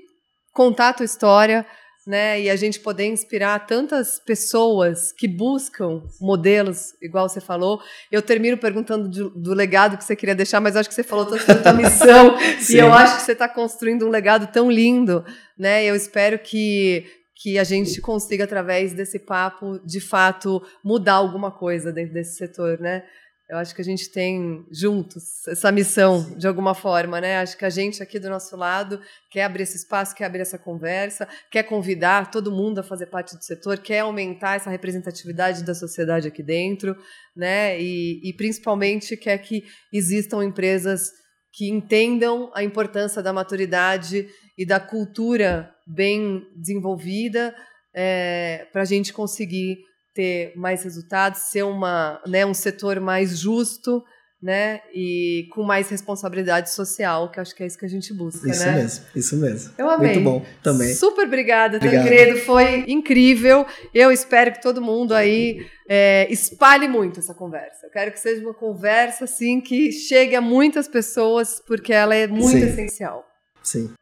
contar 0.52 0.90
a 0.90 0.92
tua 0.92 1.04
história, 1.04 1.66
né? 2.06 2.40
E 2.40 2.50
a 2.50 2.56
gente 2.56 2.80
poder 2.80 3.06
inspirar 3.06 3.66
tantas 3.66 4.18
pessoas 4.18 5.12
que 5.12 5.28
buscam 5.28 6.02
modelos, 6.20 6.94
igual 7.00 7.28
você 7.28 7.40
falou. 7.40 7.80
Eu 8.10 8.20
termino 8.22 8.58
perguntando 8.58 9.08
do, 9.08 9.30
do 9.30 9.54
legado 9.54 9.96
que 9.96 10.04
você 10.04 10.16
queria 10.16 10.34
deixar, 10.34 10.60
mas 10.60 10.76
acho 10.76 10.88
que 10.88 10.94
você 10.94 11.04
falou 11.04 11.26
tanto 11.26 11.46
da 11.46 11.54
tua 11.54 11.72
missão 11.72 12.36
e 12.68 12.76
eu 12.76 12.92
acho 12.92 13.16
que 13.16 13.22
você 13.22 13.32
está 13.32 13.48
construindo 13.48 14.06
um 14.06 14.10
legado 14.10 14.46
tão 14.52 14.70
lindo, 14.70 15.24
né? 15.56 15.84
Eu 15.84 15.94
espero 15.94 16.38
que 16.38 17.06
que 17.42 17.58
a 17.58 17.64
gente 17.64 18.00
consiga 18.00 18.44
através 18.44 18.92
desse 18.92 19.18
papo, 19.18 19.80
de 19.84 20.00
fato, 20.00 20.62
mudar 20.84 21.14
alguma 21.14 21.50
coisa 21.50 21.92
dentro 21.92 22.14
desse 22.14 22.36
setor, 22.36 22.78
né? 22.78 23.02
Eu 23.50 23.58
acho 23.58 23.74
que 23.74 23.82
a 23.82 23.84
gente 23.84 24.10
tem 24.10 24.64
juntos 24.70 25.46
essa 25.46 25.70
missão, 25.70 26.36
de 26.38 26.46
alguma 26.46 26.74
forma, 26.74 27.20
né? 27.20 27.38
Acho 27.38 27.56
que 27.58 27.64
a 27.64 27.70
gente 27.70 28.02
aqui 28.02 28.18
do 28.18 28.30
nosso 28.30 28.56
lado 28.56 29.00
quer 29.30 29.44
abrir 29.44 29.64
esse 29.64 29.76
espaço, 29.76 30.14
quer 30.14 30.24
abrir 30.24 30.40
essa 30.40 30.58
conversa, 30.58 31.28
quer 31.50 31.64
convidar 31.64 32.30
todo 32.30 32.50
mundo 32.50 32.78
a 32.78 32.82
fazer 32.82 33.06
parte 33.06 33.36
do 33.36 33.44
setor, 33.44 33.78
quer 33.78 34.00
aumentar 34.00 34.56
essa 34.56 34.70
representatividade 34.70 35.64
da 35.64 35.74
sociedade 35.74 36.28
aqui 36.28 36.42
dentro, 36.42 36.96
né? 37.36 37.78
E, 37.80 38.20
e 38.26 38.32
principalmente 38.32 39.16
quer 39.16 39.36
que 39.38 39.64
existam 39.92 40.42
empresas 40.42 41.10
que 41.52 41.68
entendam 41.68 42.50
a 42.54 42.62
importância 42.62 43.22
da 43.22 43.32
maturidade 43.32 44.26
e 44.56 44.64
da 44.64 44.80
cultura 44.80 45.70
bem 45.86 46.42
desenvolvida 46.56 47.54
é, 47.94 48.66
para 48.72 48.82
a 48.82 48.86
gente 48.86 49.12
conseguir 49.12 49.78
ter 50.14 50.52
mais 50.56 50.82
resultados, 50.84 51.40
ser 51.50 51.64
uma, 51.64 52.20
né, 52.26 52.44
um 52.44 52.54
setor 52.54 53.00
mais 53.00 53.38
justo, 53.38 54.02
né, 54.42 54.80
e 54.92 55.46
com 55.52 55.62
mais 55.62 55.88
responsabilidade 55.88 56.74
social, 56.74 57.30
que 57.30 57.38
acho 57.38 57.54
que 57.54 57.62
é 57.62 57.66
isso 57.66 57.78
que 57.78 57.84
a 57.84 57.88
gente 57.88 58.12
busca, 58.12 58.50
isso 58.50 58.66
né? 58.66 58.72
mesmo, 58.72 59.04
isso 59.14 59.36
mesmo. 59.36 59.72
Eu 59.78 59.88
amei. 59.88 60.14
Muito 60.14 60.24
bom 60.24 60.44
também. 60.60 60.92
Super 60.94 61.26
obrigada, 61.26 61.76
Obrigado. 61.76 62.02
Tancredo, 62.02 62.38
foi 62.40 62.84
incrível. 62.88 63.64
Eu 63.94 64.10
espero 64.10 64.50
que 64.52 64.60
todo 64.60 64.82
mundo 64.82 65.14
aí 65.14 65.64
é, 65.88 66.26
espalhe 66.28 66.88
muito 66.88 67.20
essa 67.20 67.32
conversa. 67.32 67.86
Eu 67.86 67.90
quero 67.90 68.10
que 68.10 68.18
seja 68.18 68.42
uma 68.42 68.52
conversa, 68.52 69.26
assim, 69.26 69.60
que 69.60 69.92
chegue 69.92 70.34
a 70.34 70.40
muitas 70.40 70.88
pessoas, 70.88 71.62
porque 71.64 71.92
ela 71.92 72.16
é 72.16 72.26
muito 72.26 72.58
Sim. 72.58 72.66
essencial. 72.66 73.24
Sim. 73.62 73.92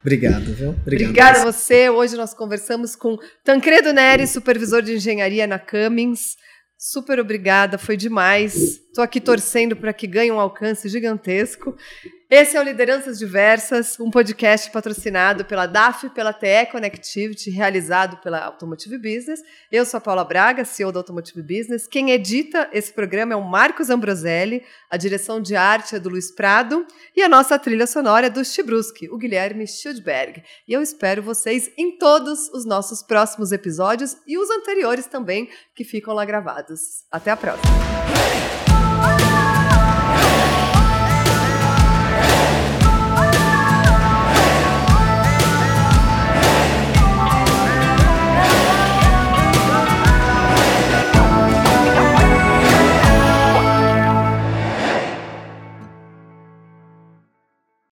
Obrigado, 0.00 0.54
viu? 0.54 0.70
Obrigado 0.70 1.10
Obrigada 1.10 1.40
a 1.42 1.44
você. 1.44 1.90
Hoje 1.90 2.16
nós 2.16 2.32
conversamos 2.32 2.96
com 2.96 3.18
Tancredo 3.44 3.92
Neres, 3.92 4.30
supervisor 4.30 4.82
de 4.82 4.94
engenharia 4.94 5.46
na 5.46 5.58
Cummins. 5.58 6.36
Super 6.78 7.20
obrigada, 7.20 7.76
foi 7.76 7.98
demais. 7.98 8.54
Estou 8.54 9.04
aqui 9.04 9.20
torcendo 9.20 9.76
para 9.76 9.92
que 9.92 10.06
ganhe 10.06 10.32
um 10.32 10.40
alcance 10.40 10.88
gigantesco. 10.88 11.76
Esse 12.30 12.56
é 12.56 12.60
o 12.60 12.62
Lideranças 12.62 13.18
Diversas, 13.18 13.98
um 13.98 14.08
podcast 14.08 14.70
patrocinado 14.70 15.44
pela 15.44 15.66
DAF, 15.66 16.08
pela 16.10 16.32
TE 16.32 16.64
Connectivity, 16.70 17.50
realizado 17.50 18.18
pela 18.18 18.38
Automotive 18.38 18.98
Business. 18.98 19.42
Eu 19.70 19.84
sou 19.84 19.98
a 19.98 20.00
Paula 20.00 20.22
Braga, 20.22 20.64
CEO 20.64 20.92
da 20.92 21.00
Automotive 21.00 21.42
Business. 21.42 21.88
Quem 21.88 22.12
edita 22.12 22.70
esse 22.72 22.92
programa 22.92 23.32
é 23.32 23.36
o 23.36 23.42
Marcos 23.42 23.90
Ambroselli, 23.90 24.62
a 24.88 24.96
direção 24.96 25.42
de 25.42 25.56
arte 25.56 25.96
é 25.96 25.98
do 25.98 26.08
Luiz 26.08 26.30
Prado 26.30 26.86
e 27.16 27.20
a 27.20 27.28
nossa 27.28 27.58
trilha 27.58 27.88
sonora 27.88 28.28
é 28.28 28.30
do 28.30 28.44
Chibruski, 28.44 29.08
o 29.10 29.18
Guilherme 29.18 29.66
Schildberg. 29.66 30.40
E 30.68 30.72
eu 30.72 30.80
espero 30.80 31.24
vocês 31.24 31.68
em 31.76 31.98
todos 31.98 32.48
os 32.50 32.64
nossos 32.64 33.02
próximos 33.02 33.50
episódios 33.50 34.16
e 34.24 34.38
os 34.38 34.48
anteriores 34.50 35.06
também, 35.06 35.50
que 35.74 35.82
ficam 35.82 36.14
lá 36.14 36.24
gravados. 36.24 37.02
Até 37.10 37.32
a 37.32 37.36
próxima! 37.36 38.49